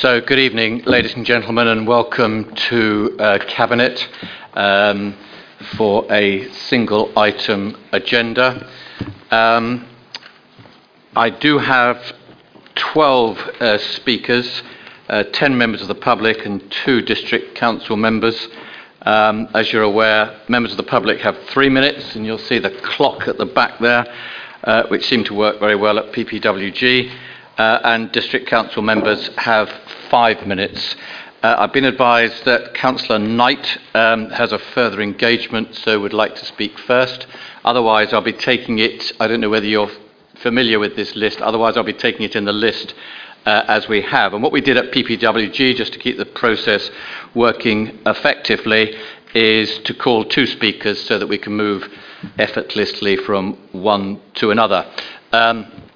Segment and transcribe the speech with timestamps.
[0.00, 4.08] So, good evening, ladies and gentlemen, and welcome to uh, Cabinet
[4.54, 5.16] um,
[5.76, 8.70] for a single item agenda.
[9.32, 9.88] Um,
[11.16, 12.12] I do have
[12.76, 14.62] 12 uh, speakers,
[15.08, 18.46] uh, 10 members of the public, and two district council members.
[19.02, 22.70] Um, as you're aware, members of the public have three minutes, and you'll see the
[22.70, 24.06] clock at the back there,
[24.62, 27.12] uh, which seemed to work very well at PPWG
[27.58, 29.68] uh, and district council members have
[30.10, 30.96] five minutes.
[31.42, 36.34] Uh, I've been advised that Councillor Knight um, has a further engagement, so would like
[36.36, 37.26] to speak first.
[37.64, 39.12] Otherwise, I'll be taking it.
[39.20, 39.90] I don't know whether you're
[40.42, 41.40] familiar with this list.
[41.40, 42.94] Otherwise, I'll be taking it in the list
[43.44, 44.34] uh, as we have.
[44.34, 46.90] And what we did at PPWG, just to keep the process
[47.34, 48.96] working effectively,
[49.34, 51.88] is to call two speakers so that we can move
[52.38, 54.90] effortlessly from one to another.
[55.32, 55.87] Um,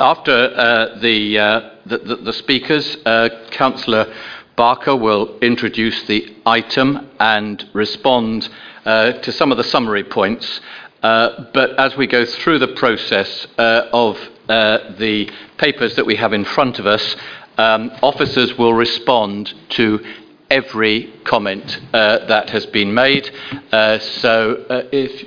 [0.00, 4.12] after uh, the, uh, the, the, the, speakers, uh, Councillor
[4.56, 8.48] Barker will introduce the item and respond
[8.86, 10.60] uh, to some of the summary points.
[11.02, 16.44] Uh, but as we go through the process of the papers that we have in
[16.44, 17.16] front of us,
[17.58, 20.04] um, officers will respond to
[20.50, 23.30] every comment that has been made.
[23.70, 25.26] so if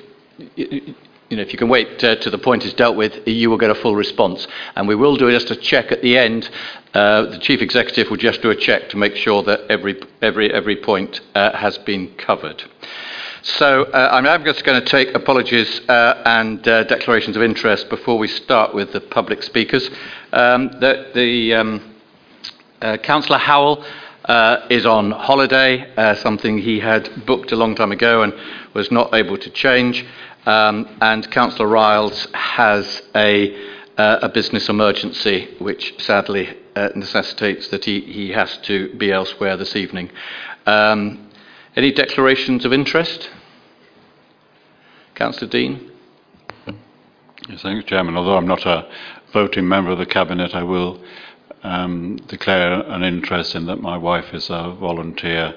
[1.34, 3.58] you know, if you can wait uh, to the point is dealt with, you will
[3.58, 4.48] get a full response.
[4.76, 6.48] And we will do just a check at the end.
[6.94, 10.54] Uh, the chief executive will just do a check to make sure that every, every,
[10.54, 12.64] every point uh, has been covered.
[13.42, 18.20] So uh, I'm just going to take apologies uh, and uh, declarations of interest before
[18.20, 19.90] we start with the public speakers.
[20.34, 21.96] Um, the, the um,
[23.02, 23.84] Councillor Howell
[24.26, 28.34] uh, is on holiday, uh, something he had booked a long time ago and
[28.74, 30.06] was not able to change.
[30.46, 33.56] Um, and Councillor Riles has a,
[33.98, 39.56] uh, a, business emergency, which sadly uh, necessitates that he, he has to be elsewhere
[39.56, 40.12] this evening.
[40.66, 41.30] Um,
[41.76, 43.30] any declarations of interest?
[45.16, 45.92] Councillor Dean?
[47.48, 48.18] Yes, thanks, Chairman.
[48.18, 48.90] Although I'm not a
[49.32, 51.02] voting member of the Cabinet, I will
[51.64, 55.56] um, declare an interest in that my wife is a volunteer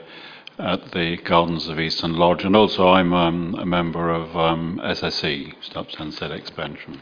[0.58, 5.54] at the Gardens of Easton Lodge, and also I'm um, a member of um, SSE,
[5.62, 7.00] Stop Stansted Expansion.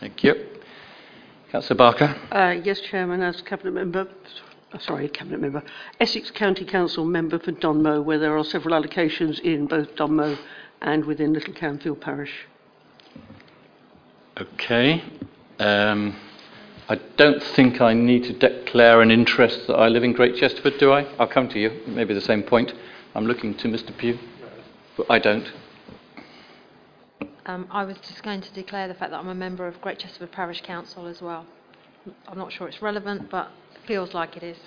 [0.00, 0.34] Thank you.
[1.50, 2.16] Councillor Barker.
[2.30, 4.06] Uh, yes, Chairman, as Cabinet Member,
[4.80, 5.62] sorry, Cabinet Member,
[5.98, 10.38] Essex County Council member for Dunmow, where there are several allocations in both Dunmow
[10.82, 12.46] and within Little Canfield Parish.
[14.38, 15.02] Okay.
[15.58, 16.16] Um,
[16.88, 20.78] I don't think I need to declare an interest that I live in Great Chesterford,
[20.78, 21.02] do I?
[21.18, 22.72] I'll come to you, maybe the same point.
[23.14, 23.96] I'm looking to Mr.
[23.96, 24.18] Pugh.
[24.96, 25.50] But I don't.
[27.46, 29.98] Um, I was just going to declare the fact that I'm a member of Great
[29.98, 31.46] Chesterford Parish Council as well.
[32.28, 34.58] I'm not sure it's relevant, but it feels like it is.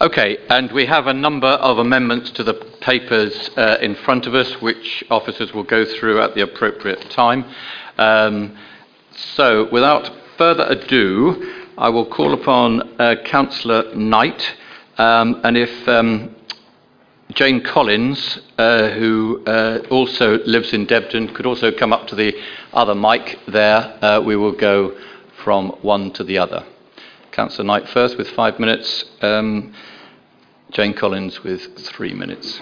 [0.00, 4.34] Okay, and we have a number of amendments to the papers uh, in front of
[4.34, 7.44] us, which officers will go through at the appropriate time.
[7.98, 8.58] Um,
[9.12, 14.56] so, without further ado, I will call upon uh, Councillor Knight
[14.98, 16.34] um, and if um,
[17.34, 22.34] Jane Collins, uh, who uh, also lives in Debden, could also come up to the
[22.74, 24.96] other mic there, uh, we will go
[25.42, 26.64] from one to the other.
[27.30, 29.74] Councillor Knight first with five minutes, um,
[30.72, 32.60] Jane Collins with three minutes.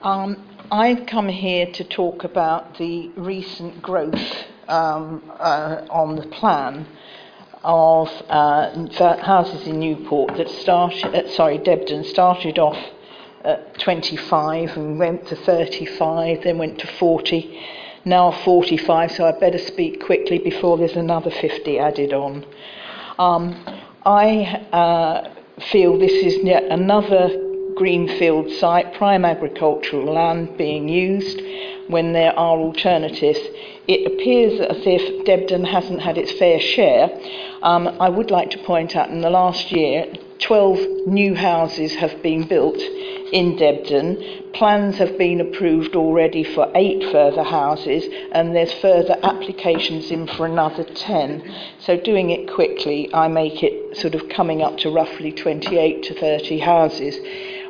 [0.00, 6.88] Um, I've come here to talk about the recent growth um, uh, on the plan
[7.62, 12.78] of uh, houses in Newport that started, uh, sorry, Debden started off
[13.44, 17.64] at 25 and went to 35, then went to 40,
[18.04, 22.44] now 45, so I better speak quickly before there's another 50 added on.
[23.20, 23.64] Um,
[24.04, 25.30] I uh,
[25.70, 27.45] feel this is yet another
[27.76, 31.40] greenfield site, prime agricultural land being used
[31.88, 33.38] when there are alternatives.
[33.86, 37.08] It appears as if Debden hasn't had its fair share.
[37.62, 42.22] Um, I would like to point out in the last year, 12 new houses have
[42.22, 44.52] been built in Debden.
[44.52, 50.46] Plans have been approved already for eight further houses, and there's further applications in for
[50.46, 51.54] another 10.
[51.80, 56.14] So, doing it quickly, I make it sort of coming up to roughly 28 to
[56.14, 57.18] 30 houses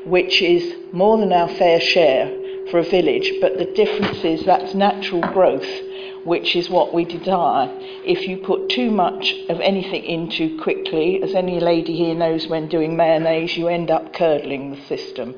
[0.06, 2.32] which is more than our fair share
[2.70, 5.68] for a village, but the difference is that's natural growth.
[6.26, 7.69] Which is what we desire.
[8.05, 12.49] If you put too much of anything in too quickly, as any lady here knows
[12.49, 15.34] when doing mayonnaise, you end up curdling the system.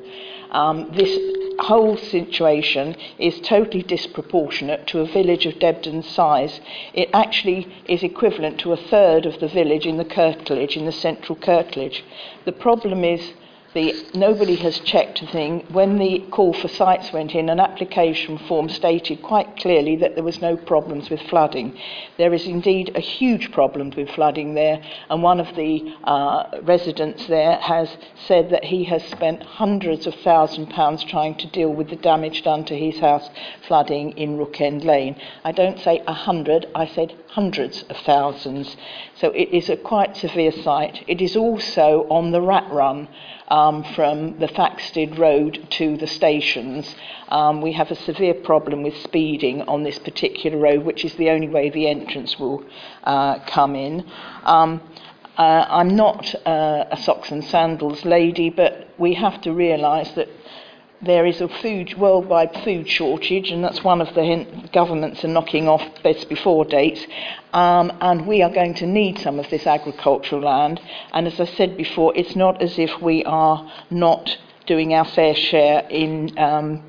[0.51, 1.15] Um, this
[1.59, 6.59] whole situation is totally disproportionate to a village of Debden's size.
[6.93, 10.91] It actually is equivalent to a third of the village in the curtilage, in the
[10.91, 12.03] central curtilage.
[12.45, 13.33] The problem is
[13.73, 15.65] the, nobody has checked a thing.
[15.69, 20.23] When the call for sites went in, an application form stated quite clearly that there
[20.23, 21.77] was no problems with flooding.
[22.17, 27.27] There is indeed a huge problem with flooding there, and one of the uh, residents
[27.27, 27.95] there has
[28.27, 32.43] said that he has spent hundreds of thousand pounds trying to deal with the damage
[32.43, 33.29] done to his house
[33.67, 35.15] flooding in Rook End Lane.
[35.43, 38.75] I don't say a hundred, I said hundreds of thousands.
[39.15, 41.03] So it is a quite severe site.
[41.07, 43.07] It is also on the rat run
[43.49, 46.95] um, from the Thaxted Road to the stations.
[47.29, 51.29] Um, we have a severe problem with speeding on this particular road, which is the
[51.29, 52.63] only way the entrance will
[53.03, 54.05] uh, come in.
[54.43, 54.81] Um,
[55.37, 60.27] uh, I'm not uh, a socks and sandals lady, but we have to realise that
[61.01, 65.29] there is a food worldwide food shortage, and that's one of the hint, governments are
[65.29, 67.05] knocking off best before dates.
[67.53, 70.81] Um, and we are going to need some of this agricultural land.
[71.13, 75.35] And as I said before, it's not as if we are not doing our fair
[75.35, 76.83] share in um,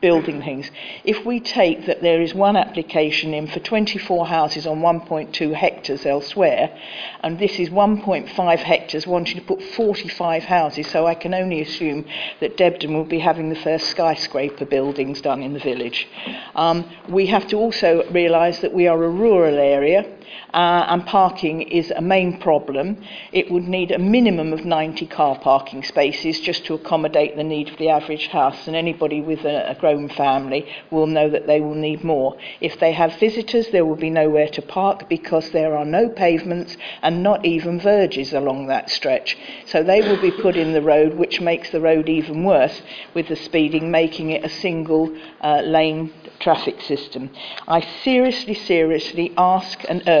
[0.00, 0.70] building things.
[1.04, 6.06] If we take that there is one application in for 24 houses on 1.2 hectares
[6.06, 6.76] elsewhere,
[7.20, 12.04] and this is 1.5 hectares wanting to put 45 houses, so I can only assume
[12.40, 16.06] that Debden will be having the first skyscraper buildings done in the village.
[16.54, 20.04] Um, we have to also realise that we are a rural area
[20.52, 23.02] uh, and parking is a main problem.
[23.32, 27.68] It would need a minimum of 90 car parking spaces just to accommodate the need
[27.68, 31.60] of the average house, and anybody with a, a grown family will know that they
[31.60, 32.36] will need more.
[32.60, 36.76] If they have visitors, there will be nowhere to park because there are no pavements
[37.02, 39.36] and not even verges along that stretch.
[39.66, 42.82] So they will be put in the road, which makes the road even worse
[43.14, 47.30] with the speeding, making it a single uh, lane traffic system.
[47.66, 50.15] I seriously, seriously ask and urge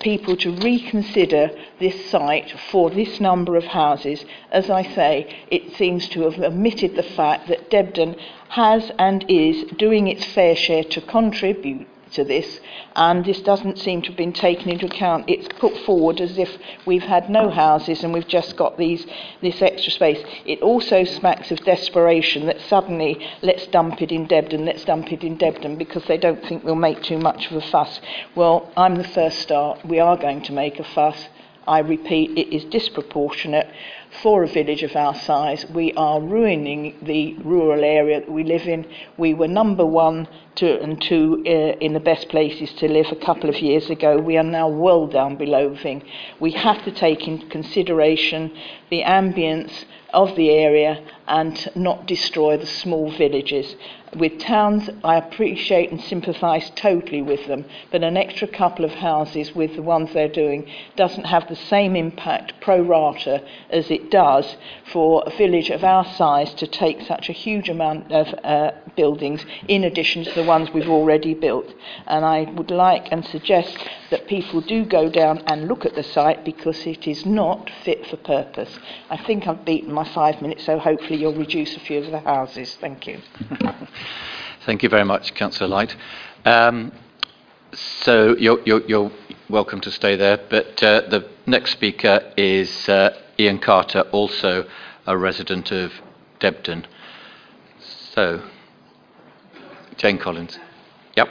[0.00, 4.24] people to reconsider this site for this number of houses.
[4.50, 8.16] As I say, it seems to have omitted the fact that Debden
[8.48, 12.60] has and is doing its fair share to contribute to this,
[12.94, 15.24] and this doesn't seem to have been taken into account.
[15.28, 16.50] It's put forward as if
[16.86, 19.06] we've had no houses and we've just got these
[19.40, 20.22] this extra space.
[20.44, 25.24] It also smacks of desperation that suddenly let's dump it in Debden, let's dump it
[25.24, 28.00] in Debden because they don't think we'll make too much of a fuss.
[28.34, 29.84] Well, I'm the first start.
[29.84, 31.28] We are going to make a fuss.
[31.66, 33.68] I repeat, it is disproportionate
[34.20, 35.64] for a village of our size.
[35.70, 38.86] We are ruining the rural area that we live in.
[39.16, 43.16] We were number one two and two uh, in the best places to live a
[43.16, 44.18] couple of years ago.
[44.18, 45.76] We are now well down below.
[46.40, 48.52] We have to take into consideration
[48.90, 53.76] the ambience of the area and not destroy the small villages.
[54.14, 59.54] With towns, I appreciate and sympathise totally with them, but an extra couple of houses
[59.54, 64.58] with the ones they're doing doesn't have the same impact pro rata as it does
[64.92, 69.46] for a village of our size to take such a huge amount of uh, buildings
[69.66, 71.72] in addition to the ones we've already built.
[72.06, 73.78] And I would like and suggest
[74.10, 78.06] that people do go down and look at the site because it is not fit
[78.06, 78.78] for purpose.
[79.08, 82.20] I think I've beaten my five minutes, so hopefully you'll reduce a few of the
[82.20, 82.76] houses.
[82.80, 83.20] Thank you.
[84.66, 85.96] Thank you very much, Councillor Light.
[86.44, 86.92] Um,
[87.72, 89.12] so you're, you're, you're,
[89.48, 94.66] welcome to stay there, but uh, the next speaker is uh, Ian Carter, also
[95.06, 95.92] a resident of
[96.40, 96.86] Debden.
[98.14, 98.42] So,
[99.98, 100.58] Jane Collins.
[101.16, 101.28] Yep.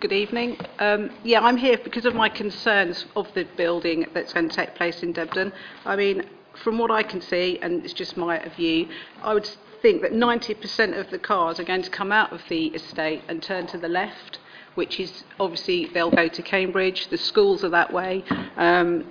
[0.00, 0.56] Good evening.
[0.78, 4.74] Um, yeah, I'm here because of my concerns of the building that's going to take
[4.74, 5.52] place in Debden.
[5.84, 6.24] I mean,
[6.62, 8.88] from what I can see, and it's just my view,
[9.22, 9.48] I would
[9.80, 13.42] think that 90% of the cars are going to come out of the estate and
[13.42, 14.38] turn to the left,
[14.74, 18.24] which is obviously they'll go to Cambridge, the schools are that way.
[18.56, 19.04] Um,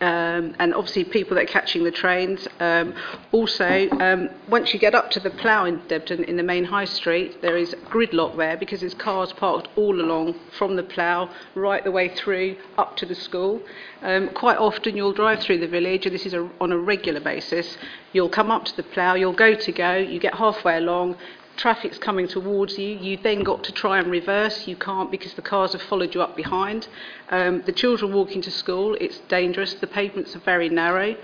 [0.00, 2.46] um, and obviously people that are catching the trains.
[2.60, 2.94] Um,
[3.32, 6.84] also, um, once you get up to the plough in Debden in the main high
[6.84, 11.82] street, there is gridlock there because there's cars parked all along from the plough right
[11.84, 13.60] the way through up to the school.
[14.02, 17.20] Um, quite often you'll drive through the village, and this is a, on a regular
[17.20, 17.76] basis.
[18.12, 21.16] You'll come up to the plough, you'll go to go, you get halfway along,
[21.58, 24.66] traffic's coming towards you, you then got to try and reverse.
[24.66, 26.88] You can't because the cars have followed you up behind.
[27.28, 29.74] Um, the children walking to school, it's dangerous.
[29.74, 31.16] The pavements are very narrow.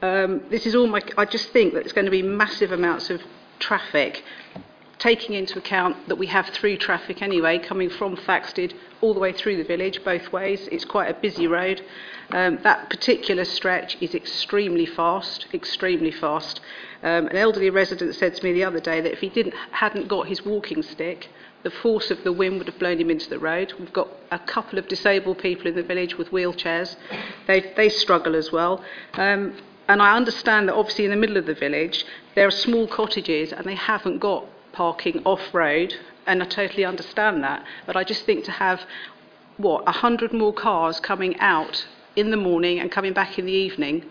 [0.00, 1.02] Um, this is all my.
[1.18, 3.20] I just think that it's going to be massive amounts of
[3.58, 4.24] traffic
[5.00, 9.32] taking into account that we have through traffic anyway, coming from Thaxted all the way
[9.32, 10.68] through the village, both ways.
[10.70, 11.82] It's quite a busy road.
[12.32, 16.60] Um, that particular stretch is extremely fast, extremely fast.
[17.02, 20.06] Um, an elderly resident said to me the other day that if he didn't, hadn't
[20.06, 21.30] got his walking stick,
[21.62, 23.72] the force of the wind would have blown him into the road.
[23.78, 26.96] We've got a couple of disabled people in the village with wheelchairs.
[27.46, 28.84] They, they struggle as well.
[29.14, 29.56] Um,
[29.88, 32.04] and I understand that obviously in the middle of the village,
[32.34, 35.94] there are small cottages and they haven't got parking off road,
[36.26, 37.64] and I totally understand that.
[37.86, 38.82] But I just think to have,
[39.56, 41.86] what, a 100 more cars coming out
[42.16, 44.04] in the morning and coming back in the evening,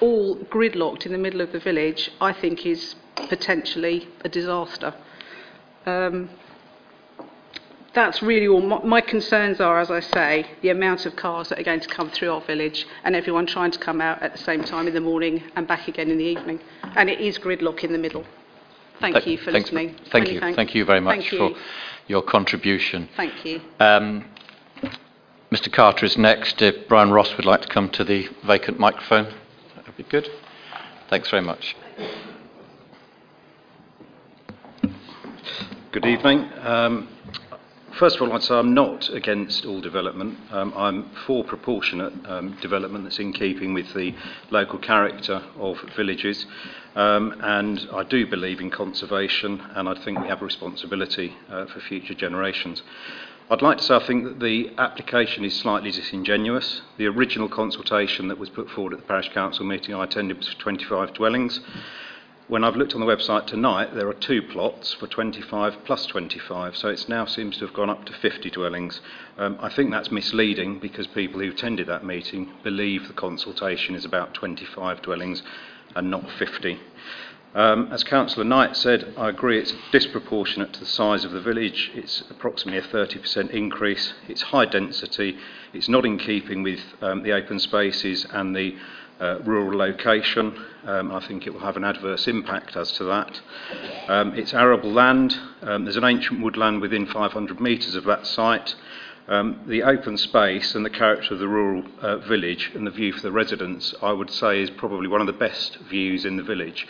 [0.00, 4.94] all gridlocked in the middle of the village, I think is potentially a disaster.
[5.86, 6.30] Um,
[7.94, 8.62] that's really all.
[8.62, 11.88] My, my concerns are, as I say, the amount of cars that are going to
[11.88, 14.94] come through our village and everyone trying to come out at the same time in
[14.94, 16.60] the morning and back again in the evening.
[16.96, 18.24] And it is gridlock in the middle.
[19.02, 19.96] Thank Th- you for thanks- listening.
[20.10, 20.40] Thank Many you.
[20.40, 20.56] thanks.
[20.56, 21.38] Thank you very much Thank you.
[21.38, 21.50] for
[22.06, 23.08] your contribution.
[23.16, 23.60] Thank you.
[23.80, 24.24] Um,
[25.52, 26.62] Mr Carter is next.
[26.62, 29.24] If Brian Ross would like to come to the vacant microphone,
[29.74, 30.28] that would be good.
[31.10, 31.74] Thanks very much.
[35.90, 36.48] Good evening.
[36.62, 37.08] Um,
[37.98, 40.38] first of all, I'd say I'm not against all development.
[40.50, 44.14] Um, I'm for proportionate um, development that's in keeping with the
[44.50, 46.46] local character of villages.
[46.94, 51.66] Um, and I do believe in conservation, and I think we have a responsibility uh,
[51.66, 52.82] for future generations.
[53.50, 56.82] I'd like to say I think that the application is slightly disingenuous.
[56.96, 60.48] The original consultation that was put forward at the parish council meeting I attended was
[60.48, 61.60] for 25 dwellings.
[62.48, 66.76] When I've looked on the website tonight, there are two plots for 25 plus 25,
[66.76, 69.00] so it now seems to have gone up to 50 dwellings.
[69.38, 74.04] Um, I think that's misleading because people who attended that meeting believe the consultation is
[74.04, 75.40] about 25 dwellings
[75.94, 76.80] and not 50.
[77.54, 81.92] Um, as Councillor Knight said, I agree it's disproportionate to the size of the village.
[81.94, 84.14] It's approximately a 30% increase.
[84.26, 85.38] It's high density.
[85.72, 88.74] It's not in keeping with um, the open spaces and the
[89.22, 90.52] uh, rural location.
[90.84, 93.40] Um, I think it will have an adverse impact as to that.
[94.08, 95.38] Um, it's arable land.
[95.62, 98.74] Um, there's an ancient woodland within 500 metres of that site.
[99.28, 103.12] Um, the open space and the character of the rural uh, village and the view
[103.12, 106.42] for the residents, I would say, is probably one of the best views in the
[106.42, 106.88] village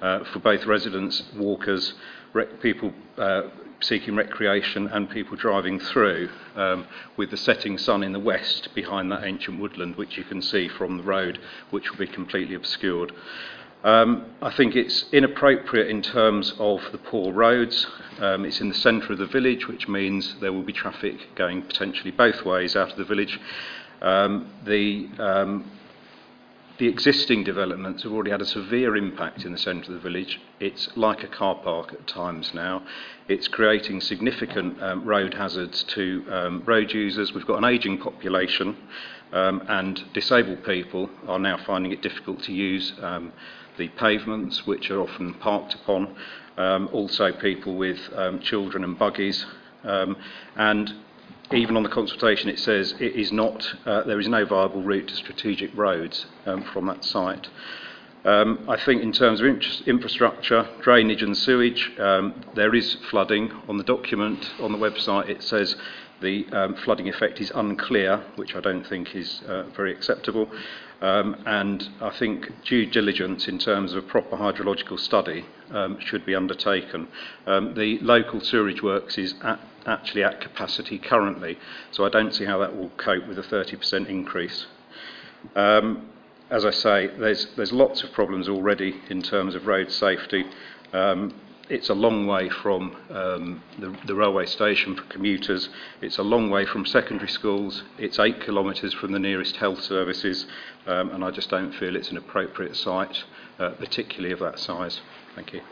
[0.00, 1.92] uh, for both residents, walkers,
[2.32, 3.42] rec- people uh,
[3.84, 6.86] seeking recreation, and people driving through, um,
[7.16, 10.68] with the setting sun in the west behind that ancient woodland, which you can see
[10.68, 11.38] from the road,
[11.70, 13.12] which will be completely obscured.
[13.84, 17.86] Um, I think it's inappropriate in terms of the poor roads.
[18.18, 21.60] Um, it's in the centre of the village, which means there will be traffic going
[21.60, 23.38] potentially both ways out of the village.
[24.00, 25.70] Um, the um,
[26.78, 30.40] the existing developments have already had a severe impact in the centre of the village.
[30.58, 32.82] It's like a car park at times now.
[33.28, 37.32] It's creating significant um, road hazards to um, road users.
[37.32, 38.76] We've got an ageing population,
[39.32, 43.32] um, and disabled people are now finding it difficult to use um,
[43.76, 46.16] the pavements, which are often parked upon.
[46.56, 49.46] Um, also, people with um, children and buggies.
[49.84, 50.16] Um,
[50.56, 50.92] and
[51.52, 55.08] even on the consultation, it says it is not, uh, there is no viable route
[55.08, 57.48] to strategic roads um, from that site.
[58.24, 59.46] Um, I think in terms of
[59.86, 63.52] infrastructure, drainage and sewage, um, there is flooding.
[63.68, 65.76] On the document on the website, it says
[66.22, 70.48] the um, flooding effect is unclear, which I don't think is uh, very acceptable.
[71.00, 76.24] Um, and I think due diligence in terms of a proper hydrological study um, should
[76.24, 77.08] be undertaken.
[77.46, 81.58] Um, the local sewerage works is at, actually at capacity currently,
[81.90, 84.66] so I don't see how that will cope with a 30% increase.
[85.54, 86.08] Um,
[86.50, 90.44] as I say, there's, there's lots of problems already in terms of road safety.
[90.92, 91.34] Um,
[91.68, 95.68] it's a long way from um, the, the railway station for commuters.
[96.02, 97.82] It's a long way from secondary schools.
[97.98, 100.46] It's eight kilometres from the nearest health services,
[100.86, 103.24] um, and I just don't feel it's an appropriate site,
[103.58, 105.00] uh, particularly of that size.
[105.34, 105.62] Thank you.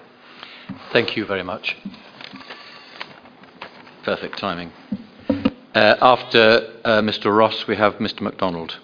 [0.92, 1.76] Thank you very much.
[4.04, 4.72] Perfect timing.
[5.74, 8.78] Uh, after uh, Mr Ross, we have Mr MacDonald.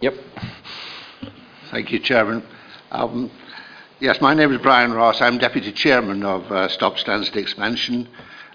[0.00, 0.14] Yep.
[1.72, 2.44] Thank you, Chairman.
[2.92, 3.32] Um,
[3.98, 5.20] yes, my name is Brian Ross.
[5.20, 8.08] I'm Deputy Chairman of uh, Stop Stansted Expansion,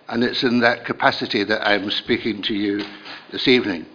[0.08, 2.86] and it's in that capacity that I'm speaking to you
[3.34, 3.86] this evening.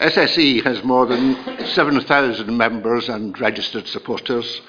[0.00, 4.60] SSE has more than 7,000 members and registered supporters,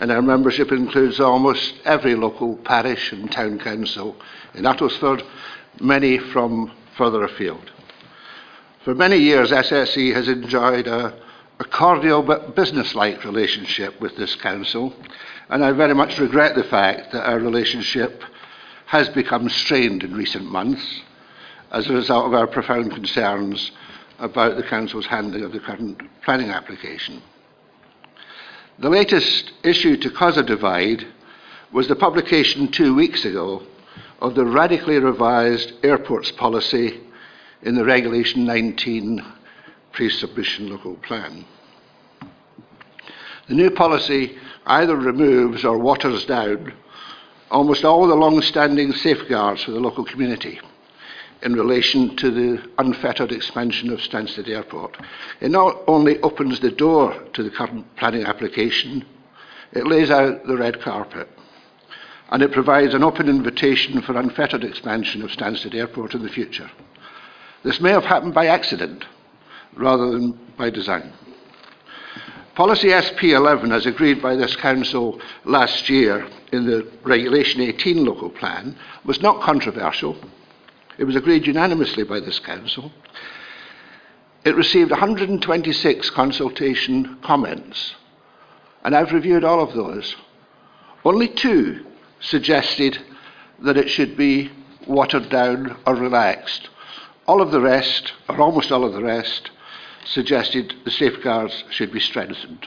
[0.00, 4.16] and our membership includes almost every local parish and town council
[4.52, 5.24] in Uttlesford,
[5.80, 7.70] many from further afield.
[8.84, 11.14] For many years, SSE has enjoyed a
[11.60, 14.94] a cordial but business-like relationship with this council,
[15.50, 18.24] and I very much regret the fact that our relationship
[18.86, 21.02] has become strained in recent months
[21.70, 23.72] as a result of our profound concerns
[24.18, 27.22] about the council's handling of the current planning application.
[28.78, 31.06] The latest issue to cause a divide
[31.72, 33.62] was the publication two weeks ago
[34.22, 37.00] of the radically revised airports policy
[37.62, 39.22] in the Regulation 19
[39.92, 41.44] pre-submission local plan.
[43.48, 46.72] The new policy either removes or waters down
[47.50, 50.60] almost all the long-standing safeguards for the local community
[51.42, 54.96] in relation to the unfettered expansion of Stansted Airport.
[55.40, 59.04] It not only opens the door to the current planning application,
[59.72, 61.28] it lays out the red carpet
[62.30, 66.70] and it provides an open invitation for unfettered expansion of Stansted Airport in the future.
[67.64, 69.04] This may have happened by accident
[69.76, 71.12] rather than by design.
[72.54, 78.76] Policy SP11, as agreed by this Council last year in the Regulation 18 local plan,
[79.04, 80.16] was not controversial.
[80.98, 82.92] It was agreed unanimously by this Council.
[84.44, 87.94] It received 126 consultation comments,
[88.84, 90.16] and I've reviewed all of those.
[91.04, 91.86] Only two
[92.20, 92.98] suggested
[93.60, 94.50] that it should be
[94.86, 96.68] watered down or relaxed.
[97.26, 99.50] All of the rest, or almost all of the rest,
[100.04, 102.66] suggested the safeguards should be strengthened.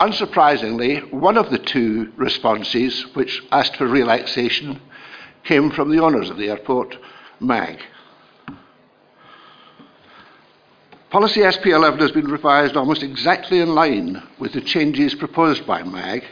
[0.00, 4.80] Unsurprisingly, one of the two responses which asked for relaxation
[5.44, 6.96] came from the owners of the airport,
[7.40, 7.80] MAG.
[11.08, 16.24] Policy SP11 has been revised almost exactly in line with the changes proposed by MAG,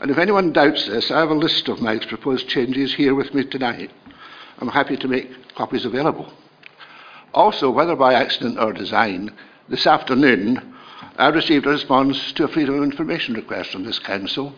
[0.00, 3.32] and if anyone doubts this, I have a list of MAG's proposed changes here with
[3.32, 3.90] me tonight.
[4.58, 6.30] I'm happy to make copies available.
[7.32, 9.32] Also, whether by accident or design,
[9.68, 10.74] this afternoon
[11.18, 14.54] I received a response to a Freedom of Information request from this Council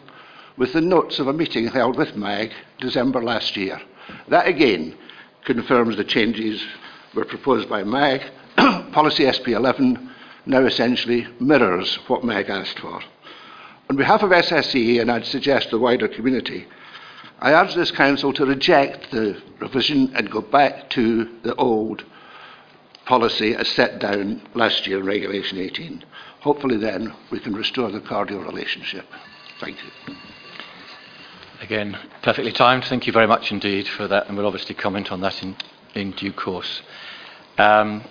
[0.59, 3.81] with the notes of a meeting held with MAG December last year.
[4.29, 4.95] That again
[5.45, 6.63] confirms the changes
[7.15, 8.23] were proposed by MAG.
[8.57, 10.11] Policy SP11
[10.45, 13.01] now essentially mirrors what MAG asked for.
[13.89, 16.67] On behalf of SSE, and I'd suggest the wider community,
[17.41, 22.05] I urge this Council to reject the revision and go back to the old
[23.09, 26.05] policy as set down last year in Regulation 18.
[26.41, 29.07] Hopefully then we can restore the cordial relationship.
[29.61, 30.15] Thank you.
[31.63, 32.85] Again, perfectly timed.
[32.85, 35.57] Thank you very much indeed for that, and we'll obviously comment on that in,
[35.95, 36.83] in due course.
[37.57, 38.05] Um,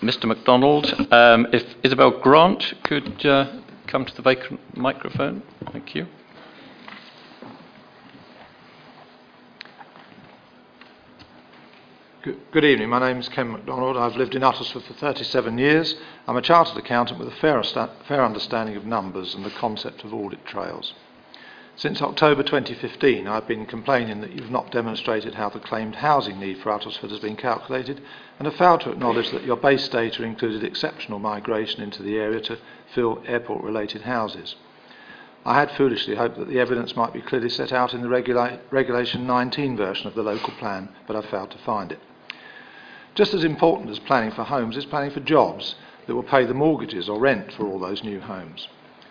[0.00, 0.24] Mr.
[0.24, 5.42] MacDonald, um, if Isabel Grant could uh, come to the vacant microphone.
[5.72, 6.06] Thank you.
[12.20, 12.88] Good evening.
[12.88, 13.96] My name is Ken MacDonald.
[13.96, 15.94] I've lived in Uttlesford for 37 years.
[16.26, 20.12] I'm a chartered accountant with a fair, fair understanding of numbers and the concept of
[20.12, 20.94] audit trails.
[21.76, 26.58] Since October 2015, I've been complaining that you've not demonstrated how the claimed housing need
[26.58, 28.02] for Uttlesford has been calculated
[28.40, 32.40] and have failed to acknowledge that your base data included exceptional migration into the area
[32.40, 32.58] to
[32.96, 34.56] fill airport related houses.
[35.44, 38.58] I had foolishly hoped that the evidence might be clearly set out in the regula-
[38.70, 42.00] Regulation 19 version of the local plan, but I failed to find it.
[43.14, 45.74] Just as important as planning for homes is planning for jobs
[46.06, 48.68] that will pay the mortgages or rent for all those new homes.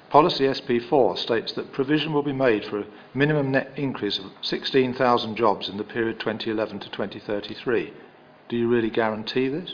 [0.10, 5.36] Policy SP4 states that provision will be made for a minimum net increase of 16,000
[5.36, 7.94] jobs in the period 2011 to 2033.
[8.48, 9.74] Do you really guarantee this?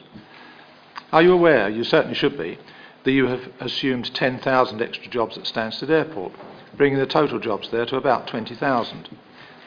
[1.11, 2.57] Are you aware, you certainly should be,
[3.03, 6.33] that you have assumed 10,000 extra jobs at Stansted Airport,
[6.77, 9.09] bringing the total jobs there to about 20,000.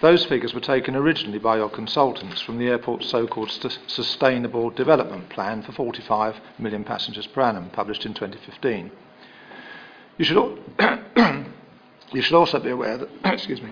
[0.00, 5.28] Those figures were taken originally by your consultants from the airport's so-called st- Sustainable Development
[5.30, 8.90] Plan for 45 million passengers per annum, published in 2015.
[10.18, 10.58] You should, al-
[12.12, 13.70] you should also be aware that, excuse me,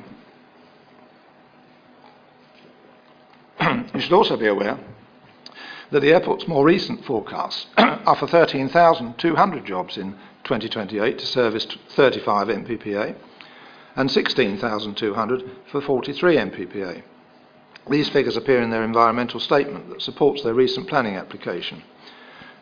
[3.95, 4.79] you should also be aware
[5.91, 10.13] that the airport's more recent forecasts are for 13,200 jobs in
[10.45, 13.17] 2028 to service 35 MPPA
[13.97, 17.03] and 16,200 for 43 MPPA.
[17.89, 21.83] These figures appear in their environmental statement that supports their recent planning application.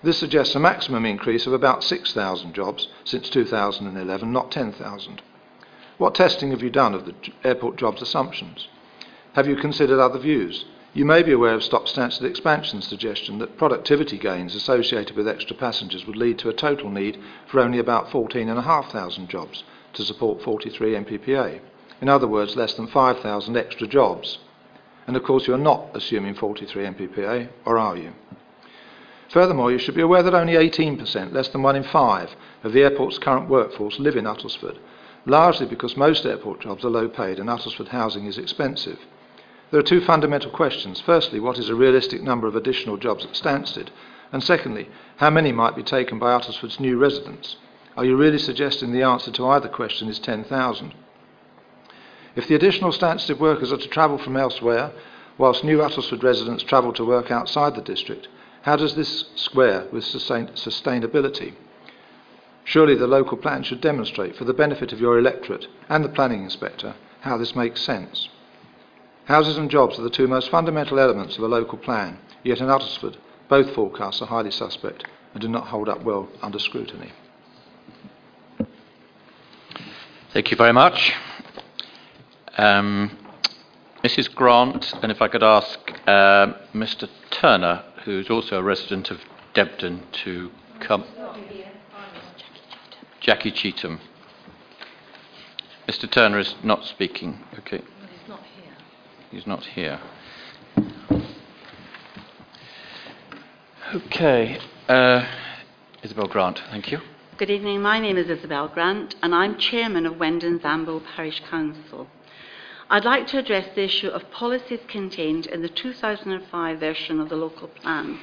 [0.02, 5.22] This suggests a maximum increase of about 6,000 jobs since 2011, not 10,000.
[5.96, 8.66] What testing have you done of the airport jobs assumptions?
[9.34, 10.64] Have you considered other views?
[10.94, 15.56] You may be aware of Stop Stansted Expansion's suggestion that productivity gains associated with extra
[15.56, 20.92] passengers would lead to a total need for only about 14,500 jobs to support 43
[20.96, 21.60] MPPA.
[22.02, 24.36] In other words, less than 5,000 extra jobs.
[25.06, 28.12] And of course, you're not assuming 43 MPPA, or are you?
[29.30, 32.82] Furthermore, you should be aware that only 18%, less than one in five, of the
[32.82, 34.76] airport's current workforce live in Uttlesford,
[35.24, 38.98] largely because most airport jobs are low paid and Uttlesford housing is expensive.
[39.72, 41.00] There are two fundamental questions.
[41.00, 43.88] Firstly, what is a realistic number of additional jobs at Stansted?
[44.30, 47.56] And secondly, how many might be taken by Uttlesford's new residents?
[47.96, 50.92] Are you really suggesting the answer to either question is 10,000?
[52.36, 54.92] If the additional Stansted workers are to travel from elsewhere,
[55.38, 58.28] whilst new Uttlesford residents travel to work outside the district,
[58.60, 61.54] how does this square with sustain- sustainability?
[62.64, 66.44] Surely the local plan should demonstrate, for the benefit of your electorate and the planning
[66.44, 68.28] inspector, how this makes sense.
[69.26, 72.66] Houses and jobs are the two most fundamental elements of a local plan, yet in
[72.66, 73.16] Uttlesford,
[73.48, 77.12] both forecasts are highly suspect and do not hold up well under scrutiny.
[80.32, 81.12] Thank you very much.
[82.56, 83.18] Um,
[84.02, 84.34] Mrs.
[84.34, 87.08] Grant, and if I could ask uh, Mr.
[87.30, 89.20] Turner, who's also a resident of
[89.54, 91.04] Debden, to come.
[93.20, 94.00] Jackie Cheetham.
[95.86, 96.10] Mr.
[96.10, 97.44] Turner is not speaking.
[97.58, 97.82] Okay.
[99.32, 99.98] He's not here.
[103.94, 104.58] Okay.
[104.86, 105.26] Uh,
[106.02, 106.98] Isabel Grant, thank you.
[107.38, 107.80] Good evening.
[107.80, 112.08] My name is Isabel Grant, and I'm chairman of Wendens Ambo Parish Council.
[112.90, 117.36] I'd like to address the issue of policies contained in the 2005 version of the
[117.36, 118.18] local plan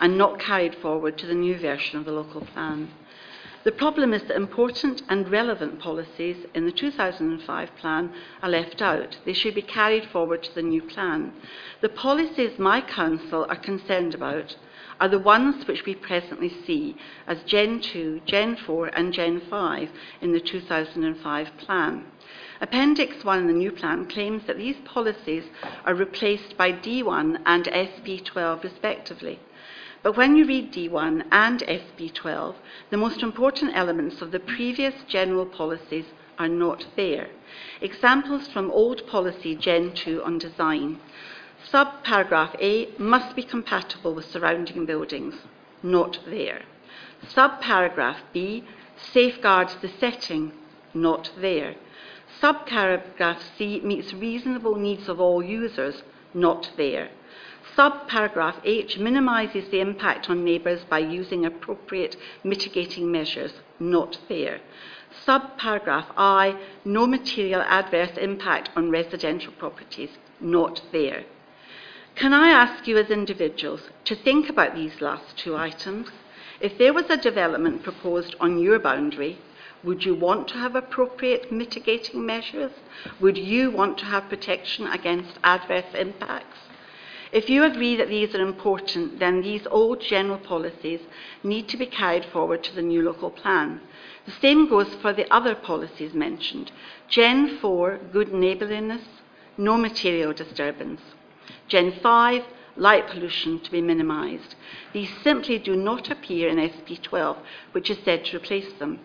[0.00, 2.88] and not carried forward to the new version of the local plan.
[3.64, 9.16] The problem is that important and relevant policies in the 2005 plan are left out.
[9.24, 11.32] They should be carried forward to the new plan.
[11.80, 14.54] The policies my council are concerned about
[15.00, 16.96] are the ones which we presently see
[17.26, 22.04] as Gen 2, Gen 4, and Gen 5 in the 2005 plan.
[22.60, 25.44] Appendix 1 in the new plan claims that these policies
[25.86, 29.40] are replaced by D1 and SP12 respectively.
[30.04, 32.56] But when you read D1 and SP12,
[32.90, 36.04] the most important elements of the previous general policies
[36.38, 37.28] are not there.
[37.80, 41.00] Examples from old policy Gen 2 on design.
[41.72, 45.36] Subparagraph A must be compatible with surrounding buildings.
[45.82, 46.64] Not there.
[47.26, 48.62] Subparagraph B
[48.96, 50.52] safeguards the setting.
[50.92, 51.76] Not there.
[52.42, 56.02] Subparagraph C meets reasonable needs of all users.
[56.34, 57.08] Not there.
[57.76, 63.54] Subparagraph H minimises the impact on neighbours by using appropriate mitigating measures.
[63.80, 64.60] Not there.
[65.26, 70.10] Subparagraph I, no material adverse impact on residential properties.
[70.40, 71.24] Not there.
[72.14, 76.10] Can I ask you as individuals to think about these last two items?
[76.60, 79.38] If there was a development proposed on your boundary,
[79.82, 82.72] would you want to have appropriate mitigating measures?
[83.20, 86.58] Would you want to have protection against adverse impacts?
[87.34, 91.00] If you agree that these are important, then these old general policies
[91.42, 93.80] need to be carried forward to the new local plan.
[94.24, 96.70] The same goes for the other policies mentioned.
[97.08, 99.02] Gen 4, good neighbourliness,
[99.58, 101.00] no material disturbance.
[101.66, 102.44] Gen 5,
[102.76, 104.54] light pollution to be minimised.
[104.92, 107.38] These simply do not appear in SP12,
[107.72, 109.00] which is said to replace them.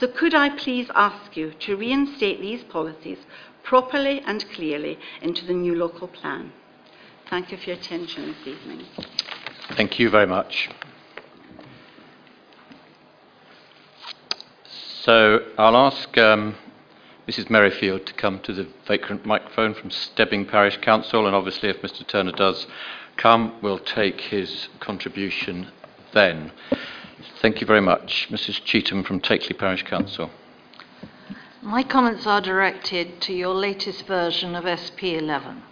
[0.00, 3.18] So could I please ask you to reinstate these policies
[3.62, 6.52] properly and clearly into the new local plan?
[7.28, 8.86] Thank you for your attention this evening.
[9.76, 10.70] Thank you very much.
[15.02, 16.54] So I'll ask um,
[17.26, 17.50] Mrs.
[17.50, 22.06] Merrifield to come to the vacant microphone from Stebbing Parish Council, and obviously, if Mr.
[22.06, 22.68] Turner does
[23.16, 25.66] come, we'll take his contribution
[26.14, 26.52] then.
[27.42, 28.28] Thank you very much.
[28.30, 28.62] Mrs.
[28.62, 30.30] Cheetham from Takeley Parish Council.
[31.60, 35.62] My comments are directed to your latest version of SP11.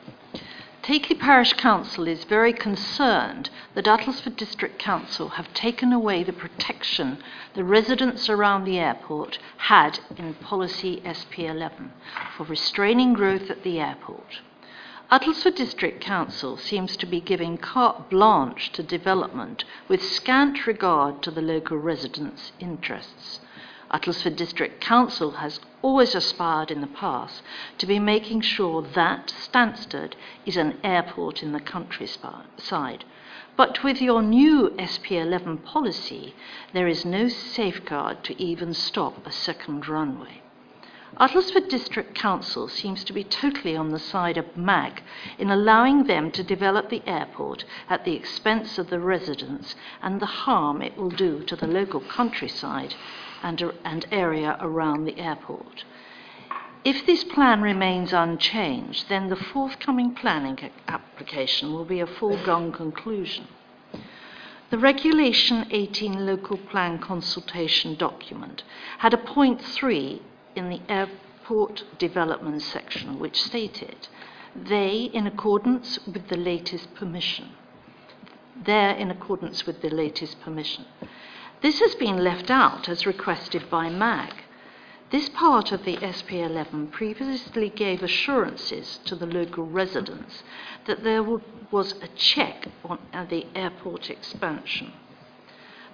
[0.85, 7.17] Takeley Parish Council is very concerned that Uttlesford District Council have taken away the protection
[7.55, 11.89] the residents around the airport had in policy SP11
[12.37, 14.41] for restraining growth at the airport.
[15.11, 21.31] Uttlesford District Council seems to be giving carte blanche to development with scant regard to
[21.31, 23.41] the local residents' interests.
[23.91, 27.43] Uttlesford District Council has always aspired in the past
[27.77, 30.15] to be making sure that Stansted
[30.47, 33.05] is an airport in the countryside.
[33.57, 36.35] But with your new SP11 policy,
[36.73, 40.41] there is no safeguard to even stop a second runway.
[41.21, 45.03] Uttlesford District Council seems to be totally on the side of MAG
[45.39, 50.27] in allowing them to develop the airport at the expense of the residents and the
[50.27, 52.95] harm it will do to the local countryside
[53.45, 55.85] and, and area around the airport.
[56.83, 63.47] If this plan remains unchanged, then the forthcoming planning application will be a foregone conclusion.
[64.71, 68.65] The Regulation 18 Local Plan Consultation document
[68.99, 70.21] had a point 3
[70.57, 74.09] in the airport development section which stated,
[74.57, 77.51] they in accordance with the latest permission.
[78.65, 80.87] There in accordance with the latest permission.
[81.65, 84.35] This has been left out as requested by MAG.
[85.09, 90.43] This part of the SP11 previously gave assurances to the local residents
[90.85, 92.99] that there was a check on
[93.31, 94.93] the airport expansion.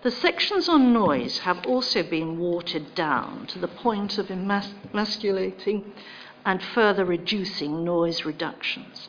[0.03, 5.93] The sections on noise have also been watered down to the point of emasculating
[6.45, 9.09] and further reducing noise reductions.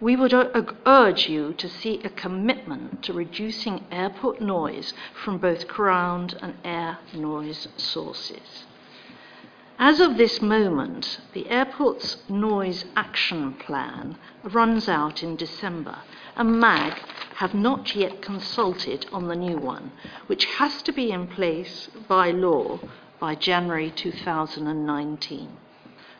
[0.00, 0.32] We would
[0.86, 6.98] urge you to see a commitment to reducing airport noise from both ground and air
[7.12, 8.64] noise sources.
[9.80, 15.98] As of this moment, the airport's noise action plan runs out in December,
[16.36, 16.94] and MAG
[17.36, 19.92] have not yet consulted on the new one,
[20.26, 22.78] which has to be in place by law
[23.18, 25.56] by January 2019.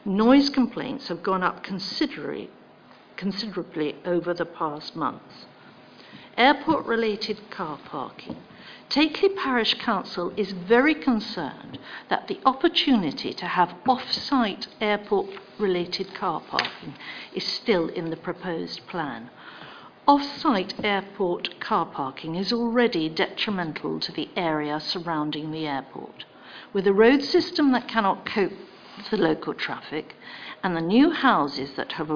[0.04, 2.50] Noise complaints have gone up considerably,
[3.18, 5.44] considerably over the past months.
[6.38, 8.37] Airport related car parking
[8.88, 11.78] Takeley Parish Council is very concerned
[12.09, 15.26] that the opportunity to have off site airport
[15.59, 16.94] related car parking
[17.35, 19.28] is still in the proposed plan.
[20.07, 26.24] Off site airport car parking is already detrimental to the area surrounding the airport.
[26.72, 28.57] With a road system that cannot cope
[28.96, 30.16] with the local traffic
[30.62, 32.11] and the new houses that have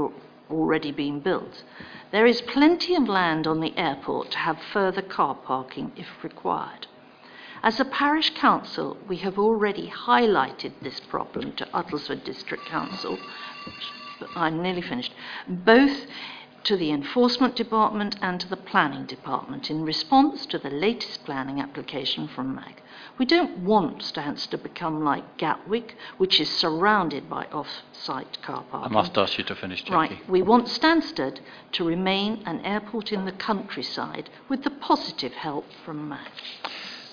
[0.52, 1.64] already been built,
[2.10, 6.86] there is plenty of land on the airport to have further car parking if required.
[7.62, 13.18] As a parish council, we have already highlighted this problem to Uttlesford District Council.
[14.34, 15.14] I'm nearly finished.
[15.48, 16.06] Both
[16.64, 21.60] to the Enforcement Department and to the Planning Department in response to the latest planning
[21.60, 22.82] application from MAG.
[23.18, 28.90] We don't want Stansted to become like Gatwick, which is surrounded by off-site car parks.
[28.90, 29.94] I must ask you to finish, Jackie.
[29.94, 30.28] Right.
[30.28, 31.40] We want Stansted
[31.72, 36.30] to remain an airport in the countryside with the positive help from MAG.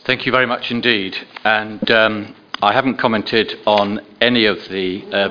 [0.06, 1.18] Thank you very much indeed.
[1.44, 5.30] And um, I haven't commented on any of the uh,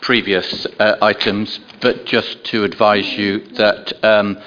[0.00, 4.38] previous uh, items, but just to advise you that um,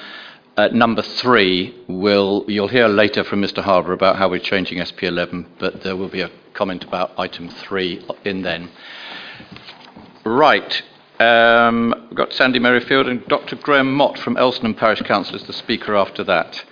[0.58, 3.62] uh, number three will, you'll hear later from Mr.
[3.62, 8.04] Harbour about how we're changing SP11, but there will be a comment about item three
[8.24, 8.68] in then.
[10.24, 10.82] Right.
[11.20, 13.54] Um, we've got Sandy Merrifield and Dr.
[13.54, 16.64] Graham Mott from Elsenham Parish Council as the speaker after that.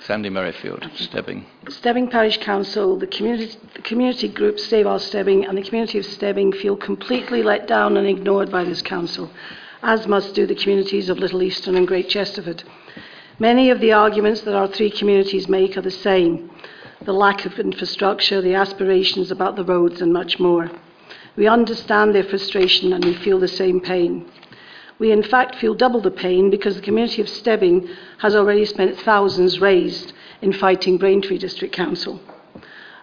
[0.00, 1.46] Sandy Merrifield, Stebbing.
[1.68, 6.04] Stebbing Parish Council, the community, the community group Save Our Stebbing and the community of
[6.04, 9.30] Stebbing feel completely let down and ignored by this council,
[9.82, 12.62] as must do the communities of Little Easton and Great Chesterford.
[13.38, 16.50] Many of the arguments that our three communities make are the same
[17.02, 20.70] the lack of infrastructure, the aspirations about the roads, and much more.
[21.34, 24.30] We understand their frustration and we feel the same pain.
[24.98, 27.88] We, in fact, feel double the pain because the community of Stebbing
[28.18, 30.12] has already spent thousands raised
[30.42, 32.20] in fighting Braintree District Council.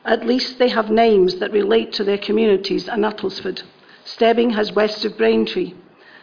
[0.06, 3.64] At least they have names that relate to their communities and Uttlesford.
[4.06, 5.74] Stebbing has west of Braintree.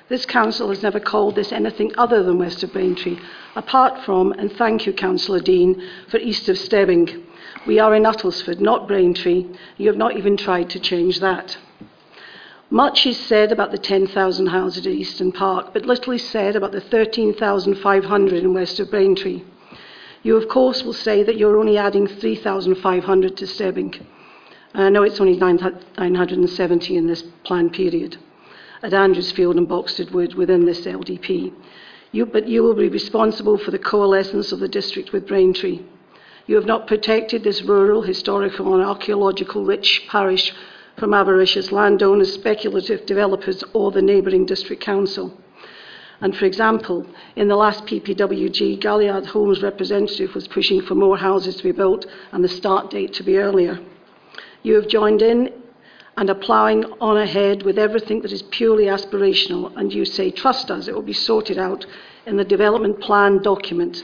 [0.07, 3.19] This council has never called this anything other than west of Braintree,
[3.57, 7.23] apart from, and thank you, Councillor Dean, for east of Stebbing.
[7.67, 9.47] We are in Uttlesford, not Braintree.
[9.79, 11.57] You have not even tried to change that.
[12.69, 16.73] Much is said about the 10,000 houses at Easton Park, but little is said about
[16.73, 19.43] the 13,500 in west of Braintree.
[20.23, 23.95] You, of course, will say that you're only adding 3,500 to Stebbing.
[24.75, 28.19] And I know it's only 970 in this planned period
[28.85, 31.55] at Andrewsfield and Boxted Wood within this LDP.
[32.13, 35.81] You, but you will be responsible for the coalescence of the district with Braintree.
[36.47, 40.53] You have not protected this rural, historical, and archaeological rich parish
[40.99, 45.35] from avaricious landowners, speculative developers, or the neighbouring district council.
[46.21, 51.57] And for example, in the last PPWG, Galliard Homes representative was pushing for more houses
[51.57, 53.81] to be built and the start date to be earlier.
[54.63, 55.51] You have joined in
[56.17, 60.71] and are ploughing on ahead with everything that is purely aspirational, and you say, trust
[60.71, 61.85] us, it will be sorted out
[62.27, 64.03] in the development plan document.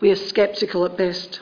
[0.00, 1.40] We are sceptical at best.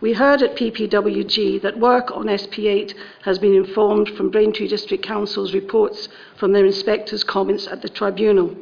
[0.00, 5.52] We heard at PPWG that work on SP8 has been informed from Braintree District Council's
[5.52, 8.56] reports from their inspectors' comments at the tribunal.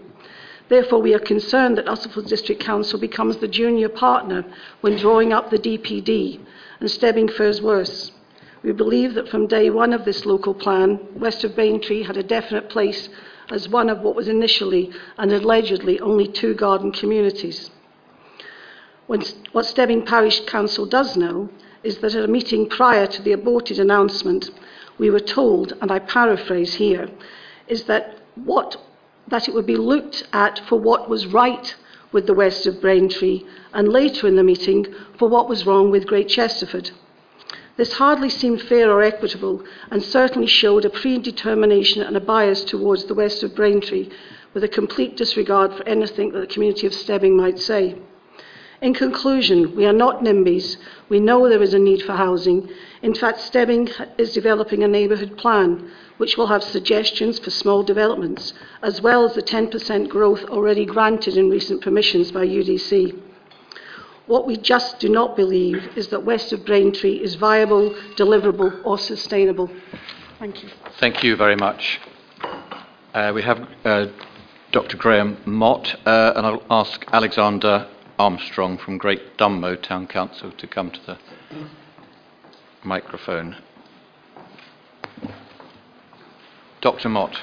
[0.69, 4.45] Therefore, we are concerned that Uttlesford District Council becomes the junior partner
[4.81, 6.41] when drawing up the DPD,
[6.81, 8.11] and Stebbing fares worse.
[8.63, 12.23] We believe that from day one of this local plan, west of Braintree had a
[12.23, 13.09] definite place
[13.51, 17.71] as one of what was initially and allegedly only two garden communities.
[19.07, 21.49] When, what Stebbing Parish Council does know
[21.83, 24.51] is that at a meeting prior to the aborted announcement,
[24.99, 27.09] we were told, and I paraphrase here,
[27.69, 28.77] is that what
[29.29, 31.75] that it would be looked at for what was right
[32.13, 34.87] with the west of Braintree, and later in the meeting
[35.19, 36.91] for what was wrong with Great Chesterford.
[37.79, 43.05] This hardly seemed fair or equitable, and certainly showed a predetermination and a bias towards
[43.05, 44.09] the west of Braintree,
[44.53, 47.95] with a complete disregard for anything that the community of Stebbing might say.
[48.83, 50.77] In conclusion, we are not NIMBYs.
[51.09, 52.69] We know there is a need for housing.
[53.01, 53.89] In fact, Stebbing
[54.19, 59.37] is developing a neighbourhood plan which will have suggestions for small developments, as well as
[59.37, 63.17] the 10% growth already granted in recent permissions by UDC.
[64.29, 68.99] What we just do not believe is that west of Braintree is viable, deliverable or
[68.99, 69.71] sustainable.
[70.39, 70.69] Thank you.
[71.01, 71.99] Thank you very much.
[73.15, 74.07] Uh, we have uh,
[74.71, 74.99] Dr.
[74.99, 77.89] Graham Mott, uh, and I'll ask Alexander
[78.19, 81.19] Armstrong from Great Dunmow Town Council to come to the
[82.85, 83.57] microphone.
[86.83, 87.09] Dr.
[87.09, 87.41] Mott.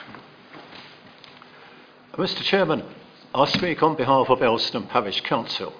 [2.13, 2.43] Mr.
[2.43, 2.83] Chairman,
[3.33, 5.73] I speak on behalf of Elsenham Parish Council.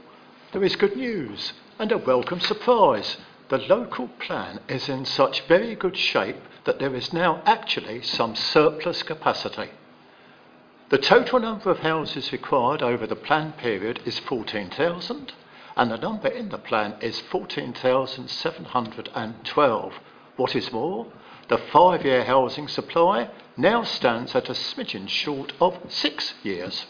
[0.55, 3.17] There is good news and a welcome surprise.
[3.49, 8.37] The local plan is in such very good shape that there is now actually some
[8.37, 9.71] surplus capacity.
[10.87, 15.33] The total number of houses required over the plan period is 14,000,
[15.75, 19.93] and the number in the plan is 14,712.
[20.37, 21.07] What is more,
[21.49, 26.85] the five year housing supply now stands at a smidgen short of six years.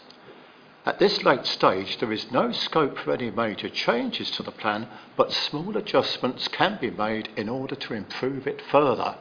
[0.86, 4.86] At this late stage, there is no scope for any major changes to the plan,
[5.16, 9.16] but small adjustments can be made in order to improve it further.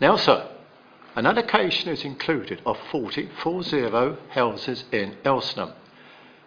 [0.00, 0.48] Now, sir,
[1.14, 5.74] an allocation is included of 40, 40 houses in Elsenham.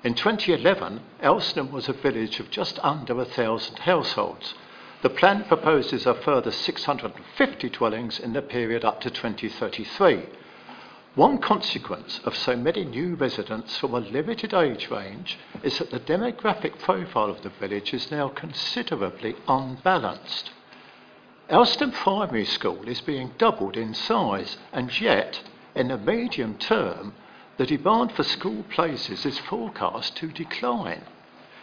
[0.04, 4.56] In 2011, Elsenham was a village of just under a thousand households.
[5.04, 10.24] The plan proposes a further 650 dwellings in the period up to 2033.
[11.16, 16.00] One consequence of so many new residents from a limited age range is that the
[16.00, 20.50] demographic profile of the village is now considerably unbalanced.
[21.52, 25.40] Elsenham Primary School is being doubled in size, and yet,
[25.76, 27.14] in the medium term,
[27.58, 31.04] the demand for school places is forecast to decline.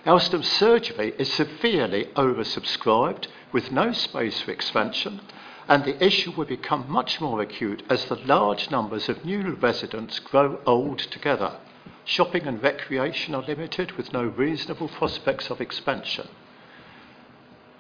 [0.07, 5.21] Elsenham Surgery is severely oversubscribed with no space for expansion,
[5.71, 10.19] and the issue will become much more acute as the large numbers of new residents
[10.19, 11.57] grow old together.
[12.05, 16.27] Shopping and recreation are limited with no reasonable prospects of expansion.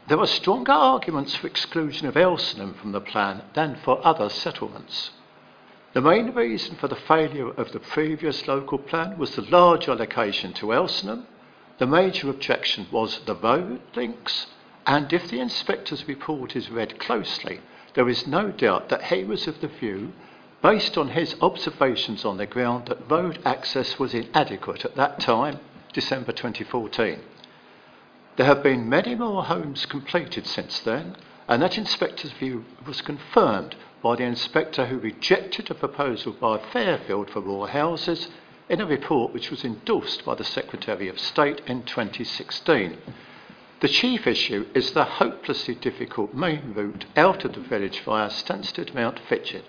[0.07, 5.11] There are stronger arguments for exclusion of Elsenham from the plan than for other settlements.
[5.93, 10.53] The main reason for the failure of the previous local plan was the large allocation
[10.55, 11.25] to Elsenham.
[11.79, 14.47] The major objection was the road links,
[14.87, 17.61] and if the inspector's report is read closely,
[17.95, 20.13] there is no doubt that he was of the view,
[20.63, 25.59] based on his observations on the ground, that road access was inadequate at that time,
[25.93, 27.19] December 2014.
[28.37, 31.17] There have been many more homes completed since then,
[31.49, 37.29] and that inspector's view was confirmed by the inspector who rejected a proposal by Fairfield
[37.31, 38.29] for more houses
[38.69, 42.97] in a report which was endorsed by the Secretary of State in 2016.
[43.81, 48.93] The chief issue is the hopelessly difficult main route out of the village via Stansted
[48.93, 49.65] Mountfitchet.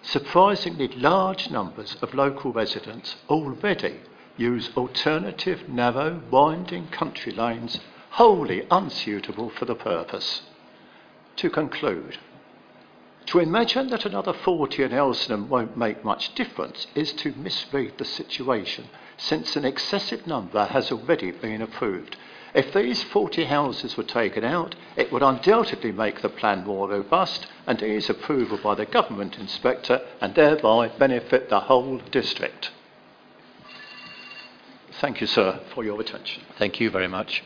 [0.00, 3.96] Surprisingly large numbers of local residents already
[4.36, 10.42] use alternative narrow winding country lanes wholly unsuitable for the purpose.
[11.36, 12.18] To conclude,
[13.26, 18.04] to imagine that another 40 in Elsenham won't make much difference is to misread the
[18.04, 22.16] situation, since an excessive number has already been approved.
[22.58, 27.46] If these 40 houses were taken out, it would undoubtedly make the plan more robust
[27.68, 32.72] and ease approval by the government inspector and thereby benefit the whole district.
[35.00, 36.42] Thank you, sir, for your attention.
[36.58, 37.44] Thank you very much.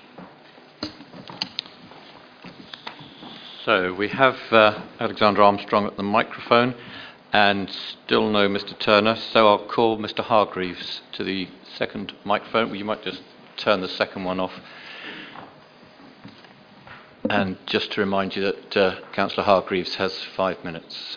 [3.66, 6.74] So we have uh, Alexander Armstrong at the microphone
[7.34, 8.78] and still no Mr.
[8.78, 10.24] Turner, so I'll call Mr.
[10.24, 12.68] Hargreaves to the second microphone.
[12.68, 13.20] Well, you might just
[13.58, 14.52] turn the second one off.
[17.30, 21.16] And just to remind you that uh, Councillor Hargreaves has five minutes.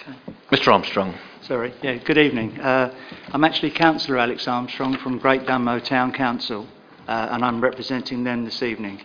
[0.00, 0.16] Okay.
[0.50, 0.72] Mr.
[0.72, 1.14] Armstrong.
[1.42, 1.72] Sorry.
[1.80, 2.58] Yeah, good evening.
[2.60, 2.92] Uh,
[3.28, 6.66] I'm actually Councillor Alex Armstrong from Great Dunmow Town Council,
[7.06, 9.00] uh, and I'm representing them this evening.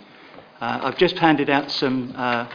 [0.60, 2.48] Uh, I've just handed out some, uh,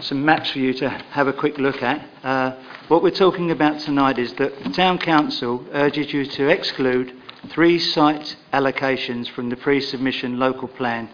[0.00, 2.06] some maps for you to have a quick look at.
[2.22, 2.56] Uh,
[2.88, 7.14] what we're talking about tonight is that the Town Council urges you to exclude
[7.48, 11.08] three site allocations from the pre-submission local plan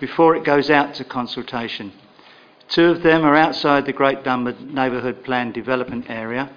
[0.00, 1.92] before it goes out to consultation.
[2.68, 6.50] Two of them are outside the Great Dunmow Neighbourhood Plan development area,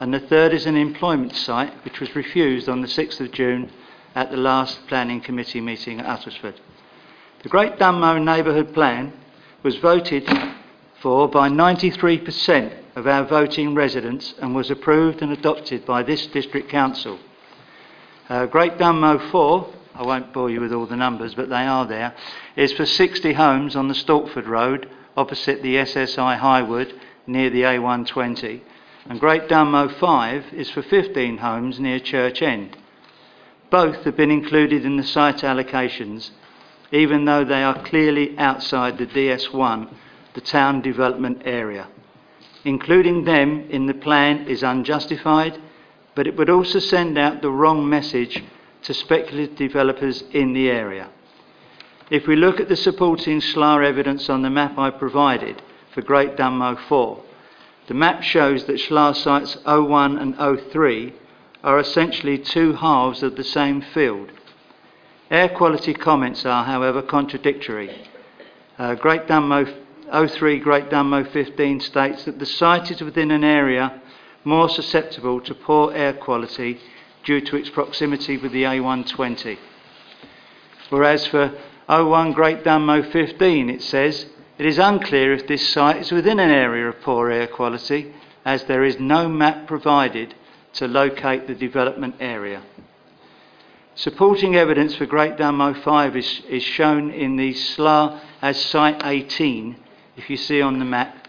[0.00, 3.70] and the third is an employment site which was refused on the 6th of June
[4.14, 6.54] at the last Planning Committee meeting at Uttlesford.
[7.42, 9.12] The Great Dunmow Neighbourhood Plan
[9.62, 10.28] was voted
[11.00, 16.68] for by 93% of our voting residents and was approved and adopted by this District
[16.68, 17.18] Council.
[18.28, 21.86] Uh, Great Dunmow 4, I won't bore you with all the numbers, but they are
[21.86, 22.14] there,
[22.56, 26.92] is for 60 homes on the Stortford Road opposite the SSI Highwood
[27.26, 28.60] near the A120.
[29.06, 32.76] And Great Dunmow 5 is for 15 homes near Church End.
[33.70, 36.30] Both have been included in the site allocations,
[36.92, 39.92] even though they are clearly outside the DS1,
[40.34, 41.88] the town development area.
[42.64, 45.58] Including them in the plan is unjustified,
[46.14, 48.42] but it would also send out the wrong message
[48.82, 51.08] to speculative developers in the area.
[52.10, 55.62] If we look at the supporting SLAR evidence on the map I provided
[55.94, 57.22] for Great Dunmow 4,
[57.86, 60.36] the map shows that SLAR sites 01 and
[60.70, 61.12] 03
[61.62, 64.30] are essentially two halves of the same field.
[65.30, 68.08] Air quality comments are, however, contradictory.
[68.78, 69.66] Uh, Great Dunmow
[70.12, 74.00] 03 Great Dunmow 15 states that the site is within an area
[74.42, 76.80] more susceptible to poor air quality
[77.24, 79.58] due to its proximity with the A120.
[80.88, 81.52] Whereas for
[81.88, 84.26] O1 Great Dunmow 15 it says
[84.58, 88.12] it is unclear if this site is within an area of poor air quality
[88.44, 90.34] as there is no map provided
[90.74, 92.62] to locate the development area.
[93.94, 99.76] Supporting evidence for Great Dunmow 5 is, is shown in the SLA as Site 18
[100.16, 101.28] if you see on the map,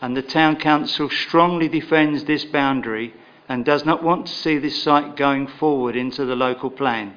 [0.00, 3.14] and the Town Council strongly defends this boundary
[3.50, 7.12] and does not want to see this site going forward into the local plan.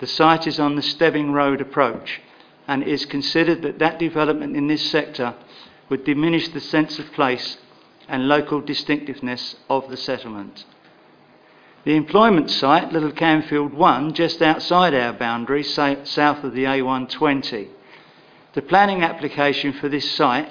[0.00, 2.20] The site is on the Stebbing Road approach,
[2.66, 5.36] and it is considered that that development in this sector
[5.88, 7.56] would diminish the sense of place
[8.08, 10.64] and local distinctiveness of the settlement.
[11.84, 17.68] The employment site, Little Canfield 1, just outside our boundary, south of the A120,
[18.54, 20.48] the planning application for this site,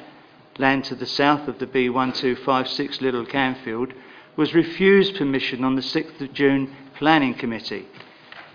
[0.58, 3.94] land to the south of the B1256 Little Canfield,
[4.38, 7.88] was refused permission on the 6th of June Planning Committee.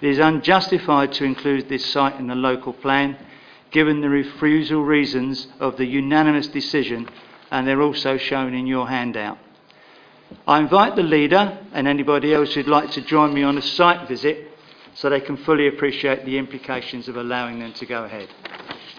[0.01, 3.19] It is unjustified to include this site in the local plan,
[3.71, 7.09] given the refusal reasons of the unanimous decision,
[7.51, 9.39] and they're also shown in your handout.
[10.47, 14.09] I invite the leader and anybody else who'd like to join me on a site
[14.09, 14.49] visit
[14.95, 18.29] so they can fully appreciate the implications of allowing them to go ahead.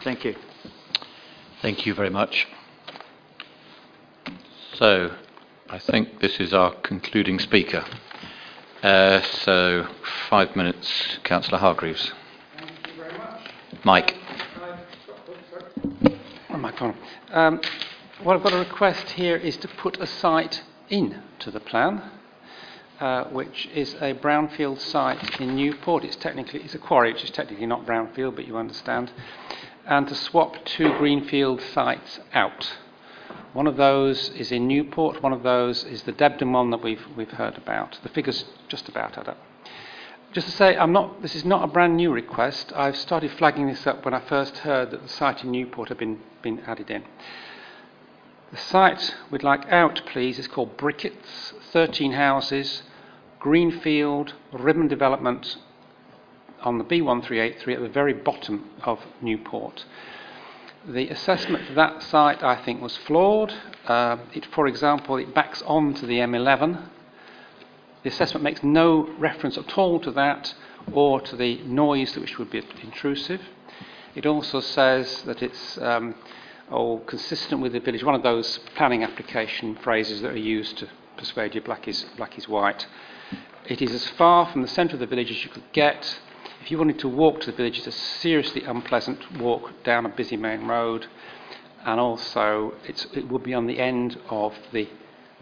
[0.04, 0.36] Thank you.
[1.62, 2.48] Thank you very much.
[4.76, 5.16] So,
[5.74, 7.84] I think this is our concluding speaker.
[8.84, 9.88] Uh, so,
[10.30, 12.12] five minutes, Councillor Hargreaves.
[12.56, 13.52] Thank you very much.
[13.84, 14.16] Mike.
[16.52, 16.72] Oh, my
[17.32, 17.60] Um,
[18.22, 22.04] what I've got a request here is to put a site in to the plan,
[23.00, 26.04] uh, which is a brownfield site in Newport.
[26.04, 29.12] It's technically it's a quarry, which is technically not brownfield, but you understand
[29.88, 32.78] and to swap two greenfield sites out.
[33.54, 37.06] One of those is in Newport, one of those is the Debden one that we've,
[37.16, 38.00] we've heard about.
[38.02, 39.38] The figures just about add up.
[40.32, 42.74] Just to say, I'm not, this is not a brand new request.
[42.76, 46.00] I've started flagging this up when I first heard that the site in Newport had
[46.00, 47.04] been, been added in.
[48.50, 52.82] The site we'd like out, please, is called Brickets, 13 houses,
[53.40, 55.58] Greenfield, Ribbon Development,
[56.62, 59.86] on the B1383 at the very bottom of Newport.
[60.88, 63.54] The assessment for that site, I think, was flawed.
[63.88, 66.90] Uh, it, for example, it backs on to the M11.
[68.04, 70.54] The assessment makes no reference at all to that
[70.92, 73.40] or to the noise which would be intrusive.
[74.14, 76.16] It also says that it's um,
[76.70, 80.90] oh, consistent with the village, one of those planning application phrases that are used to
[81.16, 82.86] persuade you black is, black is white.
[83.70, 86.20] It is as far from the centre of the village as you could get.
[86.64, 90.10] If you wanted to walk to the village, it's a seriously unpleasant walk down a
[90.10, 91.08] busy main road,
[91.84, 94.88] and also it would be on the end of the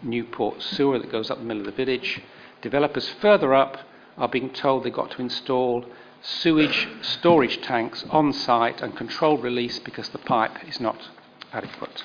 [0.02, 2.20] Newport sewer that goes up the middle of the village.
[2.60, 3.78] Developers further up
[4.18, 5.84] are being told they've got to install
[6.22, 11.08] sewage storage tanks on site and controlled release because the pipe is not
[11.52, 12.02] adequate.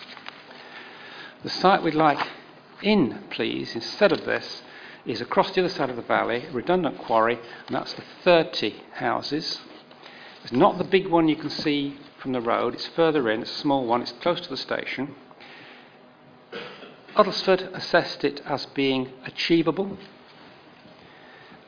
[1.42, 2.24] The site we'd like
[2.84, 4.62] in, please, instead of this,
[5.08, 9.60] is across the other side of the valley, redundant quarry, and that's the 30 houses.
[10.44, 13.52] It's not the big one you can see from the road, it's further in, it's
[13.52, 15.16] a small one, it's close to the station.
[17.16, 19.98] Uttlesford assessed it as being achievable.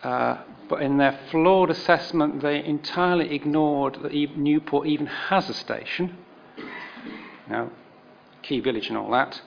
[0.03, 0.37] Uh,
[0.69, 6.17] but in their flawed assessment, they entirely ignored that Newport even has a station.
[7.49, 7.71] Now,
[8.43, 9.41] key village and all that.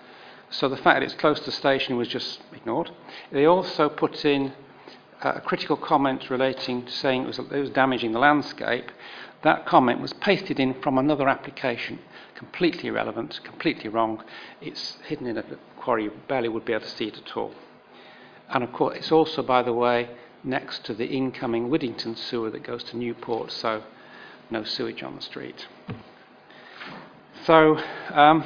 [0.52, 2.90] So the fact that it's close to the station was just ignored.
[3.32, 4.52] They also put in
[5.22, 8.92] uh, a critical comment relating to saying it was, it was damaging the landscape.
[9.44, 12.00] That comment was pasted in from another application,
[12.34, 14.22] completely irrelevant, completely wrong.
[14.60, 15.44] It's hidden in a
[15.78, 17.54] quarry, you barely would be able to see it at all.
[18.50, 20.10] And of course, it's also, by the way,
[20.44, 23.82] next to the incoming Widdington sewer that goes to Newport, so
[24.50, 25.66] no sewage on the street.
[27.46, 27.78] So,
[28.10, 28.44] um,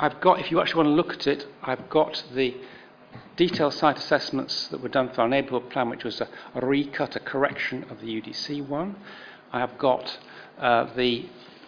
[0.00, 2.56] I've got, if you actually want to look at it, I've got the
[3.36, 7.16] detailed site assessments that were done for our neighbourhood plan, which was a, a recut,
[7.16, 8.94] a correction of the UDC one.
[9.52, 10.18] I have got
[10.58, 11.26] uh, the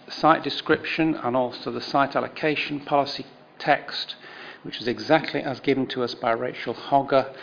[0.09, 3.27] site description and also the site allocation policy
[3.59, 4.15] text,
[4.63, 7.35] which is exactly as given to us by Rachel Hogger,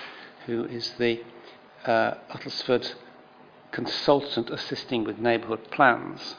[0.46, 1.22] who is the
[1.86, 2.94] uh, Uttlesford
[3.72, 6.36] consultant assisting with neighbourhood plans.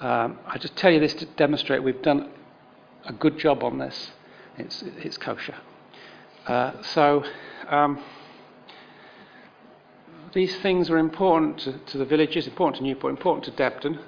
[0.00, 2.30] Um, I just tell you this to demonstrate we've done
[3.04, 4.10] a good job on this.
[4.58, 5.56] It's, it's kosher.
[6.46, 7.24] Uh, so,
[7.68, 8.02] um,
[10.32, 14.00] these things are important to, to, the villages, important to Newport, important to Debden.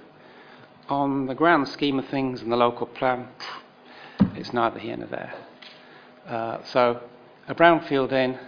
[0.88, 3.28] On the grand scheme of things in the local plan,
[4.34, 5.34] it's neither here nor there.
[6.26, 7.00] Uh, so,
[7.48, 8.38] a brownfield in,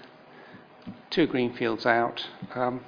[1.10, 2.26] two greenfields out.
[2.54, 2.80] Um,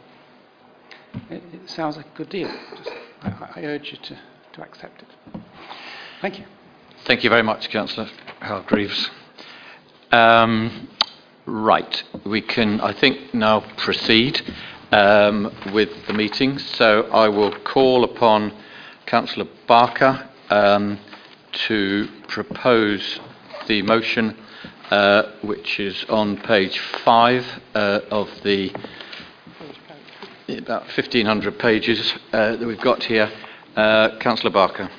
[1.31, 2.53] it, it, sounds like a good deal.
[2.77, 2.91] Just,
[3.23, 4.19] I, I urge you to,
[4.53, 5.41] to accept it.
[6.21, 6.45] Thank you.
[7.07, 9.13] Thank you very much, Councillor Hargreaves.
[10.11, 10.89] Um,
[11.47, 14.43] right, we can, I think, now proceed
[14.91, 16.59] um, with the meeting.
[16.59, 18.53] So I will call upon
[19.07, 20.99] Councillor Barker um,
[21.69, 23.21] to propose
[23.69, 24.37] the motion,
[24.91, 27.47] uh, which is on page five
[27.77, 28.75] uh, of the
[30.49, 33.31] about 1,500 pages uh, that we've got here.
[33.77, 34.91] Uh, Councillor Barker.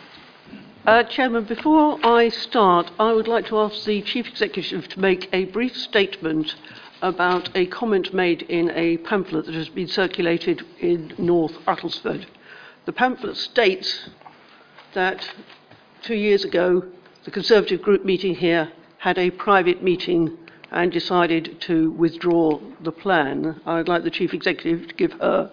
[0.87, 5.27] Uh, Chairman, before I start, I would like to ask the Chief Executive to make
[5.33, 6.55] a brief statement
[7.01, 12.25] about a comment made in a pamphlet that has been circulated in North Uttlesford.
[12.85, 14.07] The pamphlet states
[14.93, 15.29] that
[16.03, 16.85] two years ago,
[17.25, 20.37] the Conservative group meeting here had a private meeting
[20.71, 23.59] and decided to withdraw the plan.
[23.65, 25.51] I'd like the Chief Executive to give her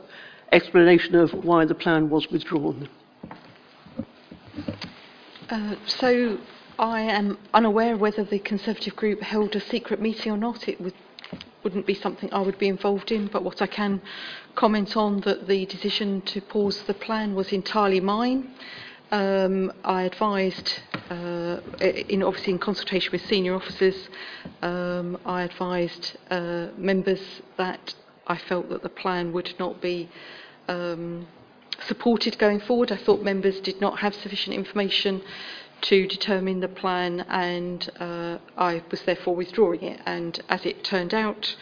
[0.52, 2.88] explanation of why the plan was withdrawn.
[5.50, 6.38] Uh, so
[6.78, 10.68] I am unaware whether the Conservative group held a secret meeting or not.
[10.68, 10.94] It would,
[11.62, 14.00] wouldn't be something I would be involved in, but what I can
[14.54, 18.54] comment on that the decision to pause the plan was entirely mine.
[19.12, 20.80] Um, I advised,
[21.10, 24.08] uh, in, obviously in consultation with senior officers,
[24.62, 27.20] um, I advised uh, members
[27.58, 27.94] that
[28.26, 30.08] I felt that the plan would not be
[30.68, 31.26] um,
[31.86, 32.92] supported going forward.
[32.92, 35.22] I thought members did not have sufficient information
[35.82, 40.00] to determine the plan and uh, I was therefore withdrawing it.
[40.06, 41.56] And as it turned out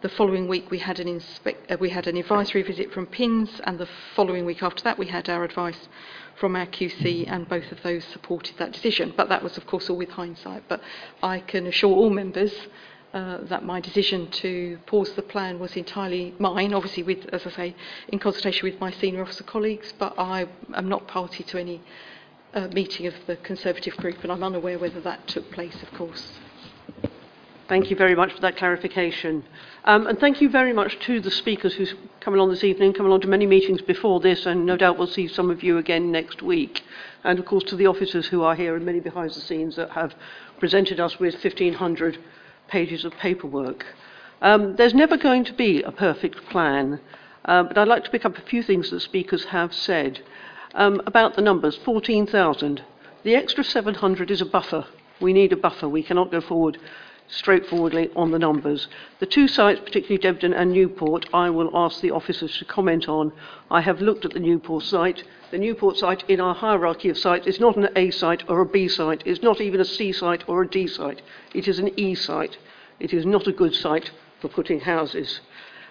[0.00, 3.60] the following week we had an inspect uh, we had an advisory visit from pins
[3.64, 5.88] and the following week after that we had our advice
[6.38, 9.12] from our QC and both of those supported that decision.
[9.16, 10.64] But that was of course all with hindsight.
[10.68, 10.80] But
[11.22, 12.52] I can assure all members
[13.14, 17.50] uh, that my decision to pause the plan was entirely mine, obviously with, as I
[17.50, 17.76] say,
[18.08, 21.80] in consultation with my senior officer colleagues, but I am not party to any
[22.54, 26.38] uh, meeting of the Conservative group, and I'm unaware whether that took place, of course.
[27.68, 29.44] Thank you very much for that clarification.
[29.84, 33.04] Um, and thank you very much to the speakers who's come along this evening, come
[33.04, 36.10] along to many meetings before this, and no doubt we'll see some of you again
[36.10, 36.82] next week.
[37.24, 39.90] And of course to the officers who are here and many behind the scenes that
[39.90, 40.14] have
[40.58, 42.18] presented us with 1,500
[42.68, 43.84] pages of paperwork.
[44.40, 47.00] Um, there's never going to be a perfect plan,
[47.44, 50.20] uh, but I'd like to pick up a few things that speakers have said
[50.74, 52.82] um, about the numbers 14,000.
[53.24, 54.86] The extra 700 is a buffer.
[55.20, 55.88] We need a buffer.
[55.88, 56.78] We cannot go forward
[57.28, 58.88] straightforwardly on the numbers.
[59.20, 63.32] The two sites, particularly Debden and Newport, I will ask the officers to comment on.
[63.70, 65.24] I have looked at the Newport site.
[65.50, 68.66] The Newport site in our hierarchy of sites is not an A site or a
[68.66, 69.22] B site.
[69.24, 71.22] It's not even a C site or a D site.
[71.54, 72.56] It is an E site.
[72.98, 74.10] It is not a good site
[74.40, 75.40] for putting houses.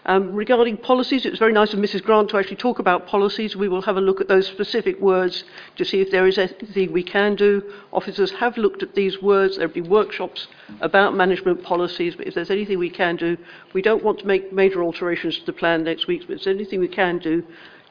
[0.06, 2.04] Um, regarding policies, it was very nice of Mrs.
[2.04, 3.56] Grant to actually talk about policies.
[3.56, 5.44] We will have a look at those specific words
[5.76, 7.62] to see if there is anything we can do.
[7.92, 9.58] Officers have looked at these words.
[9.58, 10.48] There will be workshops
[10.80, 13.38] about management policies, but if there's anything we can do,
[13.74, 16.56] we don't want to make major alterations to the plan next week, but if there's
[16.56, 17.44] anything we can do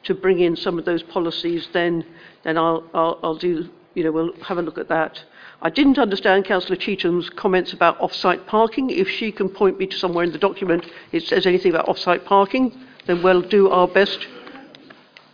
[0.03, 2.05] to bring in some of those policies, then,
[2.43, 5.23] then I'll, I'll, I'll do, you know, we'll have a look at that.
[5.61, 8.91] I didn't understand Councillor Cheatham's comments about off-site parking.
[8.91, 12.25] If she can point me to somewhere in the document it says anything about off-site
[12.25, 12.77] parking,
[13.07, 14.27] then we'll do our best.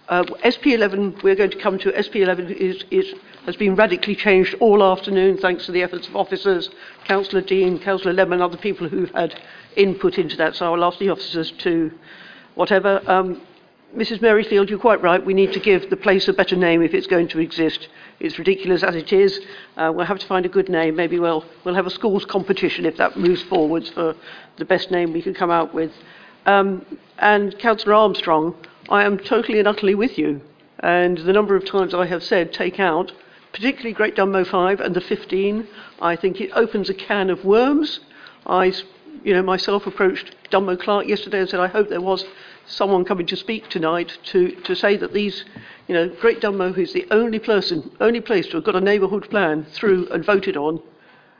[0.07, 3.13] Uh, SP11, we're going to come to SP11 is, is,
[3.45, 6.69] has been radically changed all afternoon thanks to the efforts of officers,
[7.05, 9.41] Councillor Dean, Councillor Lemon, other people who've had
[9.75, 10.55] input into that.
[10.55, 11.91] So I will ask the officers to
[12.55, 13.01] whatever.
[13.07, 13.41] Um,
[13.95, 14.21] Mrs.
[14.21, 15.23] Merrifield, you're quite right.
[15.23, 17.89] We need to give the place a better name if it's going to exist.
[18.19, 19.39] It's ridiculous as it is.
[19.77, 20.95] Uh, we'll have to find a good name.
[20.95, 24.15] Maybe we'll, we'll have a schools competition if that moves forwards for
[24.57, 25.91] the best name we can come out with.
[26.47, 26.83] Um,
[27.19, 28.55] and Councillor Armstrong,
[28.89, 30.41] I am totally and utterly with you.
[30.79, 33.11] And the number of times I have said take out,
[33.51, 35.67] particularly Great Dunmow 5 and the 15,
[36.01, 37.99] I think it opens a can of worms.
[38.47, 38.73] I,
[39.23, 42.25] you know, myself approached Dunmow Clark yesterday and said I hope there was
[42.65, 45.43] someone coming to speak tonight to, to say that these,
[45.87, 49.29] you know, Great Dunmow is the only person, only place to have got a neighbourhood
[49.29, 50.81] plan through and voted on,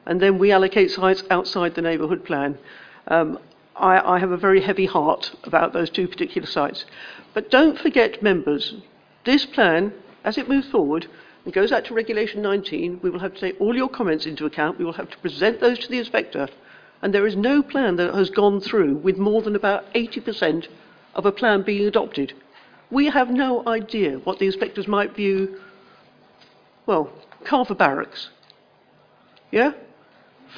[0.06, 2.58] and then we allocate sites outside the neighbourhood plan.
[3.08, 3.40] Um,
[3.76, 6.86] I, I have a very heavy heart about those two particular sites.
[7.34, 8.76] But don't forget, members,
[9.26, 9.94] this plan,
[10.24, 11.08] as it moves forward,
[11.46, 14.46] and goes out to Regulation 19, we will have to take all your comments into
[14.46, 14.78] account.
[14.78, 16.48] We will have to present those to the inspector.
[17.02, 20.68] And there is no plan that has gone through with more than about 80%
[21.16, 22.34] of a plan being adopted.
[22.92, 25.60] We have no idea what the inspectors might view,
[26.86, 27.12] well,
[27.44, 28.30] Carver Barracks.
[29.52, 29.74] Yeah?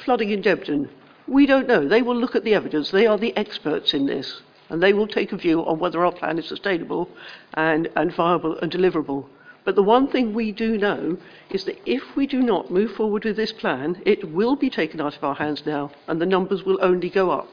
[0.04, 0.88] Flooding in Debden.
[1.26, 1.86] We don't know.
[1.86, 2.90] They will look at the evidence.
[2.90, 4.42] They are the experts in this.
[4.68, 7.08] And they will take a view on whether our plan is sustainable
[7.54, 9.26] and, and viable and deliverable.
[9.64, 11.18] But the one thing we do know
[11.50, 15.00] is that if we do not move forward with this plan, it will be taken
[15.00, 17.48] out of our hands now, and the numbers will only go up.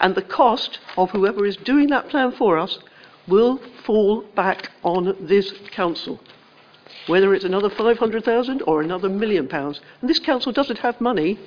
[0.00, 2.78] And the cost of whoever is doing that plan for us
[3.28, 6.20] will fall back on this council,
[7.06, 9.80] whether it's another 500,000 or another million pounds.
[10.00, 11.38] And this council doesn't have money.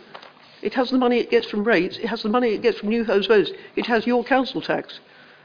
[0.61, 2.89] It has the money it gets from rates, it has the money it gets from
[2.89, 4.99] new homes votes, it has your council tax.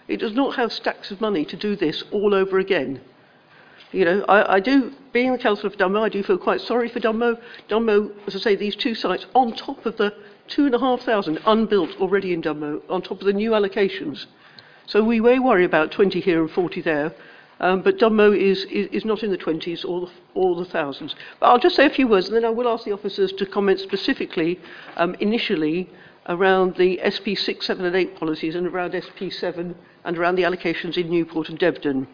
[0.07, 3.01] It does not have stacks of money to do this all over again.
[3.91, 6.89] You know, I, I do, being the councillor for Dunmow, I do feel quite sorry
[6.89, 7.41] for Dunmow.
[7.69, 10.15] Dunmow, as I say, these two sites on top of the
[10.49, 14.27] two and a half thousand unbuilt already in Dunmow, on top of the new allocations.
[14.87, 17.15] So we may worry about 20 here and 40 there,
[17.61, 21.15] um, but Dunmow is, is, is not in the 20s or the, or the thousands.
[21.41, 23.47] But I'll just say a few words, and then I will ask the officers to
[23.47, 24.61] comment specifically,
[24.97, 25.91] um, initially,
[26.29, 29.75] around the SP 6, 7 and 8 policies and around SP 7
[30.05, 32.07] and around the allocations in Newport and Debden.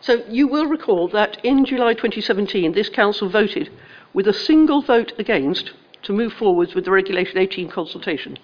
[0.00, 3.70] So you will recall that in July 2017, this council voted
[4.14, 5.72] with a single vote against
[6.02, 8.38] to move forwards with the Regulation 18 consultation,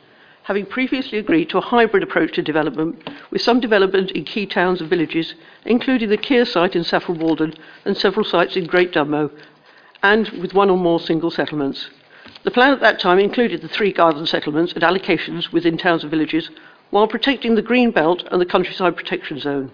[0.45, 4.81] having previously agreed to a hybrid approach to development with some development in key towns
[4.81, 5.35] and villages,
[5.65, 7.55] including the Keir site in Saffron Walden
[7.85, 9.31] and several sites in Great Dunmow,
[10.03, 11.91] and with one or more single settlements.
[12.45, 16.11] The plan at that time included the three garden settlements and allocations within towns and
[16.11, 16.51] villages,
[16.91, 19.73] while protecting the green belt and the countryside protection zone.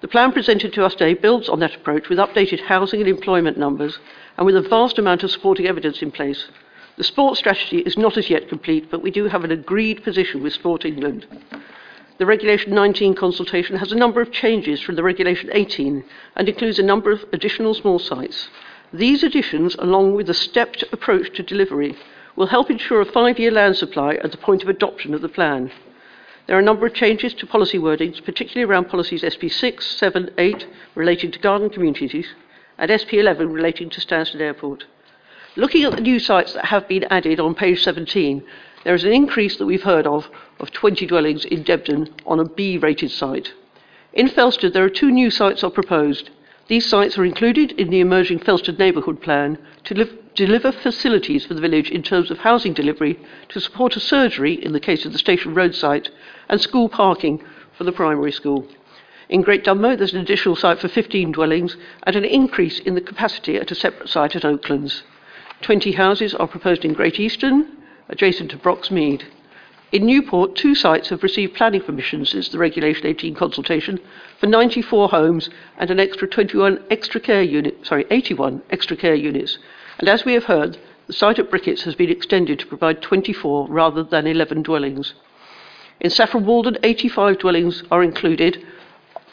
[0.00, 3.56] The plan presented to us today builds on that approach with updated housing and employment
[3.56, 3.98] numbers
[4.36, 6.48] and with a vast amount of supporting evidence in place.
[6.96, 10.42] The sport strategy is not as yet complete, but we do have an agreed position
[10.42, 11.26] with Sport England.
[12.18, 16.04] The Regulation 19 consultation has a number of changes from the Regulation 18
[16.36, 18.48] and includes a number of additional small sites.
[18.92, 21.96] These additions, along with a stepped approach to delivery,
[22.36, 25.28] will help ensure a five year land supply at the point of adoption of the
[25.28, 25.72] plan.
[26.46, 30.30] There are a number of changes to policy wordings, particularly around policies SP 6, 7,
[30.38, 32.28] 8 relating to garden communities
[32.78, 34.84] and SP 11 relating to Stansted Airport.
[35.56, 38.42] Looking at the new sites that have been added on page 17,
[38.82, 40.28] there is an increase that we've heard of
[40.58, 43.52] of 20 dwellings in Debden on a B rated site.
[44.12, 46.30] In Felsted, there are two new sites are proposed.
[46.66, 51.54] These sites are included in the emerging Felsted neighbourhood plan to live, deliver facilities for
[51.54, 53.16] the village in terms of housing delivery
[53.50, 56.10] to support a surgery in the case of the Station Road site
[56.48, 57.40] and school parking
[57.78, 58.66] for the primary school.
[59.28, 63.00] In Great Dunmow, there's an additional site for 15 dwellings and an increase in the
[63.00, 65.04] capacity at a separate site at Oaklands.
[65.64, 67.66] 20 houses are proposed in Great Easton,
[68.10, 69.22] adjacent to Broxmead.
[69.92, 73.98] In Newport, two sites have received planning permission since the Regulation 18 consultation
[74.38, 75.48] for 94 homes
[75.78, 79.56] and an extra 21 extra care unit, sorry, 81 extra care units.
[79.98, 83.66] And as we have heard, the site at Brickets has been extended to provide 24
[83.68, 85.14] rather than 11 dwellings.
[85.98, 88.62] In Saffron Walden, 85 dwellings are included,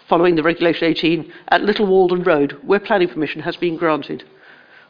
[0.07, 4.23] following the Regulation 18, at Little Walden Road, where planning permission has been granted.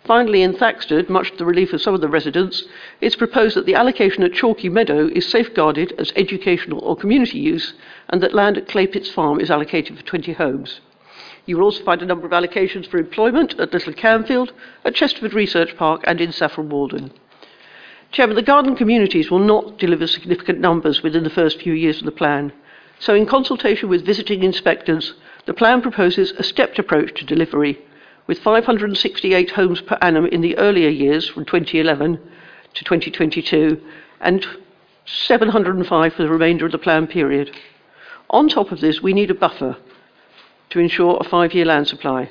[0.04, 2.64] Finally, in Thaxted, much to the relief of some of the residents,
[3.02, 7.74] it's proposed that the allocation at Chalky Meadow is safeguarded as educational or community use
[8.10, 10.82] and that land at Claypits Farm is allocated for 20 homes.
[11.46, 14.54] You will also find a number of allocations for employment at Little Canfield,
[14.86, 17.12] at Chesterford Research Park, and in Saffron Walden.
[18.12, 22.06] Chairman, the garden communities will not deliver significant numbers within the first few years of
[22.06, 22.52] the plan.
[23.00, 25.14] So, in consultation with visiting inspectors,
[25.46, 27.80] the plan proposes a stepped approach to delivery,
[28.32, 32.18] with 568 homes per annum in the earlier years from 2011
[32.74, 33.82] to 2022,
[34.22, 34.48] and
[35.06, 37.54] 705 for the remainder of the plan period.
[38.30, 39.76] On top of this, we need a buffer
[40.70, 42.30] to ensure a five year land supply.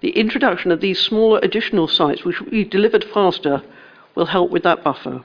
[0.00, 3.62] The introduction of these smaller additional sites, which will be delivered faster,
[4.16, 5.22] will help with that buffer.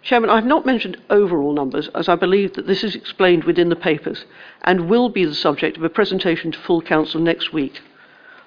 [0.00, 3.74] Chairman, I've not mentioned overall numbers as I believe that this is explained within the
[3.74, 4.26] papers
[4.62, 7.80] and will be the subject of a presentation to full council next week.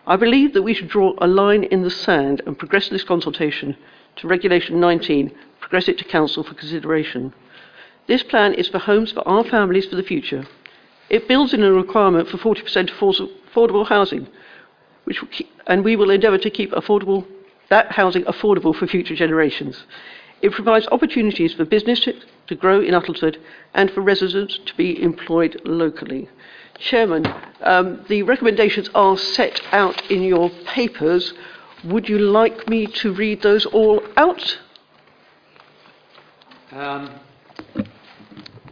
[0.09, 3.75] I believe that we should draw a line in the sand and progress this consultation
[4.15, 7.33] to Regulation 19, progress it to council for consideration.
[8.07, 10.47] This plan is for homes for our families for the future.
[11.09, 14.29] It builds in a requirement for 40% affordable housing,
[15.03, 17.27] which keep, and we will endeavour to keep affordable
[17.67, 19.83] that housing affordable for future generations.
[20.41, 21.99] It provides opportunities for business
[22.47, 23.37] to grow in Uttlesford
[23.73, 26.29] and for residents to be employed locally.
[26.79, 27.25] Chairman,
[27.61, 31.33] um, the recommendations are set out in your papers.
[31.83, 34.59] Would you like me to read those all out?
[36.71, 37.19] Um,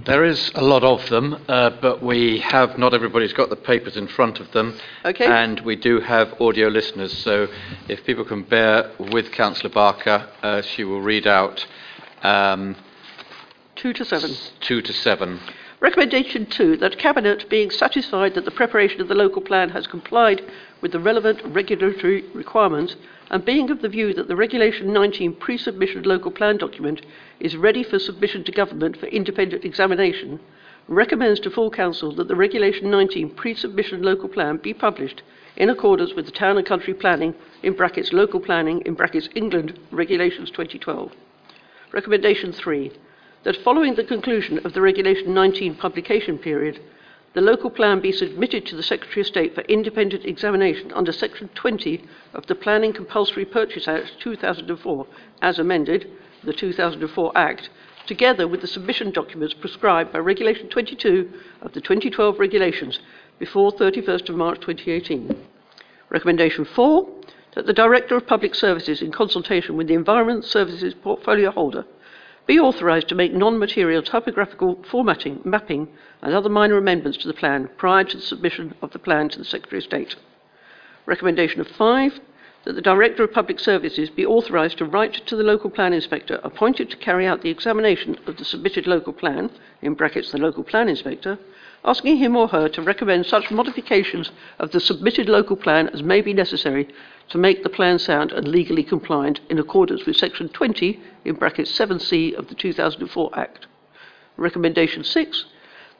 [0.05, 3.97] there is a lot of them, uh, but we have not everybody's got the papers
[3.97, 4.77] in front of them.
[5.03, 5.25] Okay.
[5.25, 7.47] And we do have audio listeners, so
[7.89, 11.65] if people can bear with Councillor Barker, uh, she will read out.
[12.21, 12.75] Um,
[13.75, 14.31] two to seven.
[14.59, 15.39] Two to seven.
[15.85, 20.41] Recommendation two that Cabinet, being satisfied that the preparation of the local plan has complied
[20.81, 22.95] with the relevant regulatory requirements,
[23.29, 27.03] and being of the view that the Regulation 19 pre submission local plan document
[27.39, 30.39] is ready for submission to government for independent examination,
[30.87, 35.21] recommends to full council that the Regulation 19 pre-submission local plan be published
[35.55, 39.79] in accordance with the Town and Country Planning in brackets local planning in brackets England
[39.91, 41.11] Regulations 2012.
[41.91, 42.91] Recommendation 3
[43.45, 46.81] that following the conclusion of the Regulation 19 publication period,
[47.35, 51.47] the local plan be submitted to the Secretary of State for independent examination under Section
[51.53, 55.05] 20 of the Planning Compulsory Purchase Act 2004,
[55.43, 56.09] as amended,
[56.43, 57.69] the 2004 Act,
[58.07, 61.31] together with the submission documents prescribed by Regulation 22
[61.61, 62.99] of the 2012 regulations
[63.37, 65.35] before 31st of March 2018.
[66.09, 67.07] Recommendation 4
[67.53, 71.85] that the Director of Public Services, in consultation with the Environment Services portfolio holder,
[72.47, 75.87] be authorised to make non-material typographical formatting, mapping
[76.21, 79.39] and other minor amendments to the plan prior to the submission of the plan to
[79.39, 80.15] the Secretary of State.
[81.05, 82.19] Recommendation of 5
[82.65, 86.39] that the Director of Public Services be authorised to write to the local plan inspector
[86.43, 89.51] appointed to carry out the examination of the submitted local plan,
[89.83, 91.37] in brackets the local plan inspector,
[91.85, 96.19] asking him or her to recommend such modifications of the submitted local plan as may
[96.19, 96.87] be necessary
[97.29, 101.71] to make the plan sound and legally compliant in accordance with section 20 in brackets
[101.77, 103.67] 7c of the 2004 Act.
[104.35, 105.45] Recommendation 6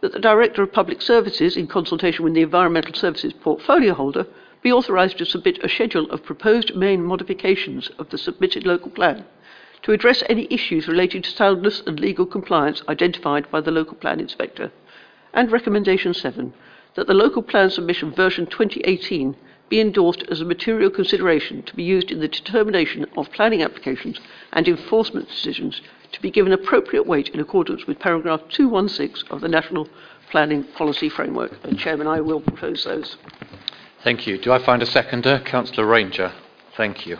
[0.01, 4.25] that the Director of Public Services, in consultation with the Environmental Services portfolio holder,
[4.61, 9.23] be authorised to submit a schedule of proposed main modifications of the submitted local plan
[9.83, 14.19] to address any issues relating to soundness and legal compliance identified by the local plan
[14.19, 14.71] inspector.
[15.35, 16.53] And recommendation 7
[16.95, 19.35] that the local plan submission version 2018
[19.69, 24.19] be endorsed as a material consideration to be used in the determination of planning applications
[24.53, 25.81] and enforcement decisions
[26.11, 29.89] to be given appropriate weight in accordance with paragraph 216 of the National
[30.29, 31.51] Planning Policy Framework.
[31.63, 33.17] And Chairman, I will propose those.
[34.03, 34.37] Thank you.
[34.37, 35.41] Do I find a seconder?
[35.45, 36.31] Councillor Ranger.
[36.77, 37.17] Thank you.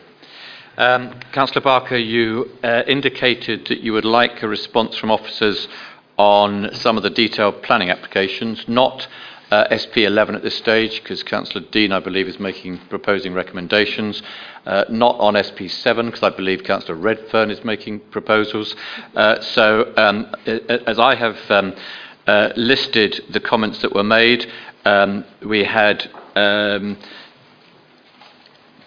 [0.78, 5.68] Um, Councillor Barker, you uh, indicated that you would like a response from officers
[6.18, 9.08] on some of the detailed planning applications, not
[9.52, 14.22] uh, SP11 at this stage, because Councillor Dean, I believe, is making proposing recommendations.
[14.66, 18.76] Uh, not on SP7, because I believe Councillor Redfern is making proposals.
[19.16, 21.76] Uh, so, um, as I have um,
[22.26, 24.52] uh, listed the comments that were made,
[24.86, 26.10] um, we had.
[26.36, 26.98] Um,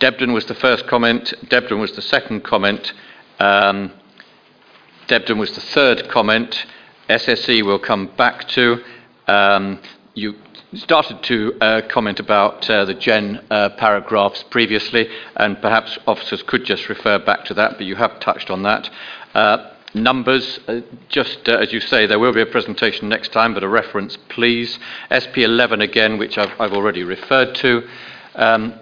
[0.00, 2.92] Debden was the first comment, Debden was the second comment,
[3.40, 3.90] um,
[5.08, 6.66] Debden was the third comment,
[7.08, 8.82] SSE will come back to.
[9.26, 9.80] Um,
[10.14, 10.34] you
[10.74, 16.64] started to uh, comment about uh, the Gen uh, paragraphs previously, and perhaps officers could
[16.64, 18.90] just refer back to that, but you have touched on that.
[19.34, 23.54] Uh, numbers, uh, just uh, as you say, there will be a presentation next time,
[23.54, 24.78] but a reference, please.
[25.10, 27.88] SP11 again, which I've, I've already referred to.
[28.34, 28.74] Um,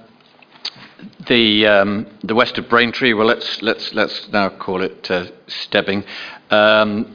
[1.29, 3.13] the um, the west of Braintree.
[3.13, 6.05] Well, let's let's let's now call it uh, Stebbing.
[6.51, 7.15] Um,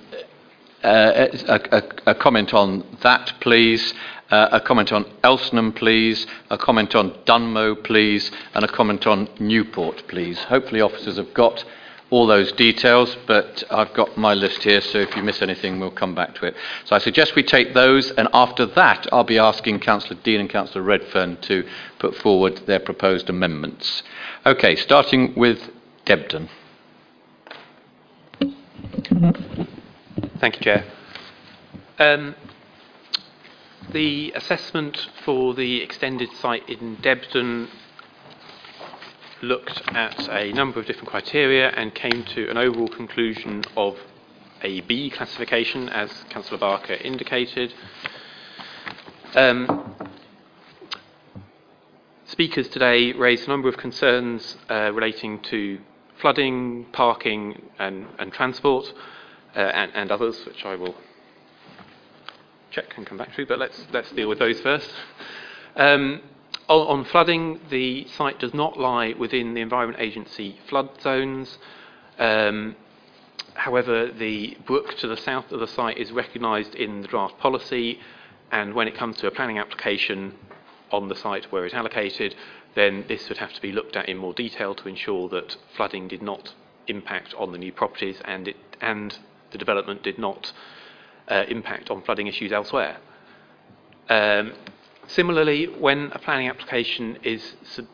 [0.83, 3.93] uh, a, a, a, comment on that, please.
[4.29, 6.25] Uh, a comment on Elsenham, please.
[6.49, 8.31] A comment on Dunmow, please.
[8.53, 10.39] And a comment on Newport, please.
[10.39, 11.63] Hopefully, officers have got
[12.11, 15.91] all those details, but I've got my list here, so if you miss anything, we'll
[15.91, 16.55] come back to it.
[16.83, 20.49] So I suggest we take those, and after that, I'll be asking Councillor Dean and
[20.49, 21.65] Councillor Redfern to
[21.99, 24.03] put forward their proposed amendments.
[24.45, 25.59] Okay, starting with
[26.05, 26.49] Debden.
[30.41, 30.85] Thank you, Chair.
[31.99, 32.33] Um,
[33.91, 37.69] the assessment for the extended site in Debden
[39.43, 43.99] looked at a number of different criteria and came to an overall conclusion of
[44.63, 47.75] a B classification, as Councillor Barker indicated.
[49.35, 49.93] Um,
[52.25, 55.79] speakers today raised a number of concerns uh, relating to
[56.19, 58.91] flooding, parking, and, and transport,
[59.55, 60.95] uh, and, and others, which I will
[62.71, 64.89] check and come back to, but let's, let's deal with those first.
[65.75, 66.21] Um,
[66.67, 71.57] on, on flooding, the site does not lie within the Environment Agency flood zones.
[72.17, 72.75] Um,
[73.53, 77.99] however, the brook to the south of the site is recognised in the draft policy,
[78.51, 80.33] and when it comes to a planning application
[80.91, 82.35] on the site where it's allocated,
[82.75, 86.07] then this would have to be looked at in more detail to ensure that flooding
[86.07, 86.53] did not
[86.87, 89.19] impact on the new properties and, it, and
[89.51, 90.51] the development did not
[91.27, 92.97] uh, impact on flooding issues elsewhere.
[94.09, 94.53] Um,
[95.07, 97.87] similarly, when a planning application is, sub-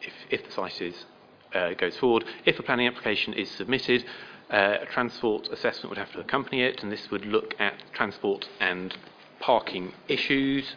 [0.00, 1.06] if, if the site is,
[1.54, 4.04] uh, goes forward, if a planning application is submitted,
[4.50, 8.48] uh, a transport assessment would have to accompany it, and this would look at transport
[8.60, 8.96] and
[9.40, 10.74] parking issues.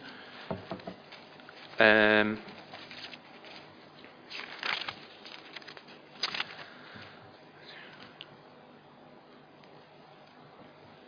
[1.78, 2.38] Um,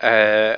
[0.01, 0.57] uh,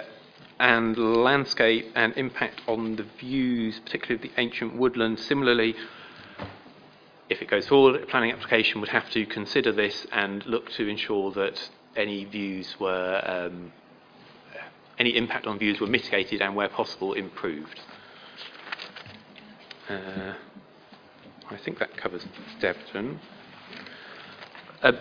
[0.59, 5.19] and landscape and impact on the views, particularly of the ancient woodland.
[5.19, 5.75] Similarly,
[7.31, 10.87] if it goes forward, a planning application would have to consider this and look to
[10.87, 13.73] ensure that any views were, um,
[14.99, 17.81] any impact on views were mitigated and, where possible, improved.
[19.89, 20.35] Uh,
[21.51, 22.27] I think that covers
[22.61, 23.19] Debden.
[24.83, 24.93] A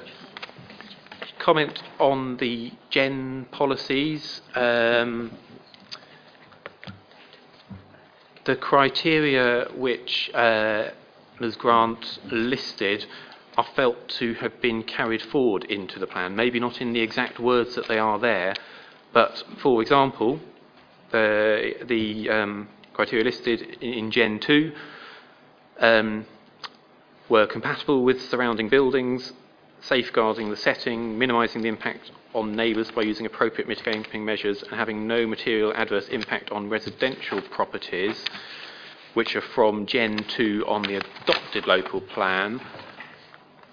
[1.50, 4.40] comment on the gen policies.
[4.54, 5.32] Um,
[8.46, 10.90] the criteria which uh,
[11.40, 13.08] Ms Grant listed
[13.58, 17.40] are felt to have been carried forward into the plan, maybe not in the exact
[17.40, 18.54] words that they are there,
[19.12, 20.40] but for example,
[21.12, 24.72] the, the um, criteria listed in, in Gen 2
[25.80, 26.28] um,
[27.28, 29.34] were compatible with surrounding buildings,
[29.82, 35.08] safeguarding the setting, minimising the impact on neighbours by using appropriate mitigating measures and having
[35.08, 38.24] no material adverse impact on residential properties,
[39.14, 42.62] which are from Gen 2 on the adopted local plan.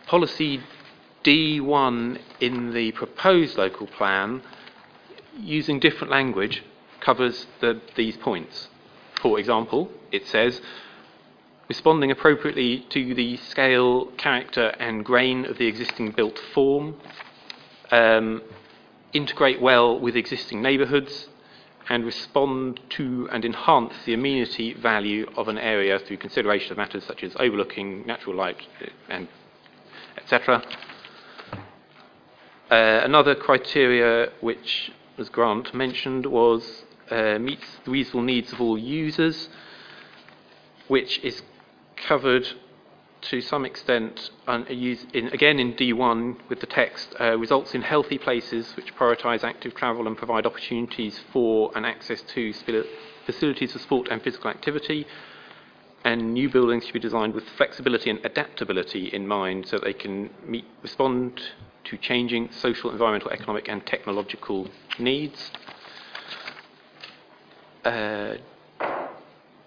[0.07, 0.61] Policy
[1.25, 4.43] D1 in the proposed local plan,
[5.39, 6.63] using different language,
[7.01, 8.69] covers the, these points.
[9.21, 10.61] For example, it says,
[11.69, 16.97] responding appropriately to the scale, character, and grain of the existing built form,
[17.91, 18.43] um,
[19.13, 21.29] integrate well with existing neighbourhoods,
[21.89, 27.05] and respond to and enhance the amenity value of an area through consideration of matters
[27.05, 28.61] such as overlooking natural light
[29.09, 29.29] and
[30.17, 30.63] etc.
[32.71, 38.77] Uh, another criteria which Ms Grant mentioned was uh, meets the reasonable needs of all
[38.77, 39.49] users,
[40.89, 41.43] which is
[41.97, 42.47] covered
[43.23, 48.75] to some extent, in, again in D1 with the text, uh, results in healthy places
[48.77, 52.53] which prioritise active travel and provide opportunities for and access to
[53.25, 55.07] facilities for sport and physical activity.
[56.05, 60.31] And new buildings should be designed with flexibility and adaptability in mind so they can
[60.47, 61.41] meet, respond
[61.85, 64.69] to changing social, environmental, economic, and technological
[65.01, 65.51] needs.
[67.85, 68.37] Uh,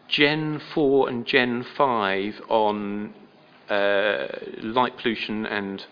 [0.09, 3.13] Gen 4 and Gen 5 on
[3.69, 4.27] uh,
[4.61, 5.85] light pollution and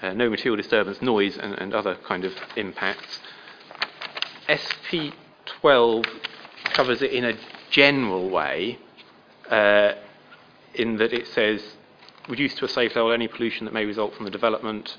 [0.00, 3.20] uh, no material disturbance, noise, and, and other kind of impacts.
[4.48, 6.06] SP12
[6.72, 7.32] covers it in a
[7.70, 8.78] general way,
[9.50, 9.92] uh,
[10.74, 11.76] in that it says
[12.28, 14.96] reduce to a safe level any pollution that may result from the development,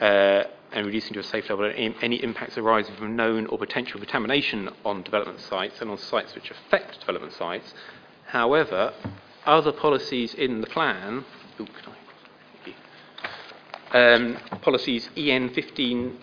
[0.00, 4.70] uh, and reducing to a safe level any, impacts arising from known or potential contamination
[4.84, 7.74] on development sites and on sites which affect development sites.
[8.26, 8.94] However,
[9.46, 11.24] other policies in the plan,
[11.60, 11.66] ooh,
[13.92, 16.18] um, policies EN 15,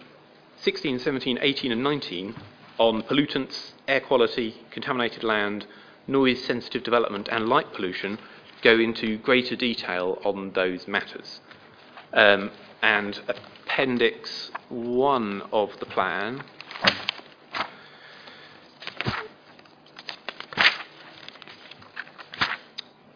[0.58, 2.36] 16, 17, 18, and 19
[2.80, 5.68] on pollutants, air quality, contaminated land,
[6.08, 8.18] noise sensitive development and light pollution
[8.62, 11.39] go into greater detail on those matters.
[12.14, 12.52] Um,
[12.82, 16.44] and Appendix 1 of the plan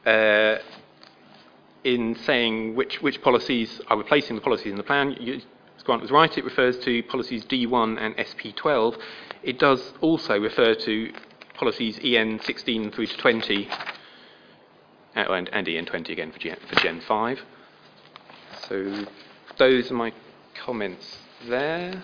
[0.05, 0.57] uh,
[1.83, 5.41] in saying which, which policies are replacing the policies in the plan, you,
[5.83, 8.97] Grant was right, it refers to policies D1 and SP12.
[9.43, 11.11] It does also refer to
[11.55, 13.69] policies EN 16 through to 20,
[15.15, 17.41] uh, and, and EN 20 again for, Gen, for Gen 5.
[18.69, 19.05] So
[19.57, 20.13] those are my
[20.65, 22.03] comments there.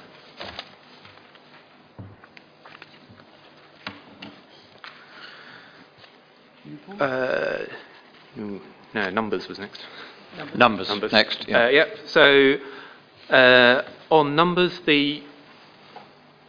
[7.00, 7.66] Uh,
[8.94, 9.82] no, numbers was next.
[10.56, 11.12] Numbers, numbers.
[11.12, 11.48] next.
[11.48, 11.66] Yeah.
[11.66, 11.98] Uh, yep.
[12.08, 12.58] So
[13.30, 15.24] uh, on numbers, the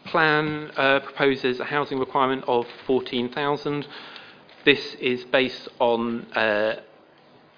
[0.07, 3.87] plan uh, proposes a housing requirement of 14,000.
[4.65, 6.81] This is based on uh,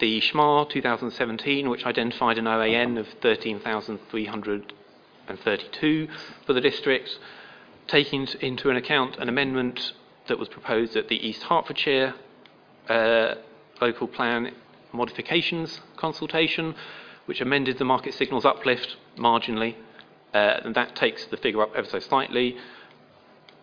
[0.03, 6.09] the SHMA 2017, which identified an OAN of 13,332
[6.45, 7.21] for the district,
[7.87, 9.93] taking into account an amendment
[10.27, 12.15] that was proposed at the East Hertfordshire
[12.89, 13.37] uh,
[13.81, 14.53] local plan
[14.93, 16.75] modifications consultation,
[17.27, 19.77] which amended the market signals uplift marginally,
[20.35, 22.57] uh, and that takes the figure up ever so slightly,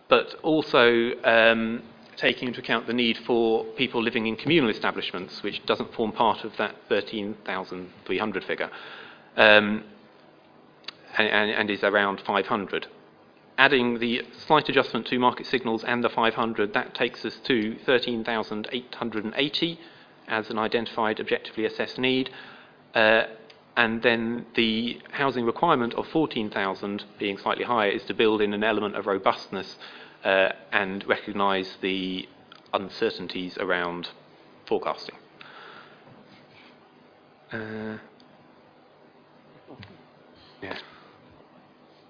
[0.08, 1.82] but also um,
[2.16, 6.44] taking into account the need for people living in communal establishments, which doesn't form part
[6.44, 8.70] of that 13,300 figure,
[9.36, 9.84] um,
[11.16, 12.86] and, and, and is around 500
[13.60, 19.80] adding the slight adjustment to market signals and the 500, that takes us to 13,880
[20.28, 22.30] as an identified objectively assessed need.
[22.94, 23.24] Uh,
[23.76, 28.64] and then the housing requirement of 14,000 being slightly higher is to build in an
[28.64, 29.76] element of robustness
[30.24, 32.28] uh, and recognise the
[32.72, 34.08] uncertainties around
[34.66, 35.16] forecasting.
[37.52, 37.98] Uh,
[40.62, 40.78] yeah.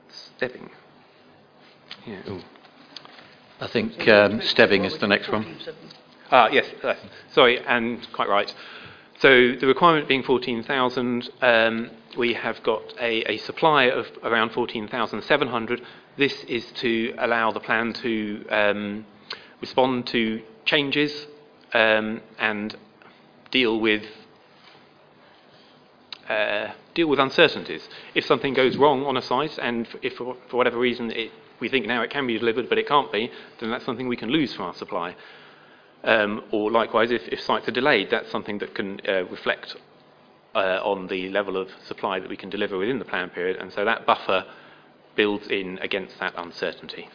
[0.08, 0.70] Stebbing.
[2.06, 2.20] Yeah.
[2.28, 2.40] Ooh.
[3.61, 5.56] I think um, Stebbing is the next one.
[6.30, 6.98] Ah, yes, yes,
[7.32, 8.54] sorry, and quite right.
[9.18, 15.82] So the requirement being 14,000, um, we have got a, a, supply of around 14,700.
[16.16, 19.06] This is to allow the plan to um,
[19.61, 21.26] respond to changes
[21.72, 22.76] um, and
[23.50, 24.04] deal with
[26.28, 27.88] uh, deal with uncertainties.
[28.14, 31.86] If something goes wrong on a site, and if for, whatever reason it we think
[31.86, 34.54] now it can be delivered but it can't be, then that's something we can lose
[34.54, 35.14] from our supply.
[36.02, 39.76] Um, or likewise, if, if, sites are delayed, that's something that can uh, reflect
[40.54, 43.70] uh, on the level of supply that we can deliver within the plan period, and
[43.70, 44.46] so that buffer
[45.16, 47.08] builds in against that uncertainty.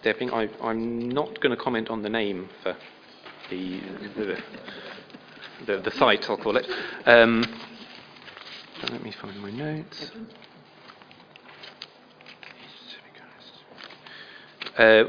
[0.00, 2.76] Stebbing, I, am not going to comment on the name for
[3.50, 3.80] the
[4.16, 4.38] the,
[5.66, 6.66] the, the site, I'll call it.
[7.04, 7.44] Um,
[8.90, 10.12] let me find my notes.
[14.78, 15.04] Uh,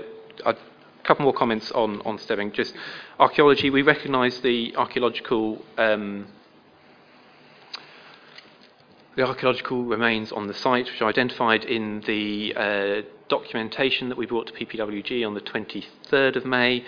[0.46, 0.56] a
[1.04, 2.52] couple more comments on, on Stebbing.
[2.52, 2.74] Just
[3.20, 6.28] archaeology, we recognise the archaeological um,
[9.20, 14.26] the archaeological remains on the site, which are identified in the uh, documentation that we
[14.26, 16.86] brought to PPWG on the 23rd of May.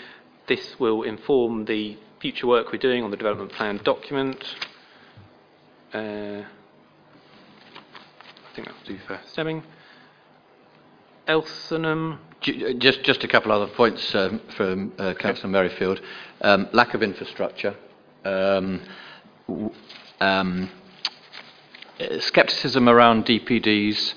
[0.48, 4.42] This will inform the future work we're doing on the development plan document.
[5.94, 6.46] Uh, I
[8.56, 9.64] think that'll do for Stebbing.
[11.28, 12.18] Elsenham.
[12.80, 16.00] Just, just a couple other points um, from uh, Councillor Merrifield.
[16.40, 17.76] Um, lack of infrastructure.
[18.24, 18.80] Um,
[22.20, 24.14] scepticism around DPDs,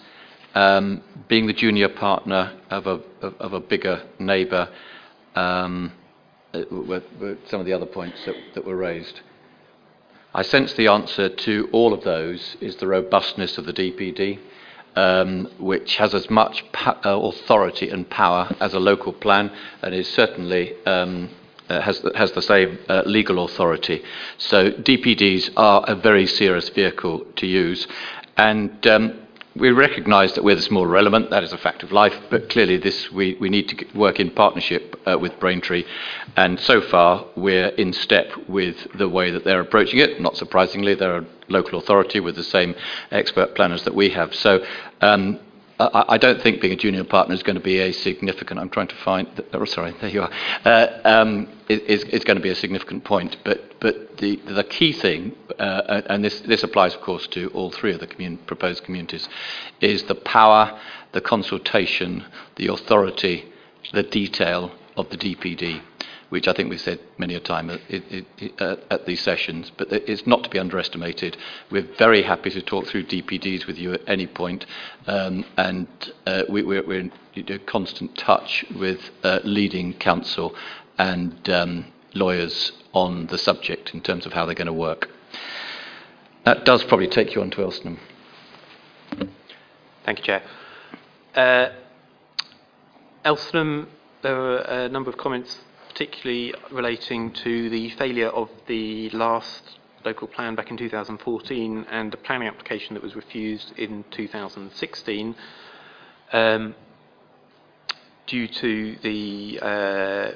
[0.54, 4.68] um, being the junior partner of a, of, of a bigger neighbour,
[5.34, 5.92] um,
[6.52, 9.20] uh, were, were some of the other points that, that were raised.
[10.32, 14.38] I sense the answer to all of those is the robustness of the DPD
[14.96, 19.50] um, which has as much pa- uh, authority and power as a local plan
[19.82, 21.30] and is certainly um,
[21.68, 24.02] uh, has, has the same uh, legal authority.
[24.38, 27.86] So DPDs are a very serious vehicle to use.
[28.36, 29.24] And um,
[29.56, 32.76] we recognise that where there's more relevant, that is a fact of life, but clearly
[32.76, 35.84] this we, we need to work in partnership uh, with Braintree,
[36.36, 40.20] and so far we're in step with the way that they're approaching it.
[40.20, 42.74] Not surprisingly, they're a local authority with the same
[43.12, 44.34] expert planners that we have.
[44.34, 44.64] So
[45.00, 45.38] um,
[45.78, 48.60] I, I, don't think being a junior partner is going to be a significant.
[48.60, 49.28] I'm trying to find.
[49.52, 50.30] Oh, sorry, there you are.
[50.64, 55.34] Uh, um, is, going to be a significant point, but but the the key thing,
[55.58, 59.28] uh, and this this applies of course to all three of the commun- proposed communities,
[59.80, 60.78] is the power,
[61.12, 62.24] the consultation,
[62.56, 63.52] the authority
[63.92, 65.80] the detail of the DPD,
[66.34, 67.80] which I think we've said many a time at,
[68.90, 71.36] at these sessions, but it's not to be underestimated.
[71.70, 74.66] We're very happy to talk through DPDs with you at any point,
[75.06, 75.86] um, and
[76.26, 77.12] uh, we, we're, we're, in
[77.66, 80.56] constant touch with uh, leading counsel
[80.98, 85.08] and um, lawyers on the subject in terms of how they're going to work.
[86.44, 87.98] That does probably take you on to Elsenham.
[90.04, 90.42] Thank you, Chair.
[91.32, 91.68] Uh,
[94.22, 95.60] there were a number of comments,
[95.94, 99.62] particularly relating to the failure of the last
[100.04, 105.36] local plan back in 2014 and the planning application that was refused in 2016
[106.32, 106.74] um,
[108.26, 110.32] due to the uh,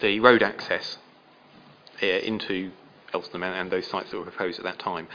[0.00, 0.96] the road access
[2.02, 2.70] uh, into
[3.12, 5.06] Elsenham and, and, those sites that were proposed at that time.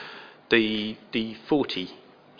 [0.51, 1.89] The the 40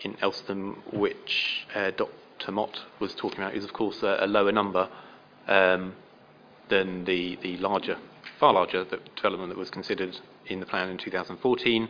[0.03, 2.51] in Elsenham, which uh, Dr.
[2.51, 4.87] Mott was talking about, is of course a, a lower number
[5.47, 5.95] um,
[6.69, 7.97] than the the larger,
[8.39, 11.89] far larger development that was considered in the plan in 2014,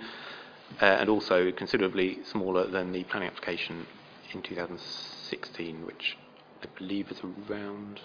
[0.82, 3.86] uh, and also considerably smaller than the planning application
[4.34, 6.18] in 2016, which
[6.62, 8.02] I believe is around.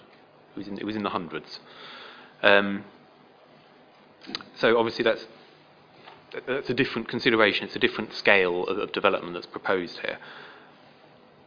[0.55, 1.59] It was in, it was in the hundreds.
[2.41, 2.83] Um,
[4.55, 5.25] so obviously that's
[6.47, 7.65] that's a different consideration.
[7.65, 10.17] It's a different scale of, of development that's proposed here.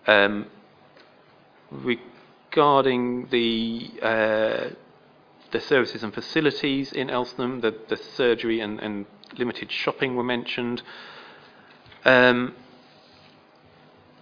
[0.06, 0.46] Um,
[1.70, 4.70] regarding the uh,
[5.52, 9.06] the services and facilities in Elsenham, the, the surgery and, and,
[9.38, 10.82] limited shopping were mentioned.
[12.04, 12.54] Um,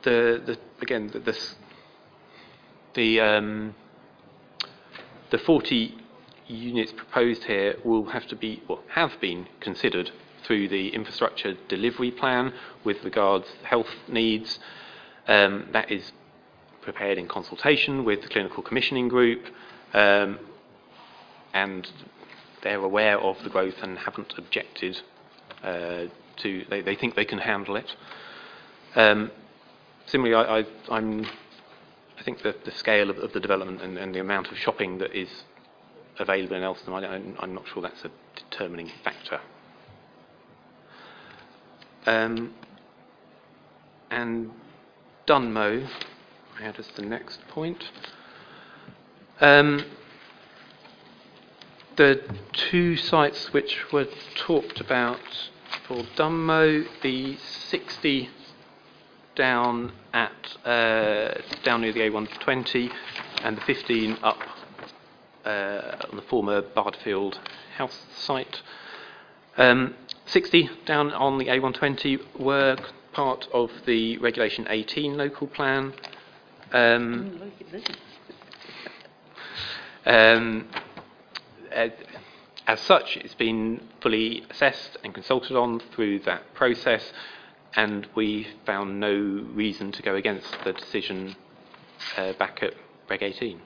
[0.03, 1.39] the, the, again the the,
[2.95, 3.75] the, um,
[5.31, 5.95] the 40
[6.47, 10.11] units proposed here will have to be, or have been considered
[10.45, 12.53] through the infrastructure delivery plan
[12.83, 14.59] with regards to health needs.
[15.27, 16.13] Um, that is
[16.83, 19.47] prepared in consultation with the clinical commissioning group,
[19.95, 20.39] um,
[21.55, 21.89] and
[22.63, 25.01] they're aware of the growth and haven't objected
[25.63, 26.05] uh,
[26.39, 26.65] to.
[26.69, 27.91] They, they, think they can handle it.
[28.95, 29.31] Um,
[30.07, 31.01] similarly, I, I,
[32.19, 34.99] I think the, the scale of, of the development and, and, the amount of shopping
[34.99, 35.29] that is
[36.19, 39.41] available in Elsenham, I, am not sure that's a determining factor.
[42.07, 42.55] Um,
[44.11, 44.51] and
[45.27, 45.89] Dunmow,
[46.61, 47.85] how does the next point?
[49.41, 49.85] Um,
[51.97, 52.21] the
[52.53, 55.21] two sites which were talked about
[55.87, 58.31] for Dunmow, the 60
[59.37, 62.91] down at uh, down near the A120,
[63.43, 64.39] and the 15 up
[65.45, 67.39] uh, on the former Bardfield
[67.77, 68.63] house site.
[69.57, 69.95] Um,
[70.27, 72.77] 60 down on the A120 were
[73.13, 75.93] part of the Regulation 18 local plan.
[76.73, 77.53] Um,
[80.07, 80.69] um,
[82.67, 87.13] as such, it's been fully assessed and consulted on through that process,
[87.77, 91.37] and we found no reason to go against the decision
[92.17, 92.75] uh, back at
[93.09, 93.61] Reg 18.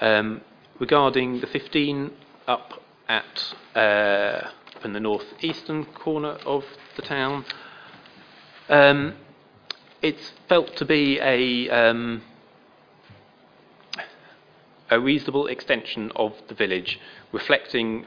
[0.00, 0.40] Um,
[0.78, 2.12] regarding the 15
[2.46, 4.50] up at uh,
[4.84, 6.64] in the northeastern corner of
[6.96, 7.44] the town.
[8.68, 9.14] Um,
[10.02, 12.22] it's felt to be a um,
[14.90, 16.98] a reasonable extension of the village,
[17.32, 18.06] reflecting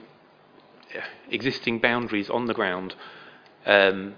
[0.95, 2.95] uh, existing boundaries on the ground.
[3.65, 4.15] Um,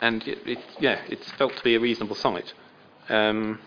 [0.00, 2.52] and it, it, yeah, it's felt to be a reasonable site.
[3.08, 3.60] Um,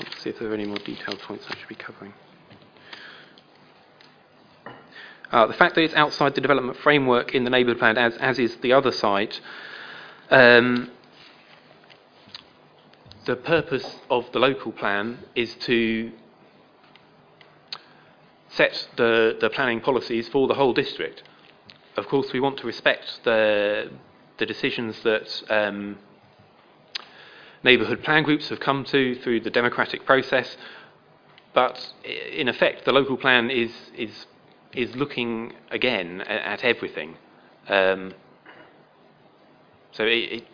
[0.00, 2.14] let's see if there are any more detailed points I should be covering.
[5.30, 8.38] Uh, the fact that it's outside the development framework in the neighbourhood plan, as, as
[8.38, 9.40] is the other site,
[10.30, 10.90] um,
[13.28, 16.10] the purpose of the local plan is to
[18.48, 21.22] set the, the planning policies for the whole district.
[21.98, 23.90] Of course, we want to respect the,
[24.38, 25.98] the decisions that um,
[27.62, 30.56] neighbourhood plan groups have come to through the democratic process,
[31.52, 31.92] but
[32.34, 34.26] in effect, the local plan is, is
[34.72, 37.16] is looking again at, at everything.
[37.68, 38.14] Um,
[39.92, 40.44] so it, it,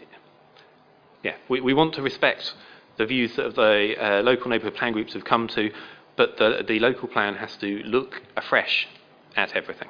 [1.25, 2.55] yeah, we, we want to respect
[2.97, 5.73] the views that the uh, local neighbourhood plan groups have come to,
[6.17, 8.87] but the, the local plan has to look afresh
[9.35, 9.89] at everything.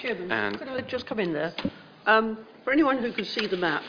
[0.00, 1.54] Chairman, and could I just come in there?
[2.06, 3.82] Um, for anyone who can see the map,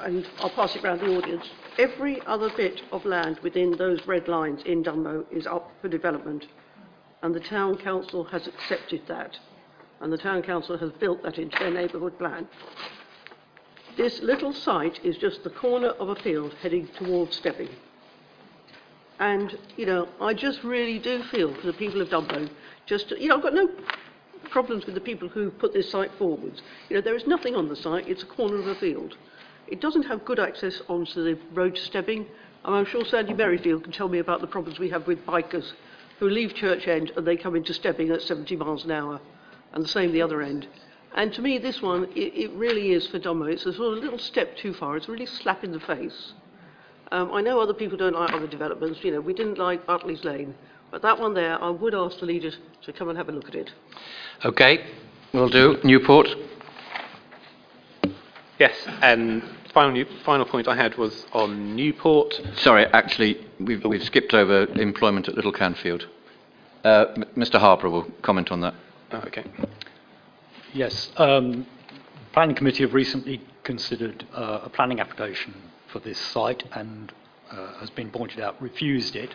[0.00, 1.48] and I'll pass it around the audience,
[1.78, 6.46] Every other bit of land within those red lines in Dunmow is up for development,
[7.22, 9.38] and the Town Council has accepted that,
[10.00, 12.46] and the Town Council has built that into their neighbourhood plan.
[13.96, 17.68] This little site is just the corner of a field heading towards Stebbing.
[19.18, 22.48] And, you know, I just really do feel for the people of Dunmow,
[22.86, 23.68] just, you know, I've got no
[24.50, 26.62] problems with the people who put this site forwards.
[26.88, 29.16] You know, there is nothing on the site, it's a corner of a field.
[29.68, 32.26] It doesn't have good access onto the road to Stebbing,
[32.64, 35.72] and I'm sure Sandy Merrifield can tell me about the problems we have with bikers
[36.18, 39.20] who leave Church End and they come into Stebbing at 70 miles an hour,
[39.72, 40.66] and the same the other end.
[41.14, 43.46] And to me, this one, it, it really is for Dunmow.
[43.52, 44.96] It's a sort of little step too far.
[44.96, 46.32] It's a really slap in the face.
[47.10, 49.00] Um, I know other people don't like other developments.
[49.02, 50.54] You know, we didn't like Utley's Lane.
[50.90, 53.48] But that one there, I would ask the leaders to come and have a look
[53.48, 53.70] at it.
[54.44, 54.86] Okay,
[55.32, 55.78] will do.
[55.84, 56.28] Newport.
[58.58, 59.42] Yes, and
[59.74, 62.40] final, final point I had was on Newport.
[62.56, 66.06] Sorry, actually, we've, we've skipped over employment at Little Canfield.
[66.84, 67.58] Uh, M- Mr.
[67.58, 68.74] Harper will comment on that.
[69.12, 69.44] Oh, okay.
[70.74, 71.66] Yes, um,
[72.32, 75.54] planning committee have recently considered uh, a planning application
[75.92, 77.12] for this site and,
[77.50, 79.34] uh, has been pointed out, refused it.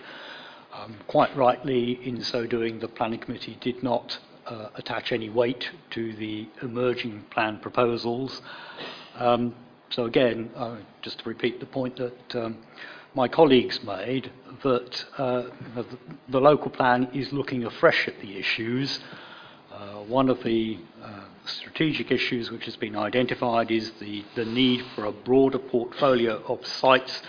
[0.73, 5.69] Um, quite rightly, in so doing, the planning committee did not uh, attach any weight
[5.91, 8.41] to the emerging plan proposals.
[9.13, 9.53] Um,
[9.91, 12.57] so again, uh, just to repeat the point that um,
[13.13, 14.31] my colleagues made,
[14.63, 15.43] that uh,
[15.75, 15.85] the,
[16.29, 18.99] the local plan is looking afresh at the issues.
[19.77, 24.83] Uh, one of the uh, strategic issues which has been identified is the, the need
[24.95, 27.21] for a broader portfolio of sites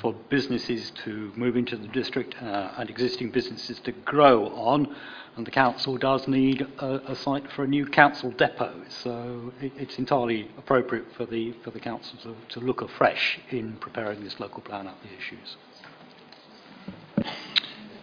[0.00, 4.96] for businesses to move into the district uh, and existing businesses to grow on.
[5.36, 8.74] And the council does need a, a site for a new council depot.
[8.88, 13.76] So it, it's entirely appropriate for the, for the council to, to look afresh in
[13.76, 15.56] preparing this local plan up the issues.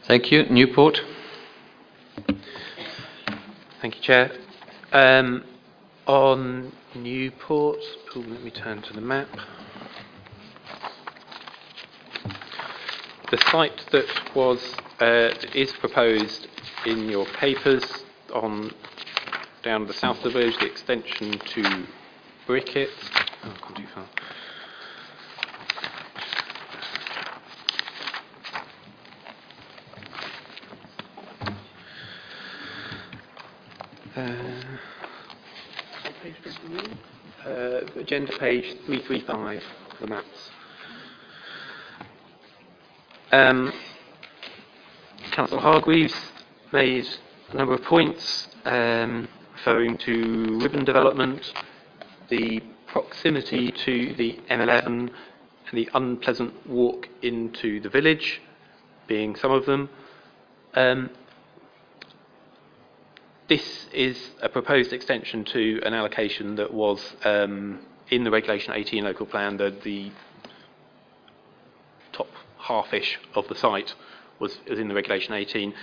[0.05, 0.45] Thank you.
[0.45, 1.01] Newport.
[3.81, 4.31] Thank you, Chair.
[4.91, 5.45] Um,
[6.06, 7.80] on Newport,
[8.14, 9.30] let me turn to the map.
[13.31, 16.47] The site that was uh, is proposed
[16.85, 17.85] in your papers
[18.34, 18.72] on
[19.64, 21.85] down the south of the village, the extension to
[22.47, 22.89] Brickett.
[23.45, 24.03] Oh, I've gone too far.
[24.03, 24.07] Uh,
[37.45, 39.63] uh, agenda page 335,
[40.01, 40.51] the maps.
[43.31, 43.71] Um,
[45.31, 46.15] Councillor Hargreaves
[46.73, 47.05] made
[47.51, 51.53] a number of points um, referring to ribbon development,
[52.29, 55.11] the proximity to the M11 and
[55.73, 58.41] the unpleasant walk into the village
[59.07, 59.89] being some of them.
[60.73, 61.09] Um,
[63.49, 69.03] this is a proposed extension to an allocation that was um, in the Regulation 18
[69.03, 70.11] local plan, the, the
[72.13, 72.27] top
[72.59, 73.95] half-ish of the site
[74.38, 75.73] was, was in the Regulation 18.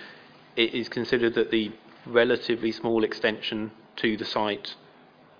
[0.54, 1.72] It is considered that the
[2.06, 4.76] relatively small extension to the site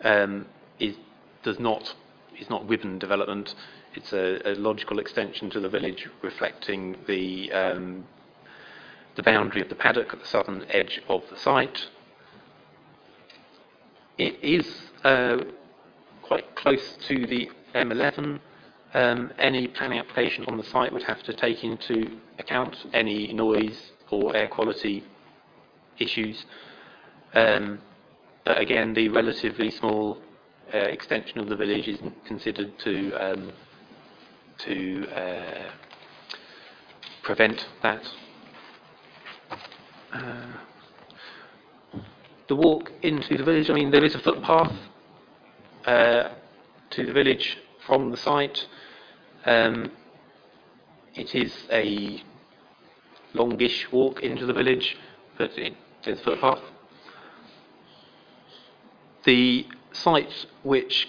[0.03, 0.47] um,
[0.81, 0.97] is,
[1.45, 1.95] does not,
[2.41, 3.55] is not ribbon development.
[3.95, 8.05] It's a, a logical extension to the village reflecting the, um,
[9.15, 11.87] the boundary of the paddock at the southern edge of the site.
[14.19, 14.67] It is
[15.05, 15.39] uh,
[16.23, 18.41] quite close to the M11.
[18.95, 23.93] Um, any planning application on the site would have to take into account any noise
[24.11, 25.05] or air quality
[25.99, 26.47] issues.
[27.35, 27.81] Um,
[28.45, 30.19] but again, the relatively small
[30.73, 33.53] uh, extension of the village is considered to um,
[34.59, 35.71] to uh,
[37.23, 38.03] prevent that.
[40.13, 40.47] Uh,
[42.49, 44.73] the walk into the village, I mean, there is a footpath
[45.85, 46.31] uh,
[46.91, 48.67] to the village from the site.
[49.45, 49.91] Um,
[51.15, 52.23] it is a
[53.35, 54.97] longish walk into the village,
[55.39, 55.75] but it,
[56.05, 56.61] there's a footpath.
[59.25, 61.09] The site which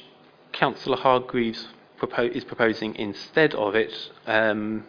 [0.54, 1.68] Councillor Hargreaves
[2.00, 3.94] propo- is proposing instead of it,
[4.26, 4.86] um,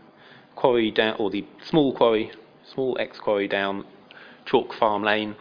[0.57, 2.33] quarry down, or the small quarry,
[2.73, 3.85] small ex quarry down
[4.47, 5.37] Chalk Farm Lane,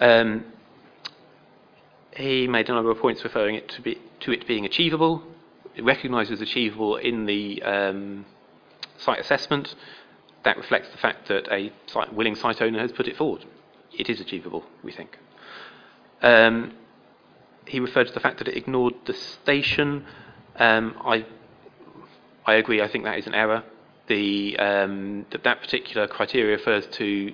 [0.00, 0.44] um,
[2.16, 5.22] he made a number of points referring it to, be, to it being achievable.
[5.76, 8.26] It recognises achievable in the um,
[8.98, 9.74] site assessment.
[10.44, 13.44] That reflects the fact that a site, willing site owner has put it forward.
[13.96, 15.18] It is achievable, we think.
[16.22, 16.74] Um,
[17.66, 20.04] he referred to the fact that it ignored the station.
[20.56, 21.26] Um, I,
[22.46, 22.82] I agree.
[22.82, 23.62] I think that is an error.
[24.08, 27.32] The um, that, that particular criteria refers to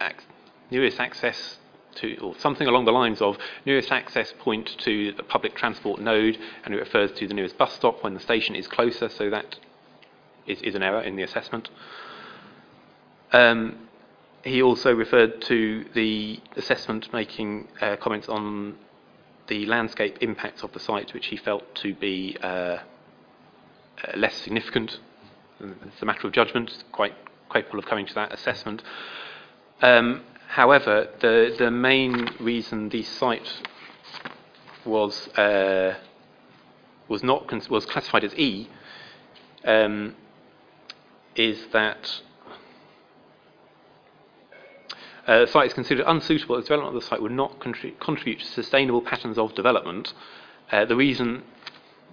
[0.00, 0.24] ac-
[0.70, 1.58] nearest access
[1.96, 6.38] to, or something along the lines of nearest access point to the public transport node,
[6.64, 9.56] and it refers to the nearest bus stop when the station is closer, so that
[10.46, 11.68] is, is an error in the assessment.
[13.32, 13.88] Um,
[14.44, 18.76] he also referred to the assessment making uh, comments on
[19.48, 22.78] the landscape impacts of the site, which he felt to be uh, uh,
[24.16, 24.98] less significant.
[25.60, 27.14] It's a matter of judgment, quite
[27.52, 28.82] capable of coming to that assessment.
[29.82, 33.48] Um, however, the, the main reason the site
[34.84, 35.94] was uh,
[37.08, 38.68] was not was classified as E
[39.64, 40.14] um,
[41.34, 42.22] is that
[45.26, 48.38] uh, the site is considered unsuitable as development of the site would not contri- contribute
[48.38, 50.14] to sustainable patterns of development.
[50.70, 51.42] Uh, the reason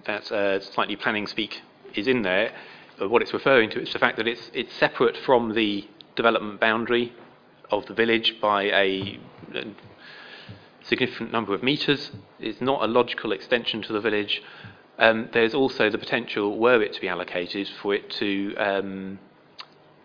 [0.06, 1.62] that uh, slightly planning speak
[1.94, 2.52] is in there,
[3.00, 6.60] uh, what it's referring to, is the fact that it's, it's separate from the development
[6.60, 7.12] boundary
[7.78, 9.18] of the village by a,
[10.84, 12.10] significant number of metres.
[12.38, 14.42] It's not a logical extension to the village.
[14.98, 19.18] Um, there's also the potential, were it to be allocated, for it to um,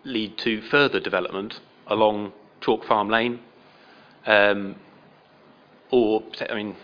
[0.04, 3.40] lead to further development along Chalk Farm Lane,
[4.26, 4.76] um,
[5.90, 6.76] or I mean,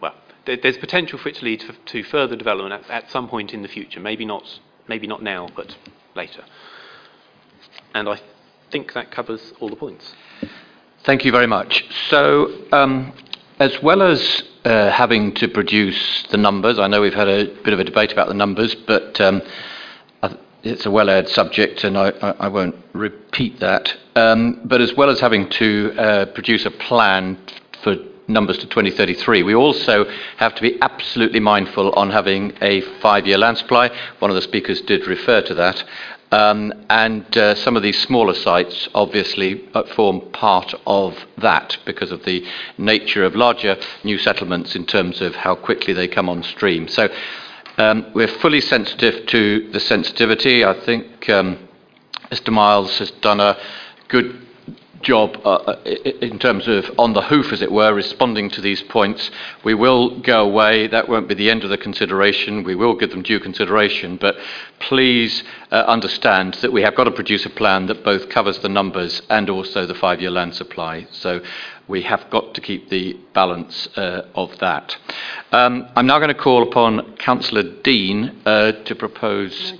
[0.00, 0.14] well,
[0.46, 3.52] there, there's potential for it to lead to, to further development at, at, some point
[3.52, 4.00] in the future.
[4.00, 5.76] Maybe not, maybe not now, but
[6.14, 6.44] later.
[7.94, 8.20] And I
[8.72, 10.14] think that covers all the points.
[11.04, 11.84] Thank you very much.
[12.08, 13.12] So, um,
[13.60, 17.74] as well as uh, having to produce the numbers, I know we've had a bit
[17.74, 19.42] of a debate about the numbers, but um,
[20.62, 23.92] it's a well-aired subject, and I, I, won't repeat that.
[24.14, 27.36] Um, but as well as having to uh, produce a plan
[27.82, 27.96] for
[28.28, 33.58] numbers to 2033, we also have to be absolutely mindful on having a five-year land
[33.58, 33.90] supply.
[34.20, 35.82] One of the speakers did refer to that.
[36.32, 42.10] Um, and uh, some of these smaller sites obviously uh, form part of that because
[42.10, 42.42] of the
[42.78, 46.88] nature of larger new settlements in terms of how quickly they come on stream.
[46.88, 47.10] So
[47.76, 50.64] um, we're fully sensitive to the sensitivity.
[50.64, 51.68] I think um,
[52.30, 52.50] Mr.
[52.50, 53.58] Miles has done a
[54.08, 54.41] good
[55.02, 58.82] job uh, uh in terms of on the hoof, as it were, responding to these
[58.82, 59.30] points.
[59.64, 60.86] We will go away.
[60.86, 62.64] That won't be the end of the consideration.
[62.64, 64.16] We will give them due consideration.
[64.16, 64.36] But
[64.78, 68.68] please uh, understand that we have got to produce a plan that both covers the
[68.68, 71.06] numbers and also the five year land supply.
[71.10, 71.40] So
[71.88, 74.96] we have got to keep the balance uh, of that.
[75.50, 79.74] Um, I'm now going to call upon Councillor Dean uh, to propose.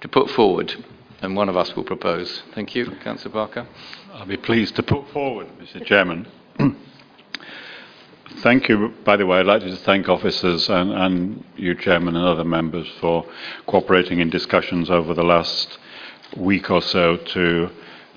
[0.00, 0.84] To put forward,
[1.22, 2.42] and one of us will propose.
[2.54, 3.66] Thank you, Councillor Barker.
[4.12, 5.84] I'll be pleased to put forward, Mr.
[5.84, 6.26] Chairman.
[8.42, 8.92] Thank you.
[9.04, 12.86] By the way, I'd like to thank officers and, and you, Chairman, and other members
[13.00, 13.24] for
[13.66, 15.78] cooperating in discussions over the last
[16.36, 17.70] week or so to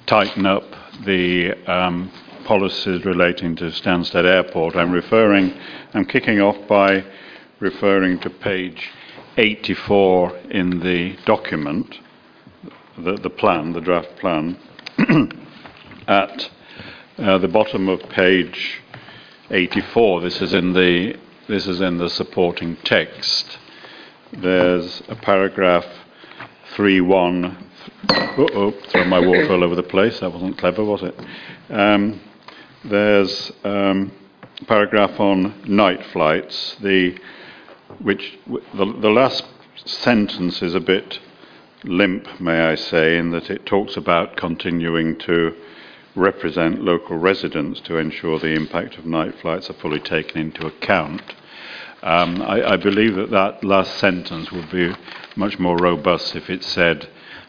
[0.06, 0.64] tighten up
[1.06, 2.12] the um,
[2.46, 4.76] policies relating to Stansted Airport.
[4.76, 5.54] I'm referring,
[5.94, 7.06] I'm kicking off by
[7.60, 8.90] referring to page
[9.38, 12.00] 84 in the document,
[12.98, 14.58] the, the plan, the draft plan,
[16.08, 16.50] at
[17.18, 18.82] uh, the bottom of page
[19.50, 20.22] 84.
[20.22, 21.18] This is in the
[21.48, 23.58] this is in the supporting text.
[24.34, 25.86] There's a paragraph
[26.76, 27.68] 3.1
[28.10, 30.20] oh, throw my water all over the place.
[30.20, 31.16] That wasn't clever, was it?
[31.70, 32.22] Um,
[32.84, 34.12] there's um,
[34.62, 37.18] a paragraph on night flights, the,
[38.00, 39.46] which the, the last
[39.86, 41.20] sentence is a bit
[41.84, 45.56] limp, may I say, in that it talks about continuing to
[46.16, 51.22] represent local residents to ensure the impact of night flights are fully taken into account.
[52.02, 54.94] Um, I, I, believe that that last sentence would be
[55.36, 57.08] much more robust if it said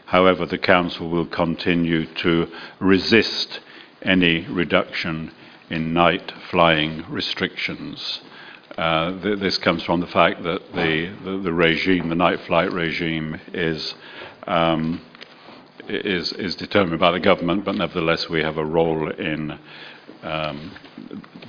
[0.09, 2.47] However, the Council will continue to
[2.79, 3.59] resist
[4.01, 5.31] any reduction
[5.69, 8.21] in night flying restrictions.
[8.75, 12.73] Uh, th- this comes from the fact that the, the, the, regime, the night flight
[12.73, 13.93] regime, is,
[14.47, 15.01] um,
[15.87, 19.57] is, is determined by the government, but nevertheless we have a role in
[20.23, 20.71] um,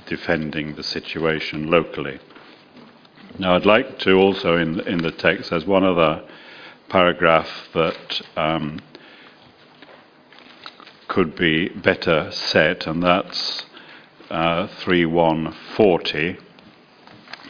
[0.07, 2.19] defending the situation locally.
[3.39, 6.23] Now, I'd like to also, in, in the text, there's one other
[6.89, 8.79] paragraph that um,
[11.07, 13.65] could be better set, and that's
[14.29, 16.37] uh, 3140,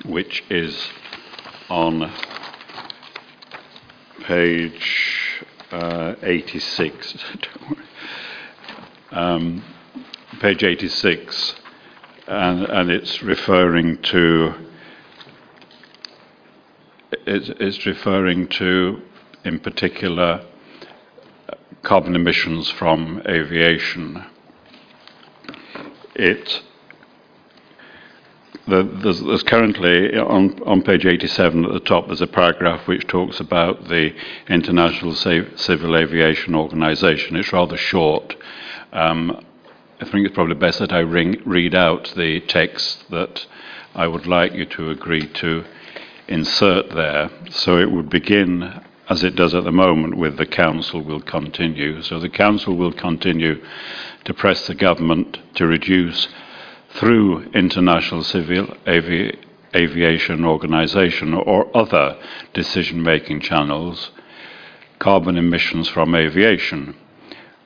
[0.05, 0.89] which is
[1.69, 2.11] on
[4.23, 5.30] page
[5.71, 7.17] uh, 86.
[9.11, 9.63] um,
[10.39, 11.55] page 86,
[12.27, 14.53] and, and it's referring to
[17.25, 19.01] it's, it's referring to
[19.43, 20.45] in particular
[21.83, 24.23] carbon emissions from aviation.
[26.15, 26.61] it
[28.67, 33.39] there's, there's, currently on, on page 87 at the top there's a paragraph which talks
[33.39, 34.13] about the
[34.47, 37.35] International Civil Aviation Organization.
[37.35, 38.35] It's rather short.
[38.93, 39.43] Um,
[39.99, 43.45] I think it's probably best that I ring, read out the text that
[43.93, 45.65] I would like you to agree to
[46.27, 47.29] insert there.
[47.49, 52.01] So it would begin as it does at the moment with the council will continue.
[52.01, 53.61] So the council will continue
[54.23, 56.29] to press the government to reduce
[56.93, 59.37] through international civil avi-
[59.75, 62.17] aviation organization or other
[62.53, 64.11] decision making channels
[64.99, 66.95] carbon emissions from aviation,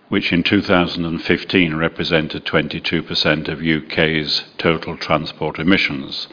[0.07, 6.27] which in 2015 represented 22% of UK's total transport emissions.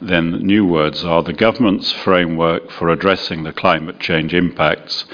[0.00, 5.06] Then new words are the government's framework for addressing the climate change impacts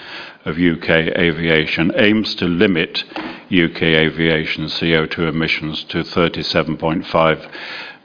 [0.45, 3.05] of UK aviation aims to limit
[3.51, 7.51] UK aviation CO2 emissions to 37.5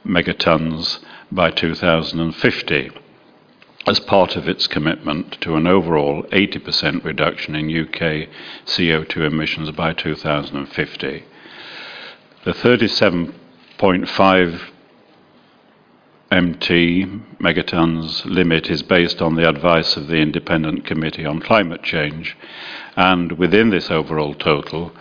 [0.06, 0.99] megatons
[1.32, 2.91] by 2050
[3.88, 8.30] as part of its commitment to an overall 80% reduction in UK
[8.66, 11.24] CO2 emissions by 2050.
[12.45, 14.61] The 37.5
[16.31, 17.06] MT
[17.39, 22.38] megatons limit is based on the advice of the Independent Committee on Climate Change,
[22.95, 24.91] and within this overall total,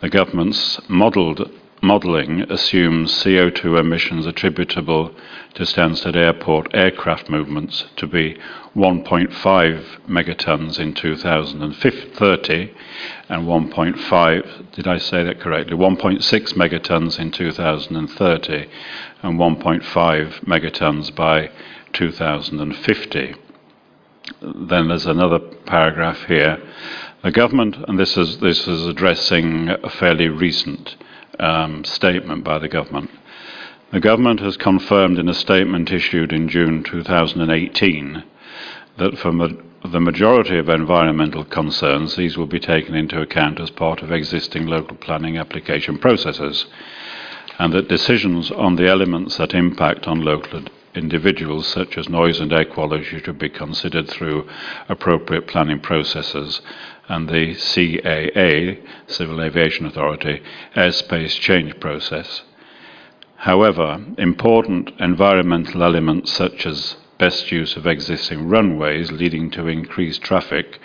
[0.00, 1.50] the government's modelled
[1.82, 5.12] modelling assumes CO2 emissions attributable
[5.54, 8.38] to Stansted Airport aircraft movements to be
[8.76, 12.74] 1.5 megatons in 2030
[13.28, 15.76] and 1.5, did I say that correctly?
[15.76, 16.22] 1.6
[16.54, 18.68] megatons in 2030
[19.22, 21.50] and 1.5 megatons by
[21.92, 23.34] 2050.
[24.40, 26.62] Then there's another paragraph here.
[27.24, 30.96] The government, and this is, this is addressing a fairly recent
[31.38, 33.10] um, statement by the government.
[33.92, 38.24] The government has confirmed in a statement issued in June 2018
[38.98, 39.48] that for ma-
[39.84, 44.66] the majority of environmental concerns, these will be taken into account as part of existing
[44.66, 46.66] local planning application processes
[47.58, 50.62] and that decisions on the elements that impact on local
[50.94, 54.48] individuals, such as noise and air quality, should be considered through
[54.88, 56.60] appropriate planning processes,
[57.12, 60.42] and the CAA, Civil Aviation Authority,
[60.74, 62.40] airspace change process.
[63.36, 70.80] However, important environmental elements such as best use of existing runways leading to increased traffic,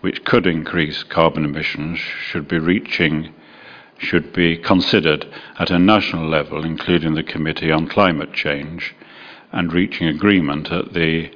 [0.00, 3.34] which could increase carbon emissions, should be reaching
[3.98, 5.26] should be considered
[5.58, 8.94] at a national level, including the Committee on Climate Change,
[9.50, 11.30] and reaching agreement at the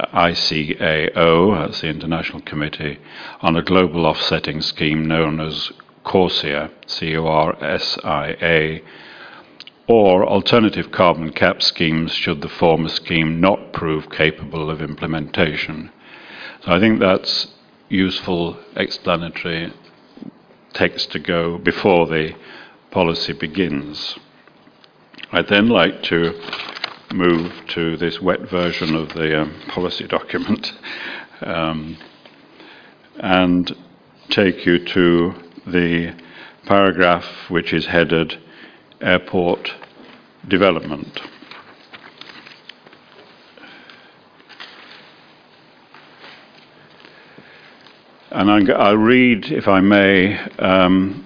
[0.00, 2.98] ICAO, that's the International Committee,
[3.40, 5.72] on a global offsetting scheme known as
[6.04, 8.82] CORSIA, C O R S I A,
[9.86, 15.90] or alternative carbon cap schemes should the former scheme not prove capable of implementation.
[16.64, 17.48] So I think that's
[17.88, 19.72] useful explanatory
[20.72, 22.34] text to go before the
[22.90, 24.18] policy begins.
[25.30, 26.40] I'd then like to
[27.14, 30.72] move to this wet version of the um, policy document
[31.42, 31.96] um,
[33.20, 33.74] and
[34.30, 35.32] take you to
[35.66, 36.14] the
[36.66, 38.38] paragraph which is headed
[39.00, 39.72] Airport
[40.48, 41.20] Development.
[48.30, 51.23] And I'll read, if I may, um,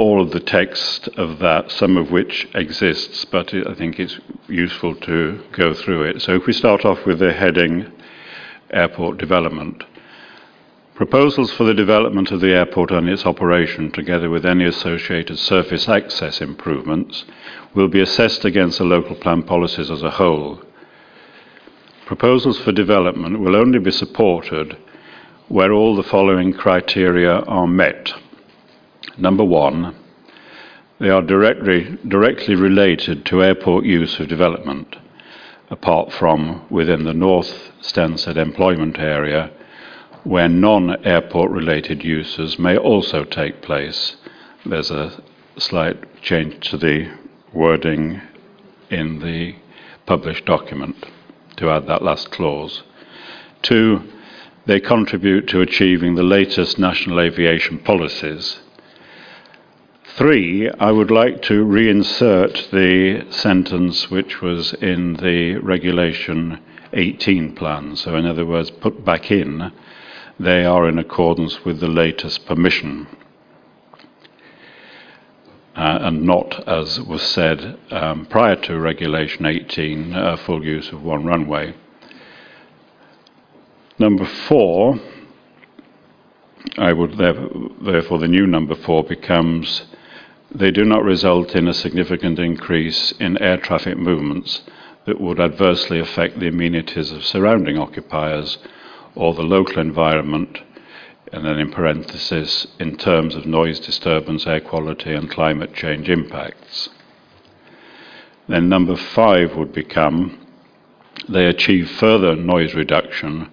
[0.00, 4.18] all of the text of that, some of which exists, but I think it's
[4.48, 6.22] useful to go through it.
[6.22, 7.92] So if we start off with the heading
[8.72, 9.84] Airport Development.
[10.94, 15.88] Proposals for the development of the airport and its operation, together with any associated surface
[15.88, 17.24] access improvements,
[17.74, 20.62] will be assessed against the local plan policies as a whole.
[22.06, 24.76] Proposals for development will only be supported
[25.48, 28.12] where all the following criteria are met.
[29.16, 29.94] Number one,
[30.98, 34.96] they are directly, directly related to airport use of development,
[35.70, 39.50] apart from within the North Stansted employment area,
[40.24, 44.16] where non airport related uses may also take place.
[44.66, 45.22] There's a
[45.56, 47.10] slight change to the
[47.52, 48.20] wording
[48.90, 49.54] in the
[50.06, 51.06] published document
[51.56, 52.82] to add that last clause.
[53.62, 54.02] Two,
[54.66, 58.60] they contribute to achieving the latest national aviation policies.
[60.16, 66.60] Three, I would like to reinsert the sentence which was in the Regulation
[66.92, 67.96] 18 plan.
[67.96, 69.72] So, in other words, put back in,
[70.38, 73.06] they are in accordance with the latest permission.
[75.80, 81.02] uh, and not, as was said um, prior to Regulation 18, uh, full use of
[81.02, 81.74] one runway.
[83.98, 85.00] Number four,
[86.76, 89.84] I would therefore, the new number four becomes
[90.52, 94.62] they do not result in a significant increase in air traffic movements
[95.06, 98.58] that would adversely affect the amenities of surrounding occupiers
[99.14, 100.58] or the local environment,
[101.32, 106.88] and then in parenthesis, in terms of noise disturbance, air quality, and climate change impacts.
[108.48, 110.36] Then number five would become
[111.28, 113.50] they achieve further noise reduction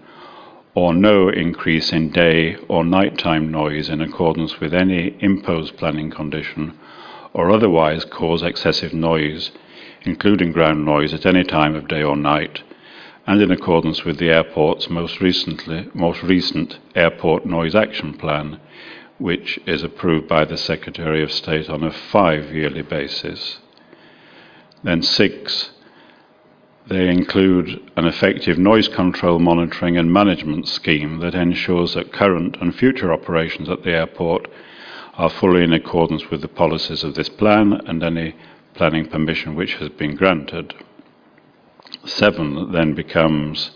[0.78, 6.72] or no increase in day or nighttime noise in accordance with any imposed planning condition
[7.34, 9.50] or otherwise cause excessive noise,
[10.04, 12.62] including ground noise, at any time of day or night,
[13.26, 18.60] and in accordance with the airport's most, recently, most recent Airport Noise Action Plan,
[19.18, 23.58] which is approved by the Secretary of State on a five yearly basis.
[24.84, 25.72] Then, six,
[26.90, 32.74] they include an effective noise control monitoring and management scheme that ensures that current and
[32.74, 34.48] future operations at the airport
[35.16, 38.34] are fully in accordance with the policies of this plan and any
[38.74, 40.74] planning permission which has been granted.
[42.06, 43.72] Seven then becomes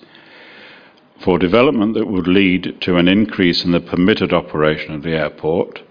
[1.19, 5.81] for development that would lead to an increase in the permitted operation of the airport,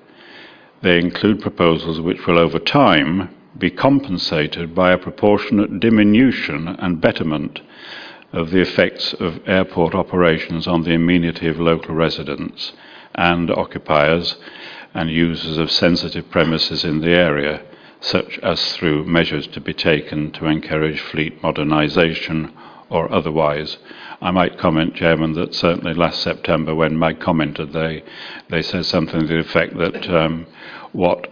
[0.83, 7.61] they include proposals which will over time be compensated by a proportionate diminution and betterment
[8.33, 12.73] of the effects of airport operations on the amenity of local residents
[13.15, 14.37] and occupiers
[14.95, 17.63] and users of sensitive premises in the area,
[18.01, 22.53] such as through measures to be taken to encourage fleet modernisation
[22.89, 23.79] or otherwise.
[24.21, 28.05] I might comment, Chairman, that certainly last September when Mag commented, they,
[28.49, 30.47] they said something to the effect that um,
[30.93, 31.30] what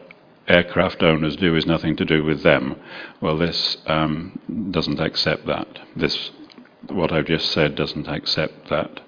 [0.49, 2.77] aircraft owners do is nothing to do with them.
[3.20, 4.39] Well, this um,
[4.70, 5.69] doesn't accept that.
[5.95, 6.31] This,
[6.89, 9.01] what I've just said, doesn't accept that.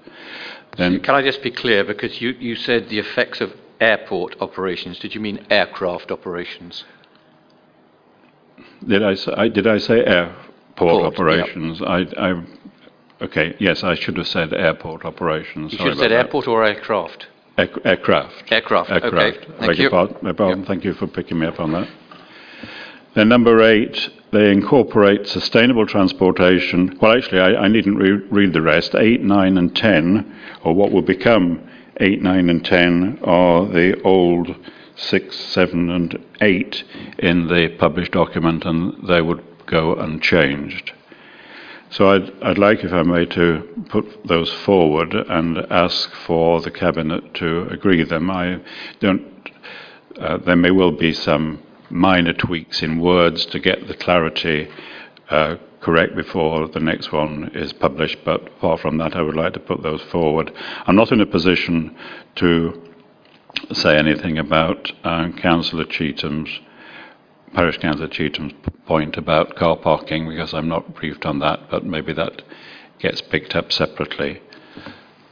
[0.77, 1.83] Then, Can I just be clear?
[1.83, 4.99] Because you, you said the effects of airport operations.
[4.99, 6.85] Did you mean aircraft operations?
[8.87, 10.47] Did I say, did I say airport
[10.77, 11.81] Port, operations?
[11.81, 11.89] Yep.
[11.89, 12.45] I, I,
[13.23, 15.73] okay, yes, I should have said airport operations.
[15.73, 17.27] You should have said airport or aircraft.
[17.61, 18.53] Air, aircraft.
[18.53, 18.91] Aircraft.
[18.91, 19.37] Aircraft.
[19.39, 19.47] Okay.
[19.59, 19.91] Thank you.
[19.91, 20.59] Pardon, pardon.
[20.61, 20.69] Yep.
[20.69, 21.89] Thank you for picking me up on that.
[23.15, 26.97] Then number eight, they incorporate sustainable transportation.
[27.01, 28.95] Well, actually, I, I needn't re- read the rest.
[28.95, 31.69] Eight, nine, and ten, or what will become
[32.01, 34.57] 8, 9, and 10 are the old
[34.97, 36.85] 6, 7, and 8
[37.19, 40.93] in the published document, and they would go unchanged.
[41.91, 46.71] So I'd, I'd like, if I may, to put those forward and ask for the
[46.71, 48.31] Cabinet to agree them.
[48.31, 48.61] I
[49.01, 49.25] don't.
[50.19, 51.61] Uh, there may well be some
[51.91, 54.69] minor tweaks in words to get the clarity
[55.31, 59.55] uh, correct before the next one is published, but apart from that, I would like
[59.55, 60.53] to put those forward.
[60.87, 61.97] I'm not in a position
[62.37, 62.81] to
[63.73, 66.51] say anything about uh, Councillor Cheetham's,
[67.55, 68.53] Parish Councillor Cheetham's
[68.87, 72.43] point about car parking because I'm not briefed on that, but maybe that
[72.99, 74.41] gets picked up separately.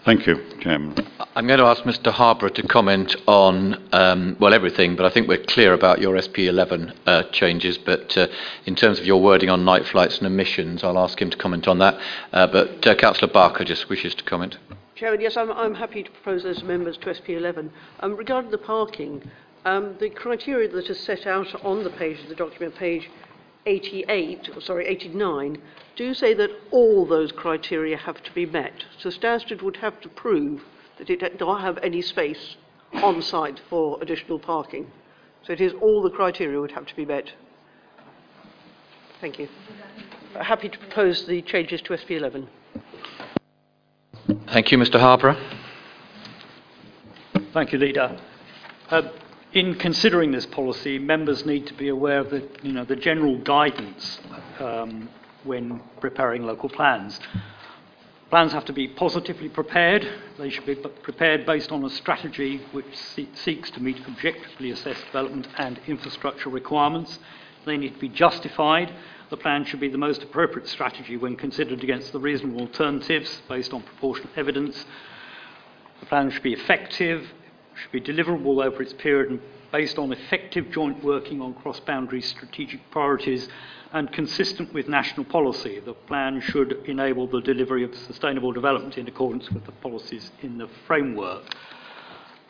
[0.04, 0.94] Thank you, Chairman.
[1.34, 2.10] I'm going to ask Mr.
[2.10, 6.96] Harborough to comment on, um, well, everything, but I think we're clear about your SP11
[7.06, 7.76] uh, changes.
[7.76, 8.28] But uh,
[8.64, 11.68] in terms of your wording on night flights and emissions, I'll ask him to comment
[11.68, 12.00] on that.
[12.32, 14.56] Uh, but uh, Councillor Barker just wishes to comment.
[14.94, 17.70] Chairman, yes, I'm, I'm happy to propose those amendments to SP11.
[18.00, 19.22] Um, regarding the parking,
[19.64, 23.10] um, the criteria that are set out on the page of the document, page
[23.66, 25.60] 88, or sorry, 89,
[25.97, 28.85] do say that all those criteria have to be met.
[28.98, 30.62] So Stansted would have to prove
[30.98, 32.56] that it does not have any space
[32.94, 34.90] on site for additional parking.
[35.44, 37.32] So it is all the criteria would have to be met.
[39.20, 39.48] Thank you.
[40.40, 42.47] Happy to propose the changes to SP11.
[44.52, 45.01] Thank you, Mr.
[45.01, 45.36] Harborough.
[47.52, 48.18] Thank you, Leader.
[48.90, 49.02] Uh,
[49.52, 53.38] in considering this policy, members need to be aware of the, you know, the general
[53.38, 54.18] guidance
[54.58, 55.08] um,
[55.44, 57.18] when preparing local plans.
[58.28, 60.06] Plans have to be positively prepared.
[60.36, 62.94] They should be prepared based on a strategy which
[63.34, 67.18] seeks to meet objectively assessed development and infrastructure requirements.
[67.64, 68.92] They need to be justified.
[69.30, 73.72] The plan should be the most appropriate strategy when considered against the reasonable alternatives based
[73.72, 74.84] on proportionate evidence.
[76.00, 77.26] The plan should be effective,
[77.80, 79.40] should be deliverable over its period and
[79.72, 83.48] based on effective joint working on cross boundary strategic priorities
[83.92, 85.80] and consistent with national policy.
[85.80, 90.59] The plan should enable the delivery of sustainable development in accordance with the policies in
[90.59, 91.42] the framework.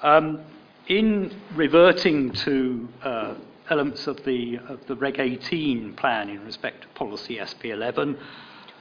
[0.03, 0.41] Um,
[0.89, 3.35] in reverting to uh,
[3.71, 8.19] elements of the, of the Reg 18 plan in respect to policy SP11.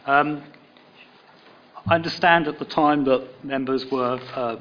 [0.06, 0.44] Um,
[1.86, 4.58] I understand at the time that members were uh,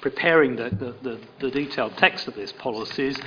[0.00, 3.18] preparing the, the, the, the detailed text of these policies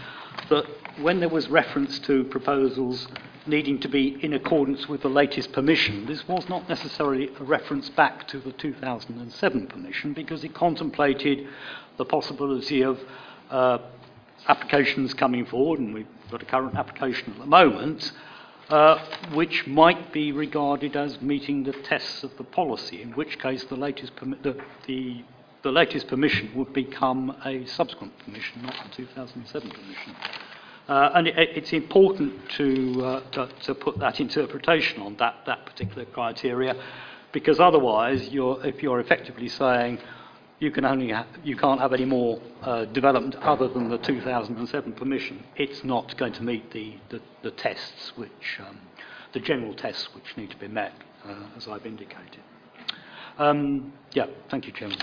[0.50, 0.66] that
[1.02, 3.08] when there was reference to proposals
[3.48, 7.90] needing to be in accordance with the latest permission, this was not necessarily a reference
[7.90, 11.48] back to the 2007 permission because it contemplated
[11.98, 13.00] the possibility of
[13.50, 13.80] uh,
[14.48, 18.12] applications coming forward, and we've got a current application at the moment,
[18.70, 18.98] uh,
[19.34, 23.76] which might be regarded as meeting the tests of the policy, in which case the
[23.76, 24.56] latest, permi- the,
[24.88, 25.24] the,
[25.64, 30.16] the latest permission would become a subsequent permission, not the 2007 permission.
[30.88, 35.66] Uh, and it, it's important to, uh, to, to put that interpretation on that, that
[35.66, 36.76] particular criteria,
[37.32, 40.00] because otherwise, you're, if you're effectively saying
[40.60, 44.94] you can only ha- you can't have any more uh, development other than the 2007
[44.94, 48.78] permission, it's not going to meet the, the, the tests which um,
[49.34, 50.94] the general tests which need to be met,
[51.26, 52.42] uh, as I've indicated.
[53.42, 55.00] Um, yeah, thank you, Chairman.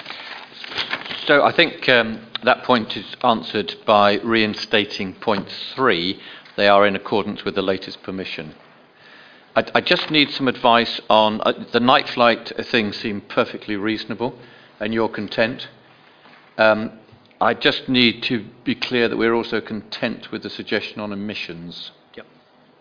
[1.27, 6.21] So I think um, that point is answered by reinstating point three.
[6.57, 8.55] They are in accordance with the latest permission.
[9.57, 12.93] I, I just need some advice on uh, the night flight thing.
[12.93, 14.39] Seemed perfectly reasonable,
[14.79, 15.67] and you're content.
[16.59, 16.93] Um,
[17.41, 21.91] I just need to be clear that we're also content with the suggestion on emissions.
[22.15, 22.27] Yep.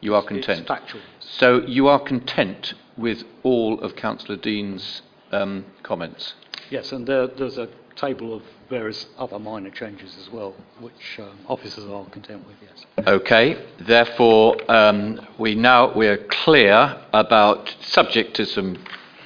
[0.01, 0.59] You are content.
[0.59, 1.01] It's factual.
[1.19, 5.01] So you are content with all of Councillor Dean's
[5.31, 6.33] um, comments.
[6.69, 11.39] Yes, and there, there's a table of various other minor changes as well, which um,
[11.47, 13.07] officers are content with, yes.
[13.07, 18.77] Okay, therefore, um, we now we are clear about, subject to some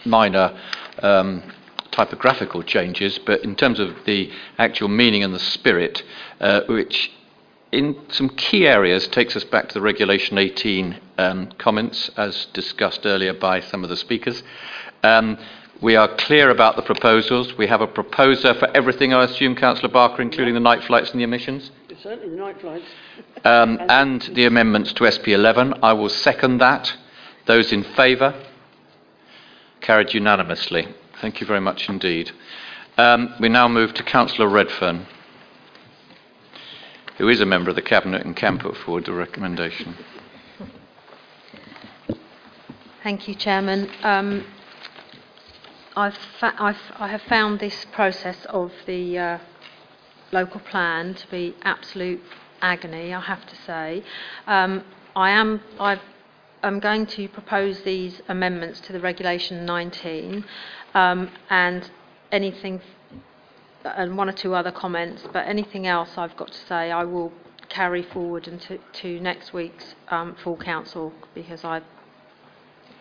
[0.05, 0.57] minor
[1.01, 1.43] um,
[1.91, 6.03] typographical changes, but in terms of the actual meaning and the spirit,
[6.39, 7.11] uh, which
[7.71, 13.05] in some key areas takes us back to the Regulation 18 um, comments, as discussed
[13.05, 14.43] earlier by some of the speakers.
[15.03, 15.37] Um,
[15.81, 17.57] we are clear about the proposals.
[17.57, 21.19] We have a proposer for everything, I assume, Councillor Barker, including the night flights and
[21.19, 21.71] the emissions.
[22.01, 22.85] Certainly the night flights.
[23.43, 25.79] Um, and the amendments to SP11.
[25.81, 26.93] I will second that.
[27.47, 28.39] Those in favour?
[29.81, 30.87] Carried unanimously.
[31.19, 32.31] Thank you very much indeed.
[32.97, 35.07] Um, we now move to Councillor Redfern,
[37.17, 39.95] who is a member of the Cabinet and can put forward the recommendation.
[43.01, 43.89] Thank you, Chairman.
[44.03, 44.45] Um,
[46.01, 49.37] I've fa- I've, I have found this process of the uh,
[50.31, 52.23] local plan to be absolute
[52.59, 54.03] agony, I have to say.
[54.47, 54.83] Um,
[55.15, 56.01] I am I've,
[56.63, 60.43] I'm going to propose these amendments to the Regulation 19
[60.95, 61.91] um, and
[62.31, 62.81] anything,
[63.85, 67.31] and one or two other comments, but anything else I've got to say I will
[67.69, 71.83] carry forward into to next week's um, full council because I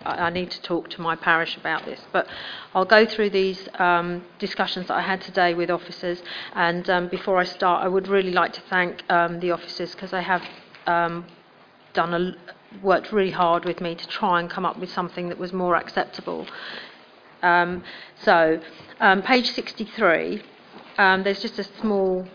[0.05, 2.01] I need to talk to my parish about this.
[2.12, 2.27] But
[2.74, 6.22] I'll go through these um, discussions that I had today with officers.
[6.55, 10.10] And um, before I start, I would really like to thank um, the officers because
[10.10, 10.43] they have
[10.86, 11.27] um,
[11.93, 15.39] done a, worked really hard with me to try and come up with something that
[15.39, 16.47] was more acceptable.
[17.43, 17.82] Um,
[18.22, 18.60] so,
[19.01, 20.43] um, page 63,
[20.98, 22.27] um, there's just a small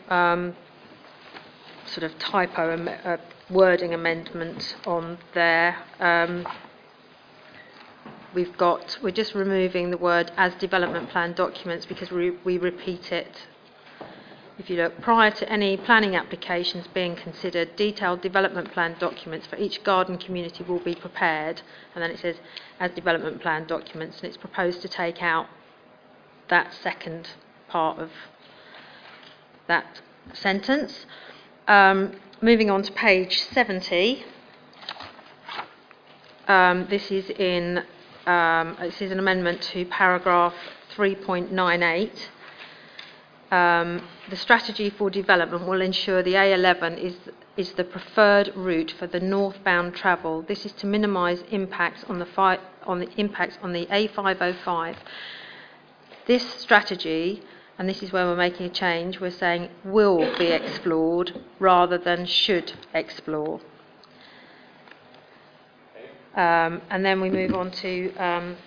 [1.87, 3.17] sort of typo, uh,
[3.49, 5.77] wording amendment on there.
[5.99, 6.47] Um,
[8.35, 13.11] we've got, we're just removing the word as development plan documents because we, we repeat
[13.11, 13.47] it.
[14.57, 19.57] If you look, prior to any planning applications being considered, detailed development plan documents for
[19.57, 21.61] each garden community will be prepared.
[21.93, 22.37] And then it says,
[22.79, 25.47] as development plan documents, and it's proposed to take out
[26.49, 27.29] that second
[27.67, 28.11] part of
[29.67, 30.01] that
[30.33, 31.05] sentence.
[31.67, 34.23] Um, moving on to page 70.
[36.47, 37.83] Um, this is in
[38.25, 40.53] um, this is an amendment to paragraph
[40.95, 42.11] 3.98.
[43.51, 47.15] Um, the strategy for development will ensure the A11 is
[47.57, 50.41] is the preferred route for the northbound travel.
[50.41, 54.95] This is to minimise impacts on the fi- on the impacts on the A505.
[56.25, 57.43] This strategy,
[57.77, 62.25] and this is where we're making a change, we're saying will be explored rather than
[62.25, 63.61] should explore.
[66.35, 68.57] Um, and then we move on to um,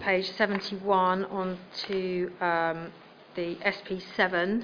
[0.00, 2.92] page 71 on to um,
[3.34, 4.62] the SP7,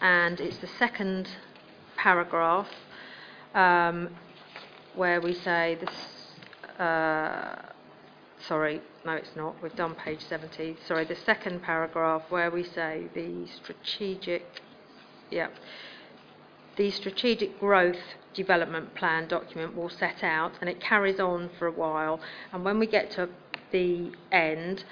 [0.00, 1.28] and it's the second
[1.96, 2.68] paragraph
[3.54, 4.08] um,
[4.94, 6.80] where we say this.
[6.80, 7.56] Uh,
[8.46, 9.62] sorry, no, it's not.
[9.62, 10.78] We've done page 70.
[10.86, 14.46] Sorry, the second paragraph where we say the strategic.
[15.30, 15.48] Yeah.
[16.76, 18.00] The strategic growth
[18.34, 22.20] development plan document will set out, and it carries on for a while.
[22.52, 23.28] And when we get to
[23.72, 24.84] the end,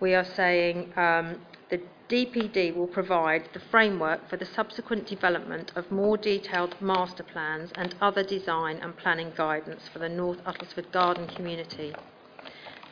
[0.00, 1.40] we are saying um,
[1.70, 7.72] the DPD will provide the framework for the subsequent development of more detailed master plans
[7.74, 11.94] and other design and planning guidance for the North Uttlesford Garden community.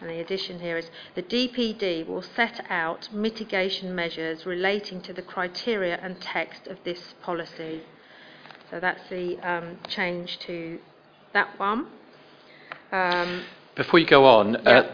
[0.01, 5.23] And the addition here is the DPD will set out mitigation measures relating to the
[5.23, 7.82] criteria and text of this policy.
[8.72, 10.78] So that's the um, change to
[11.34, 11.88] that one.
[12.90, 13.42] Um,
[13.74, 14.90] Before you go on, uh,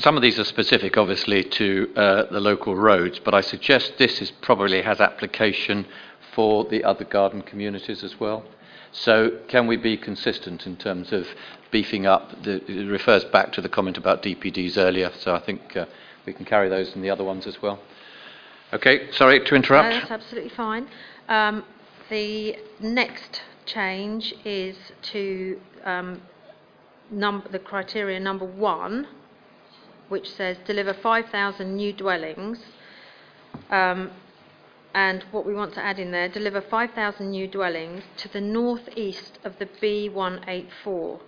[0.00, 4.20] some of these are specific, obviously, to uh, the local roads, but I suggest this
[4.20, 5.86] is probably has application
[6.34, 8.42] for the other garden communities as well.
[8.90, 11.28] So, can we be consistent in terms of
[11.70, 12.42] beefing up?
[12.42, 15.86] The, it refers back to the comment about DPDs earlier, so I think uh,
[16.26, 17.78] we can carry those in the other ones as well.
[18.72, 19.90] Okay, sorry to interrupt.
[19.90, 20.88] No, that's absolutely fine.
[21.28, 21.64] Um,
[22.08, 26.22] the next change is to um,
[27.10, 29.06] the criteria number one,
[30.08, 32.58] which says deliver 5,000 new dwellings.
[33.70, 34.10] Um,
[34.94, 39.38] and what we want to add in there, deliver 5,000 new dwellings to the northeast
[39.44, 41.20] of the B184.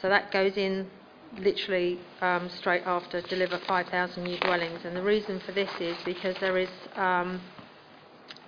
[0.00, 0.90] So that goes in
[1.38, 4.84] literally um, straight after deliver 5,000 new dwellings.
[4.84, 7.40] And the reason for this is because there is um,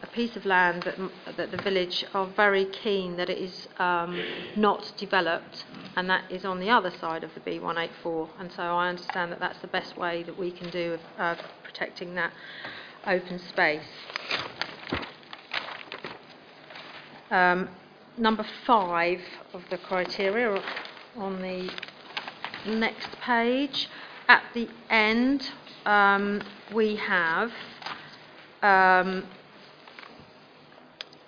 [0.02, 4.20] a piece of land that, that the village are very keen that it is um,
[4.56, 5.64] not developed,
[5.96, 8.28] and that is on the other side of the B184.
[8.38, 11.38] And so I understand that that's the best way that we can do of, of
[11.62, 12.32] protecting that
[13.06, 13.82] open space.
[17.30, 17.68] Um,
[18.18, 19.20] number five
[19.54, 20.62] of the criteria
[21.16, 21.70] on the
[22.66, 23.88] next page.
[24.28, 25.50] At the end,
[25.86, 26.42] um,
[26.72, 27.52] we have
[28.62, 29.24] um,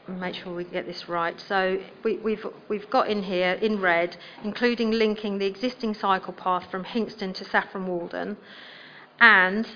[0.08, 1.38] make sure we get this right.
[1.48, 6.70] So we, we've, we've got in here, in red, including linking the existing cycle path
[6.70, 8.36] from Hinxton to Saffron Walden,
[9.20, 9.68] and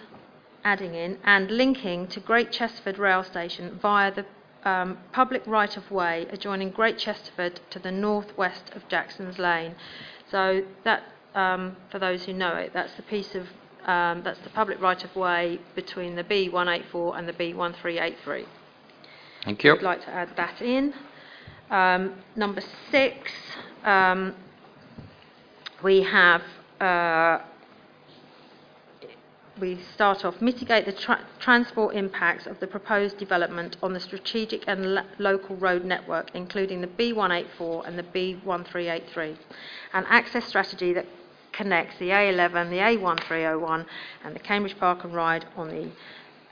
[0.64, 4.26] adding in, and linking to Great Chesterford Rail Station via the
[4.68, 9.74] um, public right of way adjoining Great Chesterford to the northwest of Jackson's Lane.
[10.30, 13.46] So that, um, for those who know it, that's the piece of
[13.86, 18.44] um, that's the public right of way between the B184 and the B1383.
[19.44, 19.74] Thank you.
[19.74, 20.92] I'd like to add that in.
[21.70, 23.30] Um, number six,
[23.84, 24.34] um,
[25.82, 26.42] we have
[26.80, 27.38] uh,
[29.60, 34.62] we start off mitigate the tra- transport impacts of the proposed development on the strategic
[34.66, 39.36] and lo- local road network, including the B184 and the B1383,
[39.94, 41.06] an access strategy that
[41.52, 43.86] connects the A11, the A1301,
[44.24, 45.90] and the Cambridge Park and Ride on the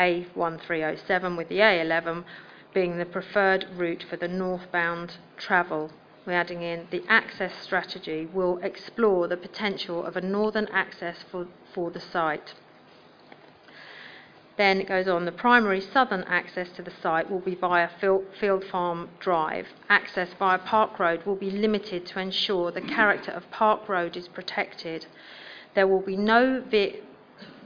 [0.01, 2.25] A1307 with the A11
[2.77, 5.91] being the preferred route for the northbound travel.
[6.27, 11.47] We're adding in the access strategy will explore the potential of a northern access for,
[11.73, 12.53] for the site.
[14.59, 18.65] Then it goes on, the primary southern access to the site will be via Field
[18.71, 19.69] Farm Drive.
[19.89, 24.29] Access via Park Road will be limited to ensure the character of Park Road is
[24.29, 25.07] protected.
[25.75, 27.01] There will be no, ve-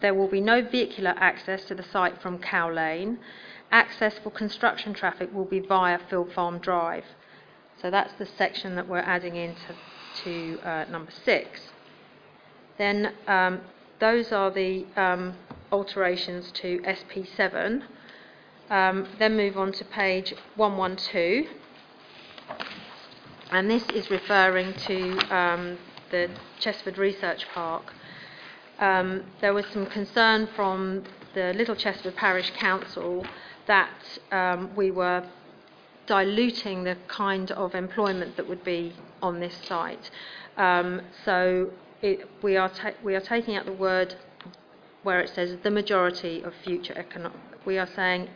[0.01, 3.19] there will be no vehicular access to the site from Cow Lane
[3.71, 7.05] access for construction traffic will be via Field Farm Drive.
[7.81, 9.75] So that's the section that we're adding into
[10.25, 11.61] to uh, number six.
[12.79, 13.61] Then um,
[13.99, 15.35] those are the um,
[15.73, 17.83] alterations to SP7.
[18.69, 21.47] Um, then move on to page 112.
[23.51, 25.79] And this is referring to um,
[26.11, 27.93] the Chesterford Research Park.
[28.79, 33.27] Um, there was some concern from the Little Chesterford Parish Council
[33.67, 35.25] that um, we were
[36.07, 38.93] diluting the kind of employment that would be
[39.23, 40.11] on this site.
[40.57, 41.71] Um, so
[42.03, 44.15] it, we, are ta- we are taking out the word
[45.03, 47.39] where it says the majority of future economic.
[47.65, 48.29] We are saying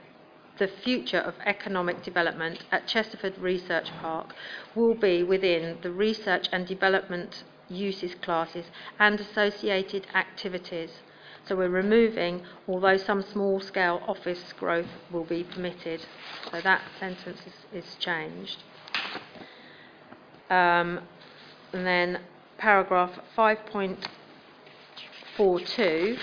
[0.58, 4.34] the future of economic development at Chesterford Research Park
[4.74, 8.66] will be within the research and development uses classes
[8.98, 10.90] and associated activities.
[11.46, 16.06] So we're removing, although some small scale office growth will be permitted.
[16.50, 17.52] So that sentence is,
[17.84, 18.62] is changed.
[20.48, 21.00] Um,
[21.72, 22.20] and then
[22.56, 26.18] paragraph 5.42,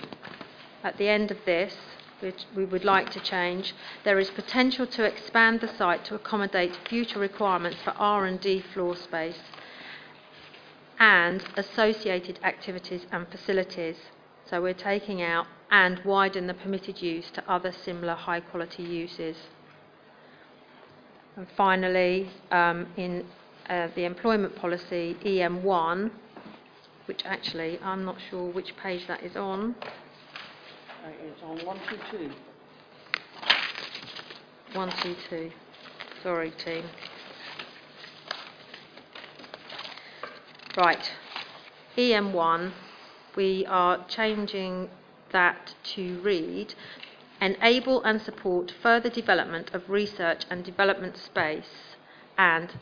[0.84, 1.77] at the end of this,
[2.22, 6.76] which we would like to change, there is potential to expand the site to accommodate
[6.88, 9.38] future requirements for R&D floor space
[10.99, 13.98] and associated activities and facilities.
[14.52, 19.38] So we're taking out and widen the permitted use to other similar high quality uses.
[21.38, 23.26] And finally, um, in
[23.69, 26.11] uh, the employment policy EM1,
[27.06, 29.73] which actually I'm not sure which page that is on.
[31.06, 32.34] It's on 122.
[34.73, 35.52] 122.
[36.22, 36.84] Sorry, team.
[40.76, 41.10] Right.
[41.98, 42.73] EM1,
[43.36, 44.90] we are changing
[45.32, 46.74] that to read
[47.41, 51.95] enable and support further development of research and development space
[52.38, 52.78] and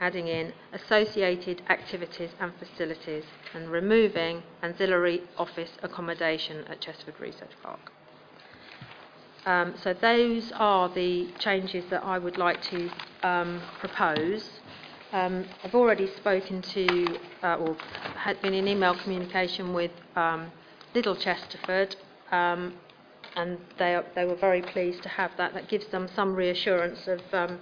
[0.00, 3.24] adding in associated activities and facilities
[3.54, 7.92] and removing ancillary office accommodation at Chesterford Research Park.
[9.46, 12.90] Um, so those are the changes that I would like to
[13.22, 14.59] um, propose.
[15.12, 17.76] Um, I've already spoken to, uh, or
[18.16, 20.52] had been in email communication with um,
[20.94, 21.96] Little Chesterford,
[22.30, 22.74] um,
[23.34, 25.54] and they, they were very pleased to have that.
[25.54, 27.60] That gives them some reassurance of um,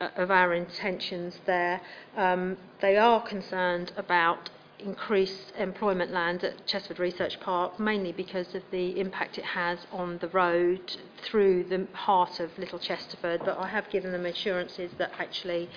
[0.00, 1.80] of our intentions there.
[2.16, 8.62] Um, they are concerned about increased employment land at Chesterford Research Park, mainly because of
[8.70, 13.40] the impact it has on the road through the heart of Little Chesterford.
[13.44, 15.68] But I have given them assurances that actually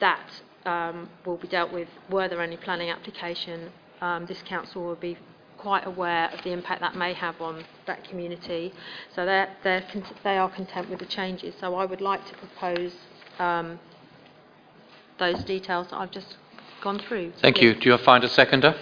[0.00, 0.30] that
[0.66, 3.70] um, will be dealt with were there any planning application.
[4.00, 5.18] Um, this council will be
[5.56, 8.72] quite aware of the impact that may have on that community.
[9.14, 9.84] So they're, they're,
[10.22, 11.54] they are content with the changes.
[11.60, 12.92] So I would like to propose
[13.40, 13.80] um,
[15.18, 16.36] those details that I've just
[16.80, 17.32] gone through.
[17.40, 17.74] Thank you.
[17.74, 18.74] Do you find a seconder?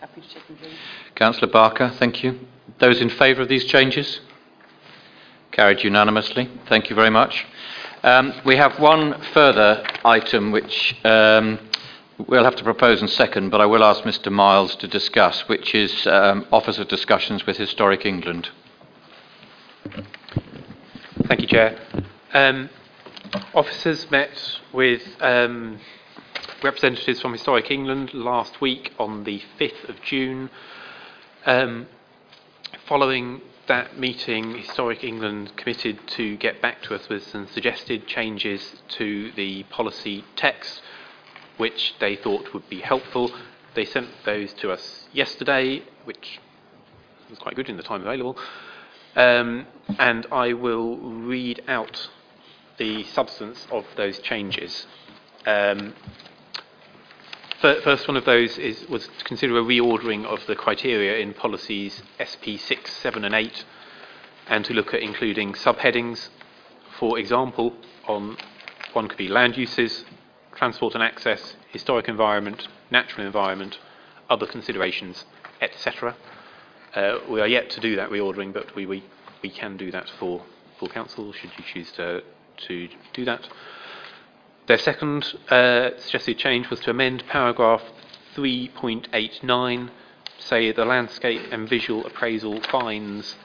[0.00, 0.72] Happy to second these.
[1.14, 2.40] Councillor Barker, thank you.
[2.78, 4.20] Those in favour of these changes?
[5.52, 6.50] Carried unanimously.
[6.68, 7.46] Thank you very much.
[8.02, 11.58] Um, we have one further item which um,
[12.18, 15.74] we'll have to propose and second, but I will ask Mr Miles to discuss, which
[15.74, 18.50] is um, officer discussions with Historic England.
[21.28, 21.78] Thank you, Chair.
[22.32, 22.68] Um,
[23.54, 25.78] officers met with um,
[26.62, 30.50] representatives from Historic England last week on the 5th of June.
[31.46, 31.86] Um,
[32.86, 38.76] following that meeting, Historic England committed to get back to us with some suggested changes
[38.88, 40.82] to the policy text,
[41.56, 43.30] which they thought would be helpful.
[43.74, 46.40] They sent those to us yesterday, which
[47.30, 48.38] was quite good in the time available.
[49.16, 49.66] Um,
[49.98, 52.08] and I will read out
[52.78, 54.86] the substance of those changes.
[55.46, 55.94] Um,
[57.82, 62.02] first one of those is, was to consider a reordering of the criteria in policies
[62.20, 63.64] SP 6, 7 and 8
[64.48, 66.28] and to look at including subheadings.
[66.98, 67.72] For example,
[68.06, 68.36] on
[68.92, 70.04] one could be land uses,
[70.54, 73.78] transport and access, historic environment, natural environment,
[74.28, 75.24] other considerations,
[75.60, 76.14] etc.
[76.94, 79.02] Uh, we are yet to do that reordering, but we, we,
[79.42, 80.42] we can do that for
[80.92, 82.22] council should you choose to
[82.56, 83.48] to do that.
[84.66, 87.82] Their second uh, suggested change was to amend paragraph
[88.34, 89.90] 3.89,
[90.38, 93.36] say the landscape and visual appraisal finds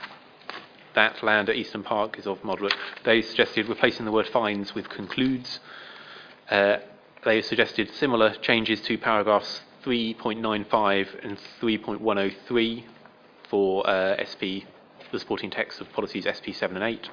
[0.95, 2.73] that land at Easton Park is of moderate.
[3.03, 5.59] They suggested replacing the word finds with concludes.
[6.49, 6.77] Uh,
[7.25, 12.83] they suggested similar changes to paragraphs 3.95 and 3.103
[13.49, 14.63] for uh, SP,
[15.11, 17.09] the supporting text of policies SP 7 and 8.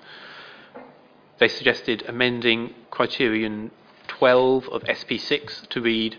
[1.38, 3.72] They suggested amending criterion
[4.18, 6.16] 12 of SP6 to read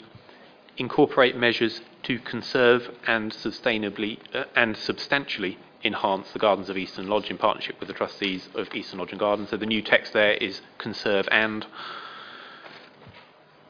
[0.78, 7.32] incorporate measures to conserve and sustainably uh, and substantially enhance the gardens of Easton Lodge
[7.32, 9.50] in partnership with the trustees of Easton Lodge and Gardens.
[9.50, 11.66] So the new text there is conserve and.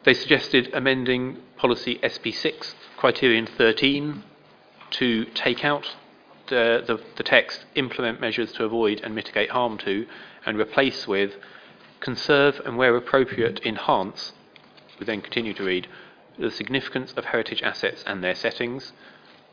[0.03, 4.23] They suggested amending policy SP6 criterion 13
[4.91, 5.95] to take out
[6.47, 10.05] the, the, the text implement measures to avoid and mitigate harm to
[10.45, 11.33] and replace with
[11.99, 14.33] conserve and where appropriate enhance,
[14.99, 15.87] we then continue to read,
[16.39, 18.93] the significance of heritage assets and their settings.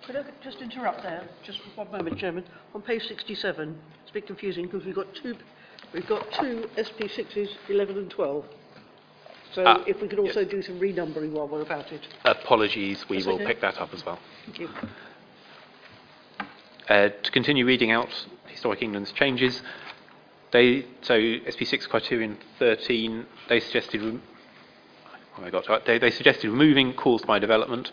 [0.07, 2.45] Could I just interrupt there, just for one moment, Chairman?
[2.75, 5.35] On page 67, it's a bit confusing because we've got two,
[5.95, 8.45] we've got two SP6s, 11 and 12.
[9.55, 12.03] So Ah, if we could also do some renumbering while we're about it.
[12.25, 13.47] Apologies, we That's will okay.
[13.47, 14.19] pick that up as well.
[14.45, 14.69] Thank you.
[16.89, 18.11] Uh, to continue reading out
[18.47, 19.62] Historic England's changes,
[20.55, 27.26] they so SP6 criterion 13 they suggested oh, got to, they, they suggested removing caused
[27.26, 27.90] by development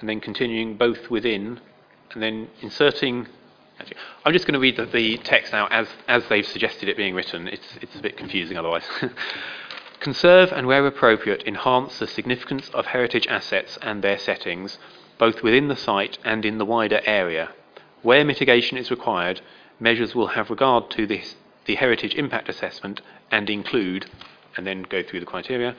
[0.00, 1.60] and then continuing both within
[2.12, 3.26] and then inserting
[3.80, 6.96] actually, I'm just going to read the, the text now as as they've suggested it
[6.96, 7.48] being written.
[7.48, 8.84] It's it's a bit confusing otherwise.
[10.00, 14.78] Conserve and where appropriate enhance the significance of heritage assets and their settings
[15.18, 17.50] both within the site and in the wider area.
[18.02, 19.40] Where mitigation is required
[19.80, 21.34] measures will have regard to this
[21.66, 24.06] the heritage impact assessment and include
[24.56, 25.74] and then go through the criteria.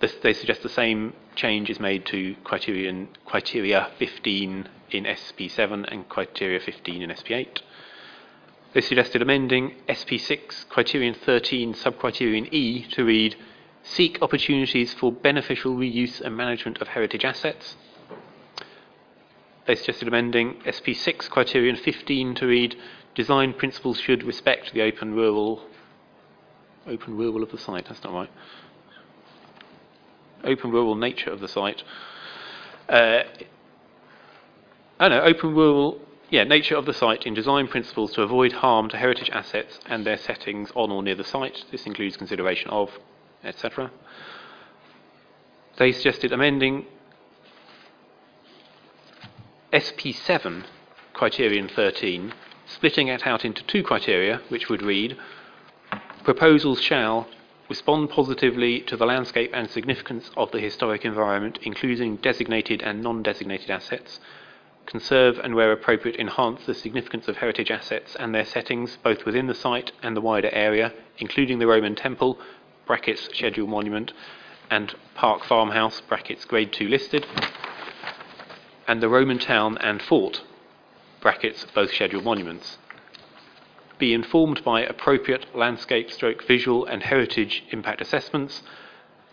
[0.00, 6.08] This, they suggest the same change is made to criterion, criteria 15 in SP7 and
[6.08, 7.60] criteria 15 in SP8.
[8.74, 13.36] They suggested amending SP6, criterion 13, subcriterion E to read
[13.84, 17.76] seek opportunities for beneficial reuse and management of heritage assets.
[19.66, 22.76] They suggested amending SP6, criterion 15 to read
[23.14, 25.62] design principles should respect the open rural
[26.86, 27.86] open rural of the site.
[27.88, 28.30] That's not right.
[30.44, 31.82] Open rural nature of the site.
[32.88, 33.22] Uh,
[35.00, 36.00] oh open rural
[36.30, 40.04] yeah, nature of the site in design principles to avoid harm to heritage assets and
[40.04, 41.64] their settings on or near the site.
[41.70, 42.90] This includes consideration of,
[43.44, 43.90] etc.
[45.78, 46.86] They suggested amending
[49.72, 50.64] SP7,
[51.12, 52.32] criterion 13,
[52.66, 55.16] splitting it out into two criteria, which would read
[56.24, 57.28] proposals shall
[57.68, 63.22] respond positively to the landscape and significance of the historic environment, including designated and non
[63.22, 64.20] designated assets,
[64.86, 69.46] conserve and, where appropriate, enhance the significance of heritage assets and their settings, both within
[69.46, 72.38] the site and the wider area, including the Roman Temple,
[72.86, 74.12] brackets scheduled monument,
[74.70, 77.26] and Park Farmhouse, brackets grade 2 listed,
[78.88, 80.42] and the Roman town and fort,
[81.24, 82.76] brackets both scheduled monuments.
[83.98, 88.62] Be informed by appropriate landscape stroke visual and heritage impact assessments,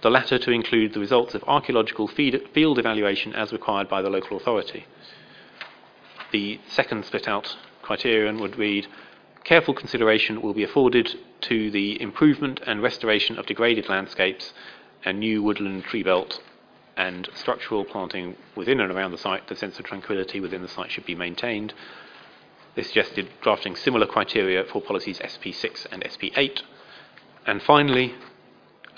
[0.01, 4.37] the latter to include the results of archaeological field evaluation as required by the local
[4.37, 4.85] authority.
[6.31, 8.87] The second split out criterion would read
[9.43, 14.53] careful consideration will be afforded to the improvement and restoration of degraded landscapes
[15.03, 16.39] and new woodland tree belt
[17.01, 19.47] and structural planting within and around the site.
[19.47, 21.73] The sense of tranquility within the site should be maintained.
[22.75, 26.61] They suggested drafting similar criteria for policies SP6 and SP8.
[27.47, 28.13] And finally,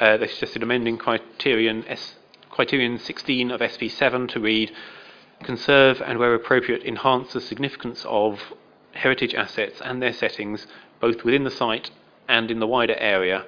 [0.01, 2.15] uh, they suggested amending criterion, S,
[2.49, 4.71] criterion 16 of SP7 to read
[5.43, 8.53] conserve and, where appropriate, enhance the significance of
[8.91, 10.67] heritage assets and their settings,
[10.99, 11.89] both within the site
[12.27, 13.45] and in the wider area.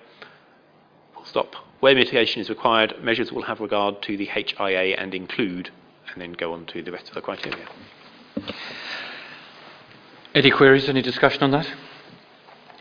[1.14, 1.65] Full stop.
[1.86, 5.70] Where mitigation is required, measures will have regard to the HIA and include,
[6.12, 7.68] and then go on to the rest of the criteria.
[10.34, 11.72] Any queries, any discussion on that?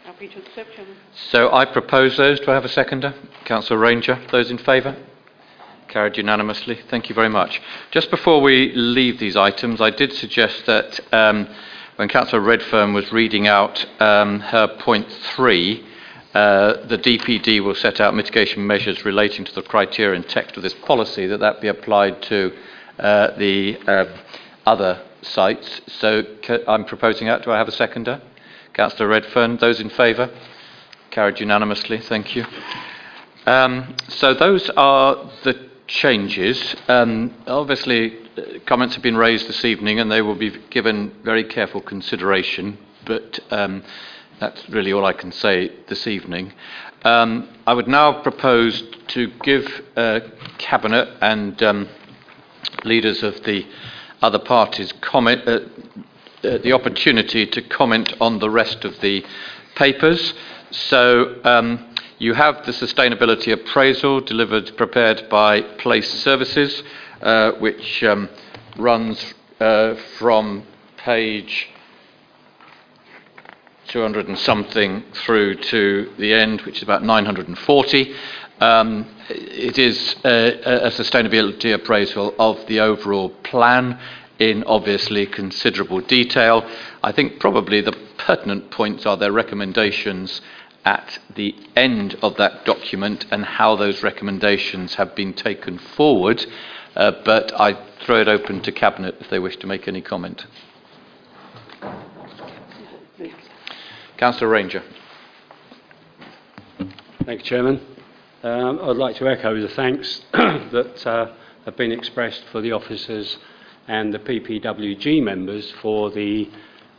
[0.05, 0.97] Happy to accept, Chairman.
[1.13, 2.41] So I propose those.
[2.41, 3.13] Do I have a seconder?
[3.45, 4.19] Councillor Ranger.
[4.33, 4.97] Those in favour?
[5.89, 6.81] Carried unanimously.
[6.89, 7.61] Thank you very much.
[7.91, 11.47] Just before we leave these items, I did suggest that um,
[11.97, 15.85] when Councillor Redfern was reading out um, her point three,
[16.35, 20.63] uh, the DPD will set out mitigation measures relating to the criteria and text of
[20.63, 22.53] this policy, that that be applied to
[22.99, 24.05] uh, the uh,
[24.67, 25.81] other sites.
[25.87, 26.23] So
[26.67, 27.45] I'm proposing that.
[27.45, 28.21] Do I have a seconder?
[28.73, 29.59] Councillor Redfern.
[29.59, 30.29] Those in favour?
[31.11, 32.01] Carried unanimously.
[32.01, 32.45] Thank you.
[33.47, 36.75] Um, so those are the changes.
[36.89, 41.45] Um, obviously, uh, comments have been raised this evening and they will be given very
[41.45, 43.85] careful consideration, but um,
[44.41, 46.53] that's really all I can say this evening.
[47.05, 49.67] Um, I would now propose to give
[49.97, 50.21] uh,
[50.59, 51.89] Cabinet and um,
[52.85, 53.67] leaders of the
[54.23, 55.61] other parties comment, uh,
[56.43, 59.25] uh, the opportunity to comment on the rest of the
[59.77, 60.35] papers.
[60.71, 66.83] So, um, you have the sustainability appraisal delivered, prepared by Place Services,
[67.21, 68.29] uh, which um,
[68.79, 70.65] runs uh, from
[70.97, 71.69] page
[73.89, 78.15] 200 and something through to the end, which is about 940.
[78.61, 83.99] Um, it is a, a sustainability appraisal of the overall plan
[84.39, 86.69] in obviously considerable detail.
[87.03, 90.41] I think probably the pertinent points are their recommendations
[90.85, 96.45] at the end of that document and how those recommendations have been taken forward,
[96.97, 97.75] uh, but I
[98.05, 100.47] throw it open to Cabinet if they wish to make any comment.
[104.25, 104.83] Councillor Ranger.
[107.27, 107.79] Thank you, Chairman.
[108.43, 111.35] Um, I'd like to echo the thanks that uh,
[111.67, 113.37] have been expressed for the officers
[113.87, 116.51] and the PPWG members for the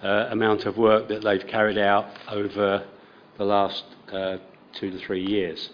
[0.04, 2.86] uh, amount of work that they've carried out over
[3.40, 4.38] the last uh,
[4.74, 5.72] two to three years.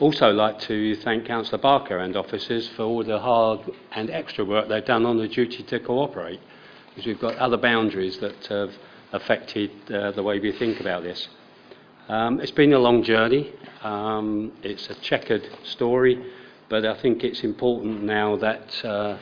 [0.00, 4.66] Also, like to thank Councillor Barker and officers for all the hard and extra work
[4.70, 6.40] they've done on the duty to cooperate,
[6.88, 8.72] because we've got other boundaries that have
[9.12, 11.28] affected uh, the way we think about this.
[12.08, 13.52] Um, it's been a long journey.
[13.82, 16.22] Um, it's a checkered story,
[16.68, 19.18] but I think it's important now that uh,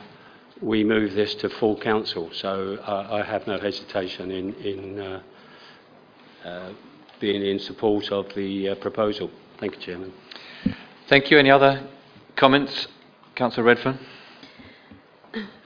[0.61, 2.29] we move this to full council.
[2.33, 5.21] So uh, I have no hesitation in, in
[7.19, 9.29] being in support of the proposal.
[9.59, 10.13] Thank you, Chairman.
[11.07, 11.37] Thank you.
[11.37, 11.87] Any other
[12.35, 12.87] comments?
[13.35, 13.99] Councillor Redfern?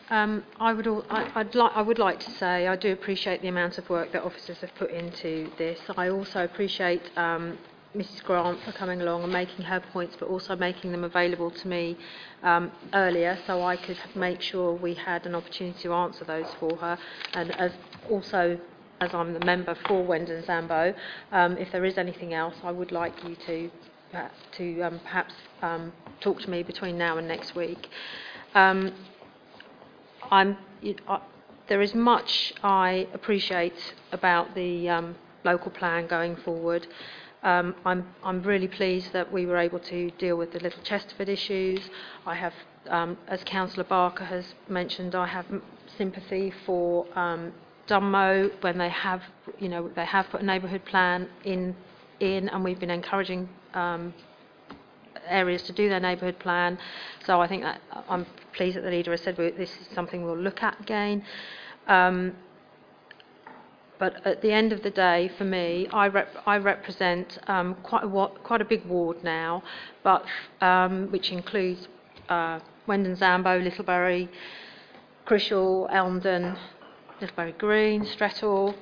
[0.09, 3.41] Um, I would, al- I, I'd li- I would like to say I do appreciate
[3.41, 5.79] the amount of work that officers have put into this.
[5.97, 7.57] I also appreciate um,
[7.95, 11.67] Mrs Grant for coming along and making her points, but also making them available to
[11.67, 11.97] me
[12.43, 16.75] um, earlier so I could make sure we had an opportunity to answer those for
[16.77, 16.99] her.
[17.33, 17.71] And as
[18.07, 18.59] also,
[19.01, 20.93] as I'm the member for Wendens Ambo,
[21.31, 23.71] um, if there is anything else, I would like you to
[24.13, 25.33] uh, to um, perhaps
[25.63, 25.91] um,
[26.21, 27.89] talk to me between now and next week.
[28.53, 28.93] Um,
[30.31, 30.57] I'm,
[31.67, 36.87] there is much I appreciate about the um, local plan going forward.
[37.43, 41.29] Um, I'm, I'm really pleased that we were able to deal with the Little Chesterford
[41.29, 41.79] issues.
[42.25, 42.53] I have,
[42.89, 45.45] um, as Councillor Barker has mentioned, I have
[45.97, 47.53] sympathy for um,
[47.87, 49.21] Dunmow when they have,
[49.59, 51.75] you know, they have put a neighbourhood plan in,
[52.19, 54.13] in, and we've been encouraging um,
[55.27, 56.77] areas to do their neighbourhood plan.
[57.25, 60.37] So I think that I'm pleased that the leader has said this is something we'll
[60.37, 61.23] look at again.
[61.87, 62.35] Um,
[63.97, 68.03] but at the end of the day, for me, I, rep- I represent um, quite,
[68.03, 69.63] a wa- quite a big ward now,
[70.03, 70.25] but
[70.59, 71.87] um, which includes
[72.27, 74.27] uh, Wendens Ambo, Littlebury,
[75.25, 76.57] Chrishall, Elmdon,
[77.21, 78.75] Littlebury Green, Strethall,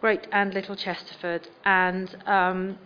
[0.00, 2.78] Great and Little Chesterford, and um,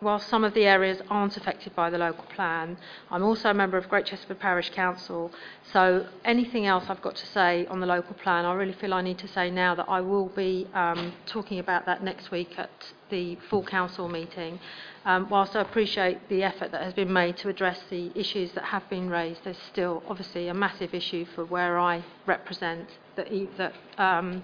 [0.00, 2.76] while some of the areas aren't affected by the local plan,
[3.10, 5.32] I'm also a member of Great Chesterford Parish Council,
[5.72, 9.00] so anything else I've got to say on the local plan, I really feel I
[9.00, 12.70] need to say now that I will be um, talking about that next week at
[13.08, 14.60] the full council meeting.
[15.06, 18.64] Um, whilst I appreciate the effort that has been made to address the issues that
[18.64, 23.72] have been raised, there's still obviously a massive issue for where I represent that, that
[23.98, 24.42] um,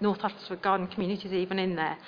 [0.00, 1.98] North Uttlesford Garden community is even in there.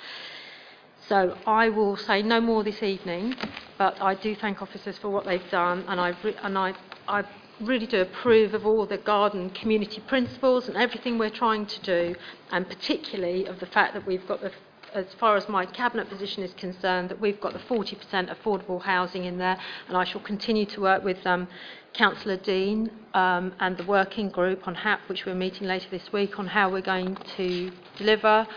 [1.07, 3.33] So I will say no more this evening,
[3.77, 6.73] but I do thank officers for what they've done, and I re- and I
[7.07, 7.23] I
[7.61, 12.15] really do approve of all the garden community principles and everything we're trying to do,
[12.51, 14.51] and particularly of the fact that we've got the
[14.93, 19.25] as far as my cabinet position is concerned, that we've got the 40% affordable housing
[19.25, 19.57] in there,
[19.87, 21.47] and I shall continue to work with um,
[21.93, 26.39] Councillor Dean um, and the working group on HAP, which we're meeting later this week,
[26.39, 28.47] on how we're going to deliver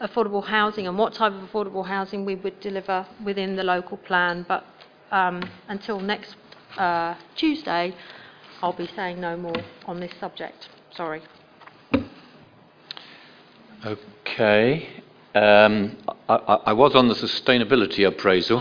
[0.00, 4.44] affordable housing and what type of affordable housing we would deliver within the local plan.
[4.46, 4.64] But
[5.10, 6.36] um, until next
[6.76, 7.94] uh, Tuesday,
[8.62, 10.68] I'll be saying no more on this subject.
[10.94, 11.22] Sorry.
[13.84, 14.88] Okay.
[15.34, 15.96] Um,
[16.28, 16.34] I,
[16.66, 18.60] I was on the sustainability appraisal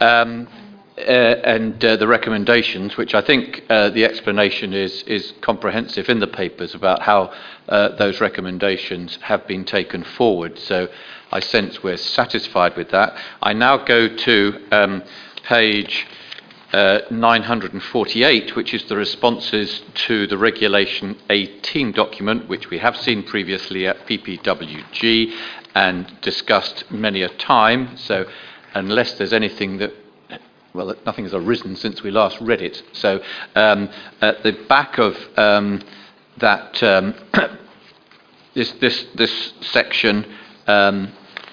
[0.00, 0.48] um,
[1.08, 6.26] and uh, the recommendations, which I think uh, the explanation is, is comprehensive in the
[6.26, 7.32] papers about how
[7.68, 10.58] uh, those recommendations have been taken forward.
[10.58, 10.88] So
[11.32, 13.16] I sense we're satisfied with that.
[13.42, 15.02] I now go to um,
[15.44, 16.06] page
[16.72, 23.24] uh, 948, which is the responses to the Regulation 18 document, which we have seen
[23.24, 25.34] previously at PPWG
[25.74, 27.96] and discussed many a time.
[27.96, 28.26] So,
[28.74, 29.92] unless there's anything that
[30.72, 32.82] well, nothing has arisen since we last read it.
[32.92, 33.20] So,
[33.54, 33.88] um,
[34.20, 35.82] at the back of um,
[36.38, 37.14] that um,
[38.54, 40.26] this this this section,
[40.66, 41.12] um,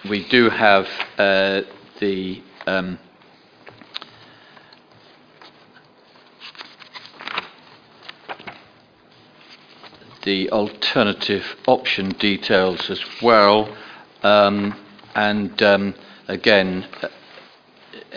[0.10, 0.88] we do have
[1.18, 1.62] uh,
[2.00, 3.00] the um,
[10.24, 13.76] the alternative option details as well,
[14.22, 14.78] um,
[15.16, 15.60] and
[16.28, 16.86] again,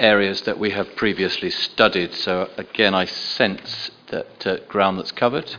[0.00, 2.14] areas that we have previously studied.
[2.14, 5.54] So again, I sense that uh, ground that's covered.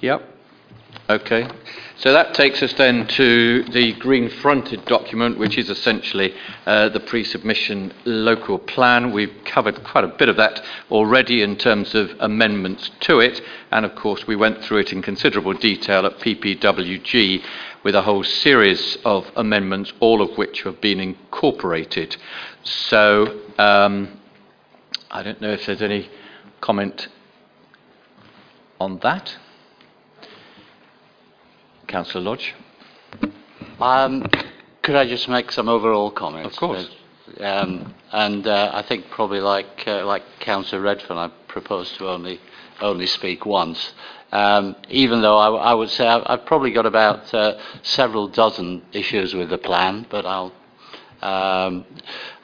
[0.00, 0.39] Yep.
[1.10, 1.48] Okay.
[1.96, 6.32] So that takes us then to the green fronted document, which is essentially
[6.66, 9.10] uh, the pre submission local plan.
[9.10, 13.42] We've covered quite a bit of that already in terms of amendments to it,
[13.72, 17.42] and of course, we went through it in considerable detail at PPWG
[17.82, 22.16] with a whole series of amendments, all of which have been incorporated.
[22.62, 24.20] So um,
[25.10, 26.08] I don't know if there's any
[26.60, 27.08] comment
[28.78, 29.36] on that.
[31.90, 32.54] Councillor Lodge.
[33.80, 34.24] Um,
[34.82, 36.54] could I just make some overall comments?
[36.54, 36.88] Of course.
[37.40, 42.40] Um, and uh, I think probably like uh, like Councillor Redfern, I propose to only
[42.80, 43.92] only speak once.
[44.32, 48.82] Um, even though I, I would say I've, I've probably got about uh, several dozen
[48.92, 50.52] issues with the plan, but I'll.
[51.22, 51.84] Um,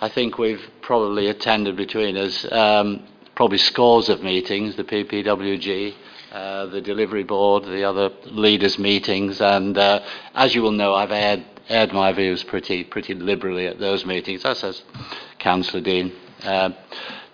[0.02, 3.04] I think we've probably attended between us um,
[3.34, 5.94] probably scores of meetings, the PPWG,
[6.36, 10.00] uh, the delivery board, the other leaders' meetings, and uh,
[10.34, 14.44] as you will know, I've aired, aired my views pretty pretty liberally at those meetings,
[14.44, 14.82] as has
[15.38, 16.72] Councillor Dean uh,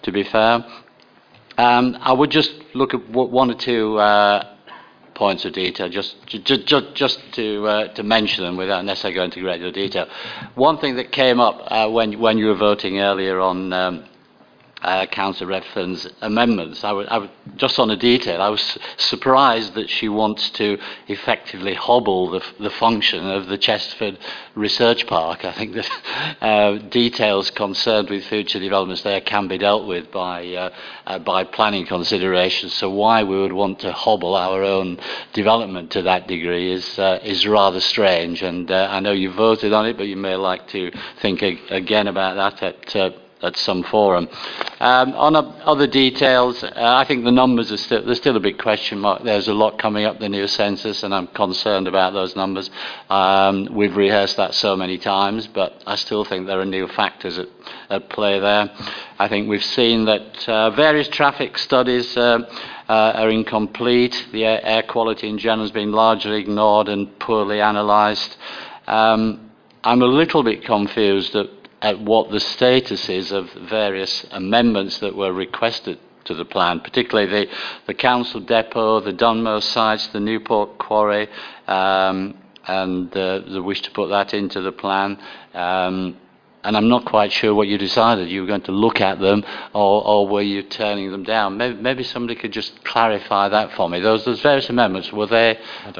[0.02, 0.64] to be fair.
[1.58, 4.54] Um, I would just look at one or two uh,
[5.14, 9.32] points of detail, just just just, just to uh, to mention them without necessarily going
[9.32, 10.06] into great detail.
[10.54, 13.72] One thing that came up uh, when when you were voting earlier on.
[13.72, 14.04] Um,
[14.82, 16.84] uh, Councillor Redfern's amendments.
[16.84, 20.78] I I just on a detail, I was surprised that she wants to
[21.08, 24.18] effectively hobble the, the function of the Chesterford
[24.54, 25.44] Research Park.
[25.44, 25.90] I think that
[26.40, 30.70] uh, details concerned with future developments there can be dealt with by, uh,
[31.06, 32.74] uh, by planning considerations.
[32.74, 34.98] So why we would want to hobble our own
[35.32, 38.42] development to that degree is, uh, is rather strange.
[38.42, 40.90] And uh, I know you voted on it, but you may like to
[41.20, 43.10] think ag- again about that at uh,
[43.42, 44.28] at some forum.
[44.80, 48.58] Um, on other details, uh, I think the numbers are still, there's still a big
[48.58, 49.22] question mark.
[49.22, 52.70] There's a lot coming up the new census, and I'm concerned about those numbers.
[53.10, 57.38] Um, we've rehearsed that so many times, but I still think there are new factors
[57.38, 57.48] at,
[57.90, 58.70] at play there.
[59.18, 62.38] I think we've seen that uh, various traffic studies uh,
[62.88, 64.26] uh, are incomplete.
[64.32, 68.36] The air, air quality in general has been largely ignored and poorly analysed.
[68.86, 69.50] Um,
[69.84, 75.16] I'm a little bit confused at at what the status is of various amendments that
[75.16, 77.52] were requested to the plan, particularly the,
[77.88, 81.28] the council depot, the Dunmow sites, the Newport quarry,
[81.66, 82.38] um,
[82.68, 85.18] and uh, the wish to put that into the plan.
[85.52, 86.16] Um,
[86.64, 88.28] and I'm not quite sure what you decided.
[88.28, 89.44] You were going to look at them,
[89.74, 91.56] or, or were you turning them down?
[91.56, 93.98] Maybe, maybe somebody could just clarify that for me.
[93.98, 95.58] Those, those various amendments were they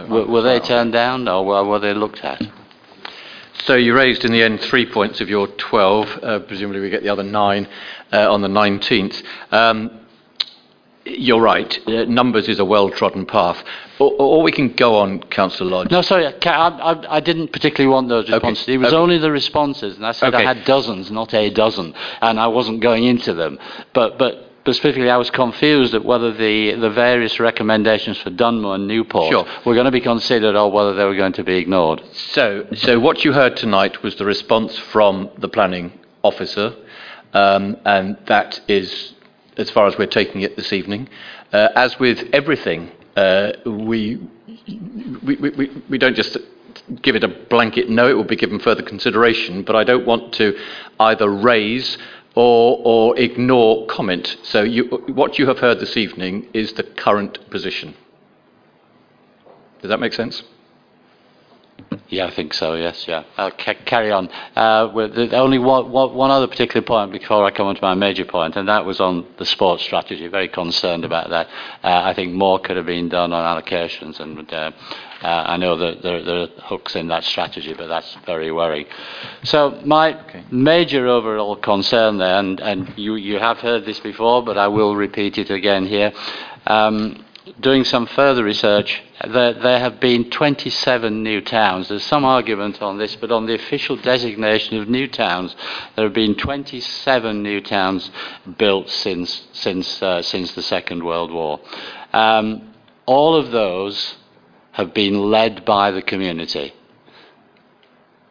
[0.08, 2.40] were, were they turned down, or were, were they looked at?
[3.60, 6.08] So you raised in the end three points of your 12.
[6.22, 7.68] Uh, presumably we get the other nine
[8.12, 9.22] uh, on the 19th.
[9.52, 10.00] Um,
[11.04, 11.78] you're right.
[11.86, 13.62] Uh, numbers is a well-trodden path.
[13.98, 15.90] Or, or, we can go on, Councillor Lodge.
[15.90, 18.64] No, sorry, I, I, I, didn't particularly want those responses.
[18.64, 18.74] Okay.
[18.74, 18.96] It was okay.
[18.96, 20.44] only the responses, and I said okay.
[20.44, 23.58] I had dozens, not a dozen, and I wasn't going into them.
[23.92, 28.86] But, but specifically, I was confused at whether the, the various recommendations for Dunmow and
[28.86, 29.46] Newport sure.
[29.66, 32.02] were going to be considered or whether they were going to be ignored.
[32.12, 36.74] So, so what you heard tonight was the response from the planning officer,
[37.32, 39.14] um, and that is
[39.56, 41.08] as far as we're taking it this evening.
[41.52, 44.20] Uh, as with everything, uh, we,
[45.22, 46.38] we, we, we don't just
[47.02, 50.32] give it a blanket no, it will be given further consideration, but I don't want
[50.34, 50.56] to
[51.00, 51.98] either raise
[52.34, 54.36] or, or ignore comment.
[54.42, 57.94] So you, what you have heard this evening is the current position.
[59.80, 60.42] Does that make sense?
[62.08, 63.24] Yeah, I think so, yes, yeah.
[63.36, 64.28] I'll ca- carry on.
[64.54, 68.24] Uh, the, only one, one other particular point before I come on to my major
[68.24, 70.26] point, and that was on the sports strategy.
[70.28, 71.48] Very concerned about that.
[71.82, 74.70] Uh, I think more could have been done on allocations, and uh, uh,
[75.22, 78.86] I know that there, there, are hooks in that strategy, but that's very worrying.
[79.44, 80.18] So my
[80.50, 84.96] major overall concern there, and, and you, you have heard this before, but I will
[84.96, 86.12] repeat it again here.
[86.66, 87.24] Um,
[87.60, 91.88] doing some further research, there, there, have been 27 new towns.
[91.88, 95.54] There's some argument on this, but on the official designation of new towns,
[95.96, 98.10] there have been 27 new towns
[98.58, 101.60] built since, since, uh, since the Second World War.
[102.12, 102.74] Um,
[103.06, 104.16] all of those
[104.72, 106.72] have been led by the community.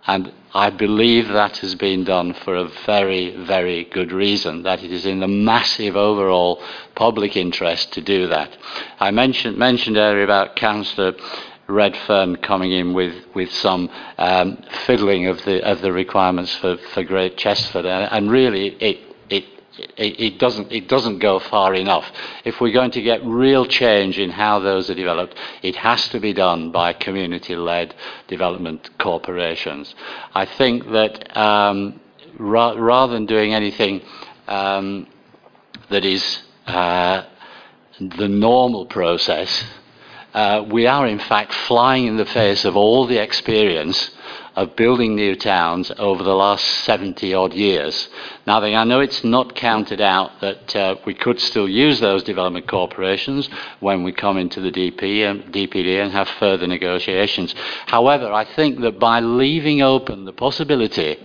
[0.07, 4.91] And I believe that has been done for a very, very good reason, that it
[4.91, 6.61] is in the massive overall
[6.95, 8.57] public interest to do that.
[8.99, 11.13] I mentioned, mentioned earlier about Councillor
[11.67, 17.03] Redfern coming in with, with some um, fiddling of the, of the requirements for, for
[17.03, 18.99] Great Chesterford, and, and really it,
[19.29, 19.45] it
[19.77, 22.05] it, it, doesn't, it doesn't go far enough.
[22.43, 26.19] If we're going to get real change in how those are developed, it has to
[26.19, 27.95] be done by community led
[28.27, 29.95] development corporations.
[30.35, 31.99] I think that um,
[32.37, 34.01] ra- rather than doing anything
[34.47, 35.07] um,
[35.89, 37.23] that is uh,
[37.99, 39.63] the normal process,
[40.33, 44.11] uh, we are in fact flying in the face of all the experience
[44.55, 48.09] of building new towns over the last 70 odd years.
[48.45, 52.67] Now, I know it's not counted out that uh, we could still use those development
[52.67, 53.49] corporations
[53.79, 57.55] when we come into the DP and DPD and have further negotiations.
[57.85, 61.17] However, I think that by leaving open the possibility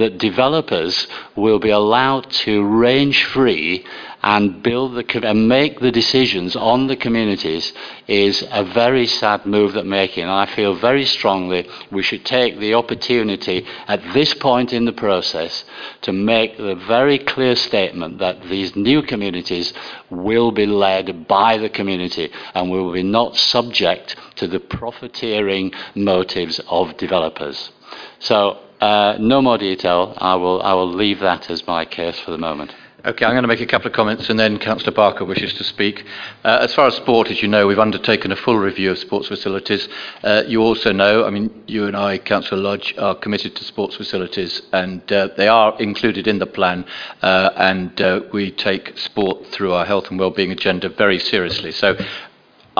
[0.00, 1.06] that developers
[1.36, 3.84] will be allowed to range free
[4.22, 7.72] and build the and make the decisions on the communities
[8.06, 10.22] is a very sad move that making.
[10.22, 14.92] And I feel very strongly we should take the opportunity at this point in the
[14.92, 15.64] process
[16.02, 19.74] to make the very clear statement that these new communities
[20.08, 26.58] will be led by the community and will be not subject to the profiteering motives
[26.68, 27.70] of developers.
[28.18, 30.14] So uh, no more detail.
[30.18, 32.74] I will, I will leave that as my case for the moment.
[33.02, 35.64] Okay, I'm going to make a couple of comments and then Councillor Barker wishes to
[35.64, 36.04] speak.
[36.44, 39.28] Uh, as far as sport, as you know, we've undertaken a full review of sports
[39.28, 39.88] facilities.
[40.22, 43.96] Uh, you also know, I mean, you and I, Councillor Lodge, are committed to sports
[43.96, 46.84] facilities and uh, they are included in the plan
[47.22, 51.72] uh, and uh, we take sport through our health and wellbeing agenda very seriously.
[51.72, 51.96] So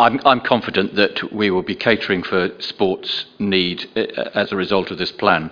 [0.01, 4.90] I'm, I'm confident that we will be catering for sports need uh, as a result
[4.90, 5.51] of this plan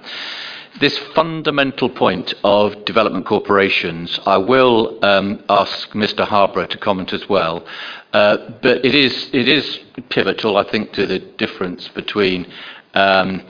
[0.80, 6.24] this fundamental point of development corporations, I will um, ask Mr.
[6.24, 7.66] Harborough to comment as well.
[8.12, 12.46] Uh, but it is, it is pivotal, I think, to the difference between
[12.94, 13.42] um,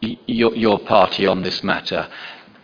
[0.00, 2.08] your, your party on this matter.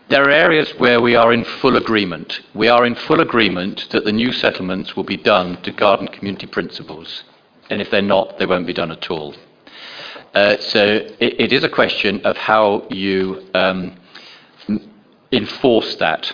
[0.09, 2.41] There are areas where we are in full agreement.
[2.53, 6.47] We are in full agreement that the new settlements will be done to garden community
[6.47, 7.23] principles.
[7.71, 9.35] And if they're not, they won't be done at all.
[10.35, 10.85] Uh, so
[11.21, 13.97] it, it is a question of how you um,
[15.33, 16.33] enforce that.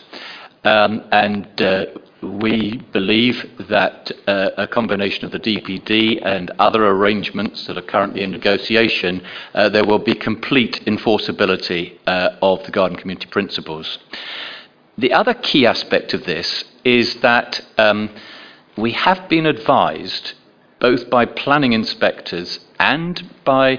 [0.64, 1.86] Um, and uh,
[2.22, 8.22] we believe that uh, a combination of the DPD and other arrangements that are currently
[8.22, 9.22] in negotiation,
[9.54, 13.98] uh, there will be complete enforceability uh, of the Garden Community Principles.
[14.98, 18.10] The other key aspect of this is that um,
[18.76, 20.34] we have been advised,
[20.80, 23.78] both by planning inspectors and by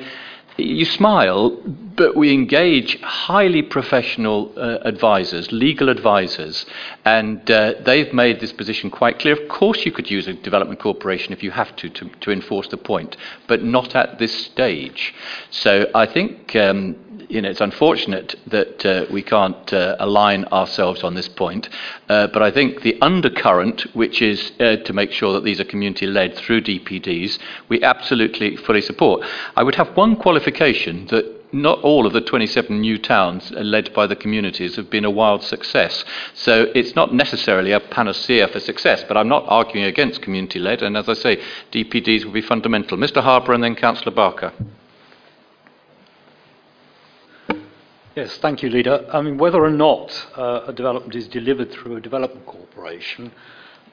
[0.58, 1.52] you smile,
[1.96, 6.66] but we engage highly professional uh, advisors, legal advisors,
[7.06, 9.42] and uh, they've made this position quite clear.
[9.42, 12.68] Of course, you could use a development corporation if you have to, to, to enforce
[12.68, 13.18] the point,
[13.48, 15.14] but not at this stage.
[15.50, 16.96] So I think um,
[17.32, 21.70] you know, it's unfortunate that uh, we can't uh, align ourselves on this point,
[22.10, 25.64] uh, but I think the undercurrent, which is uh, to make sure that these are
[25.64, 27.40] community led through DPDs,
[27.70, 29.26] we absolutely fully support.
[29.56, 34.08] I would have one qualification that not all of the 27 new towns led by
[34.08, 36.04] the communities have been a wild success.
[36.34, 40.82] So it's not necessarily a panacea for success, but I'm not arguing against community led,
[40.82, 41.42] and as I say,
[41.72, 42.98] DPDs will be fundamental.
[42.98, 43.22] Mr.
[43.22, 44.54] Harper and then Councillor Barker.
[48.14, 49.08] Yes, thank you, Leader.
[49.14, 53.32] I mean, whether or not uh, a development is delivered through a development corporation,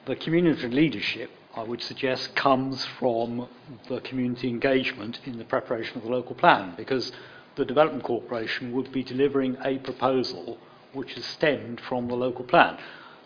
[0.07, 3.47] the community leadership, I would suggest, comes from
[3.87, 7.13] the community engagement in the preparation of the local plan, because
[7.55, 10.57] the development corporation would be delivering a proposal
[10.91, 12.77] which is stemmed from the local plan.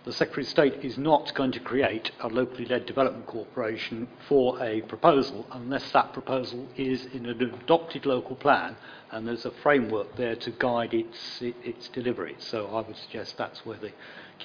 [0.06, 4.62] The Secretary of State is not going to create a locally led development corporation for
[4.62, 8.76] a proposal unless that proposal is in an adopted local plan
[9.12, 12.36] and there's a framework there to guide its, its delivery.
[12.38, 13.94] So I would suggest that's where the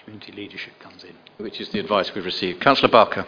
[0.00, 1.14] community leadership comes in.
[1.38, 2.60] Which is the advice we've received.
[2.60, 3.26] Councillor Barker.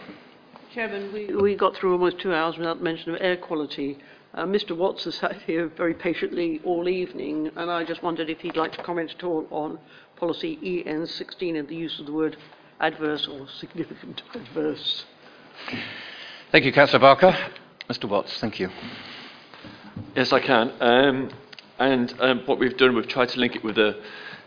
[0.73, 3.97] Chairman, we, we got through almost two hours without mention of air quality.
[4.33, 8.39] Uh, Mr Watts has sat here very patiently all evening, and I just wondered if
[8.39, 9.77] he'd like to comment at all on
[10.21, 12.37] policy EN16 and the use of the word
[12.79, 15.03] adverse or significant adverse.
[16.51, 17.35] Thank you, Councillor Barker.
[17.89, 18.69] Mr Watts, thank you.
[20.15, 20.71] Yes, I can.
[20.79, 21.31] Um,
[21.79, 23.99] and um, what we've done, we've tried to link it with a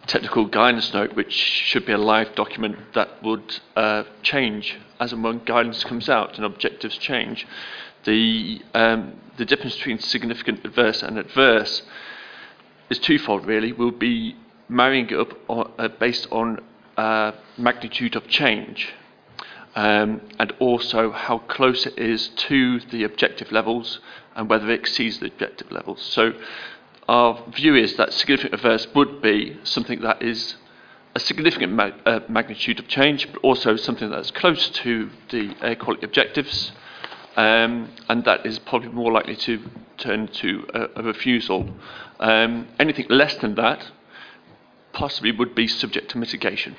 [0.06, 5.24] technical guidance note, which should be a live document that would uh, change as and
[5.24, 7.48] when guidance comes out and objectives change.
[8.04, 11.82] The, um, the difference between significant adverse and adverse
[12.90, 13.72] is twofold, really.
[13.72, 14.36] We'll be
[14.68, 16.60] marrying up on, uh, based on
[16.96, 18.92] uh, magnitude of change
[19.74, 24.00] um, and also how close it is to the objective levels
[24.36, 26.00] and whether it exceeds the objective levels.
[26.02, 26.32] So
[27.08, 30.54] our view is that significant adverse would be something that is
[31.14, 35.76] a significant ma- uh, magnitude of change, but also something that's close to the air
[35.76, 36.72] quality objectives,
[37.36, 39.60] um, and that is probably more likely to
[39.96, 41.68] turn to a, a refusal.
[42.18, 43.90] Um, anything less than that
[44.94, 46.76] possibly would be subject to mitigation.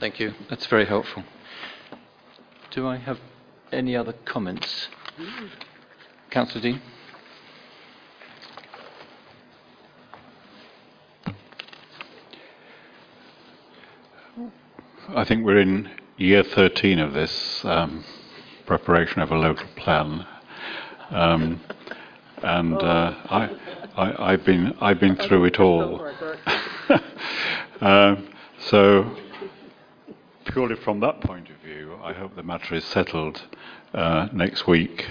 [0.00, 0.34] Thank you.
[0.50, 1.22] That's very helpful.
[2.70, 3.18] Do I have
[3.72, 4.88] any other comments?
[6.30, 6.82] Councillor Dean?
[15.14, 18.04] I think we're in year 13 of this um,
[18.66, 20.26] preparation of a local plan.
[21.10, 21.60] Um,
[22.42, 23.50] and uh, I,
[23.96, 26.06] I, have been, I've been through it all.
[27.80, 28.28] um,
[28.68, 29.16] so,
[30.44, 33.42] purely from that point of view, I hope the matter is settled
[33.94, 35.06] uh, next week.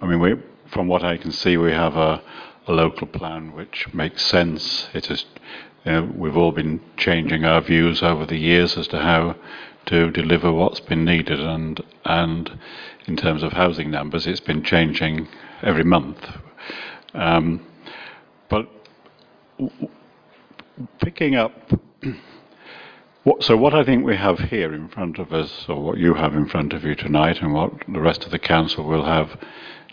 [0.00, 0.34] I mean, we,
[0.70, 2.22] from what I can see, we have a,
[2.66, 4.88] a local plan which makes sense.
[4.94, 5.24] It is
[5.84, 9.36] you know, we've all been changing our views over the years as to how
[9.86, 12.58] to deliver what's been needed, and and
[13.06, 15.28] in terms of housing numbers, it's been changing
[15.62, 16.18] every month.
[17.14, 17.66] Um,
[18.48, 18.68] but
[21.00, 21.52] picking up
[23.28, 26.14] What, so what I think we have here in front of us, or what you
[26.14, 29.38] have in front of you tonight, and what the rest of the council will have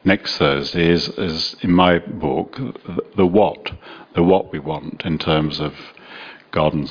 [0.06, 3.74] next Thursday, is, is in my book the, the what,
[4.14, 5.74] the what we want in terms of
[6.52, 6.88] garden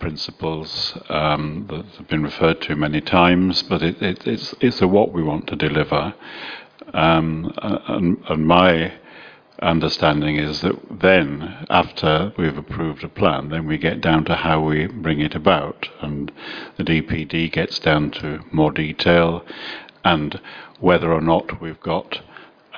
[0.00, 4.88] principles um, that have been referred to many times, but it, it, it's, it's a
[4.88, 6.12] what we want to deliver.
[6.94, 8.94] Um, and, and my
[9.60, 14.60] understanding is that then, after we've approved a plan, then we get down to how
[14.60, 16.30] we bring it about, and
[16.76, 19.44] the DPD gets down to more detail
[20.04, 20.40] and
[20.80, 22.20] whether or not we've got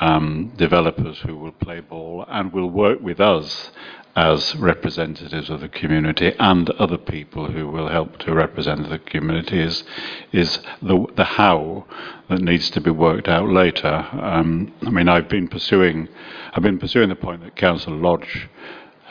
[0.00, 3.70] um, developers who will play ball and will work with us
[4.16, 9.60] as representatives of the community and other people who will help to represent the community
[9.60, 9.84] is,
[10.32, 11.84] is the, the how
[12.30, 14.08] that needs to be worked out later.
[14.12, 16.08] Um, I mean, I've been pursuing,
[16.54, 18.48] I've been pursuing the point that Council Lodge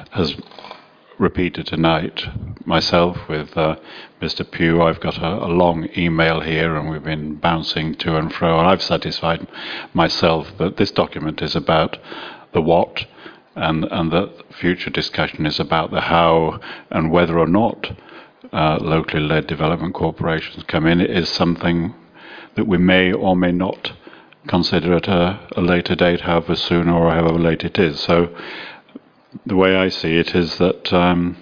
[0.09, 0.35] has
[1.19, 2.25] repeated tonight
[2.65, 3.75] myself with uh,
[4.21, 4.49] Mr.
[4.49, 4.81] Pugh.
[4.81, 8.67] I've got a, a, long email here and we've been bouncing to and fro, and
[8.67, 9.47] I've satisfied
[9.93, 11.97] myself that this document is about
[12.53, 13.05] the what
[13.55, 16.59] and, and that future discussion is about the how
[16.89, 17.95] and whether or not
[18.51, 21.01] uh, locally led development corporations come in.
[21.01, 21.93] It is something
[22.55, 23.93] that we may or may not
[24.47, 27.99] consider at a, a later date, however soon or however late it is.
[27.99, 28.35] So
[29.45, 31.37] the way I see it is that um,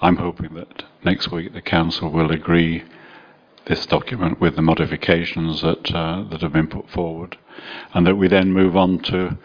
[0.00, 2.84] I'm hoping that next week the council will agree
[3.66, 7.36] this document with the modifications that uh, that have been put forward,
[7.92, 9.38] and that we then move on to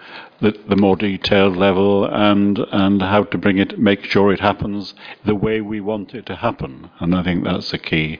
[0.43, 4.93] the, the more detailed level and and how to bring it, make sure it happens
[5.25, 6.91] the way we want it to happen.
[6.99, 8.19] And I think that's the key,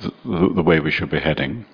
[0.00, 1.66] the, the way we should be heading.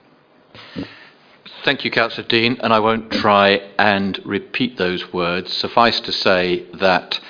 [1.64, 5.52] Thank you, Councillor Dean, and I won't try and repeat those words.
[5.52, 7.20] Suffice to say that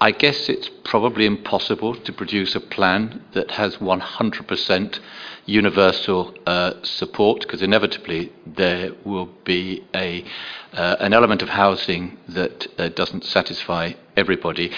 [0.00, 5.00] I guess it's probably impossible to produce a plan that has 100%
[5.44, 10.24] universal uh, support because inevitably there will be a,
[10.72, 14.70] uh, an element of housing that uh, doesn't satisfy everybody.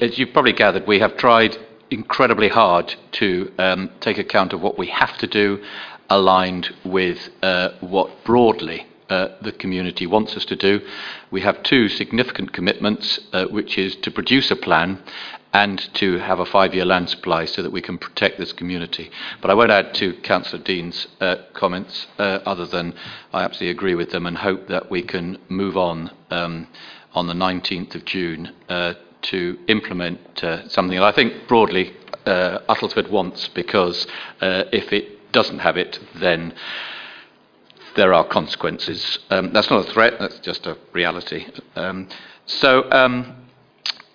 [0.00, 1.56] As you've probably gathered, we have tried
[1.90, 5.60] incredibly hard to um, take account of what we have to do
[6.08, 10.80] aligned with uh, what broadly uh, the community wants us to do.
[11.30, 15.02] We have two significant commitments, uh, which is to produce a plan
[15.52, 19.10] and to have a five-year land supply so that we can protect this community.
[19.40, 22.94] But I won't add to Councillor Dean's uh, comments uh, other than
[23.32, 26.68] I absolutely agree with them and hope that we can move on um,
[27.14, 30.20] on the 19th of June uh, to implement
[30.68, 31.94] something that I think broadly
[32.26, 34.06] Uttlesford wants because
[34.40, 36.54] if it doesn't have it, then
[37.96, 39.18] there are consequences.
[39.30, 41.46] Um, that's not a threat, that's just a reality.
[41.76, 42.08] Um,
[42.46, 43.46] so um,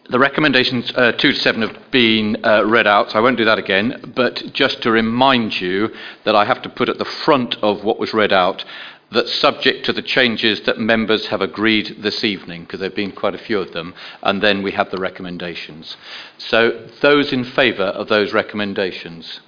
[0.09, 3.45] the recommendations uh, 2 to 7 have been uh, read out, so I won't do
[3.45, 5.89] that again, but just to remind you
[6.25, 8.65] that I have to put at the front of what was read out
[9.13, 13.11] that subject to the changes that members have agreed this evening, because there have been
[13.11, 13.93] quite a few of them,
[14.23, 15.95] and then we have the recommendations.
[16.37, 19.39] So those in favour of those recommendations?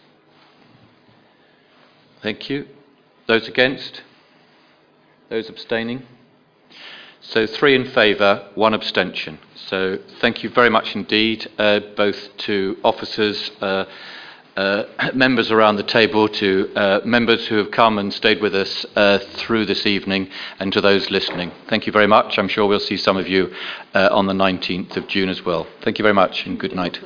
[2.21, 2.67] Thank you.
[3.27, 4.01] Those against?
[5.29, 6.03] Those abstaining?
[7.21, 9.39] So three in favour, one abstention.
[9.55, 13.85] So thank you very much indeed, uh, both to officers, uh,
[14.55, 14.83] uh,
[15.15, 19.17] members around the table, to uh, members who have come and stayed with us uh,
[19.17, 20.29] through this evening,
[20.59, 21.51] and to those listening.
[21.67, 22.37] Thank you very much.
[22.37, 23.51] I'm sure we'll see some of you
[23.95, 25.65] uh, on the 19th of June as well.
[25.81, 26.99] Thank you very much, and good night.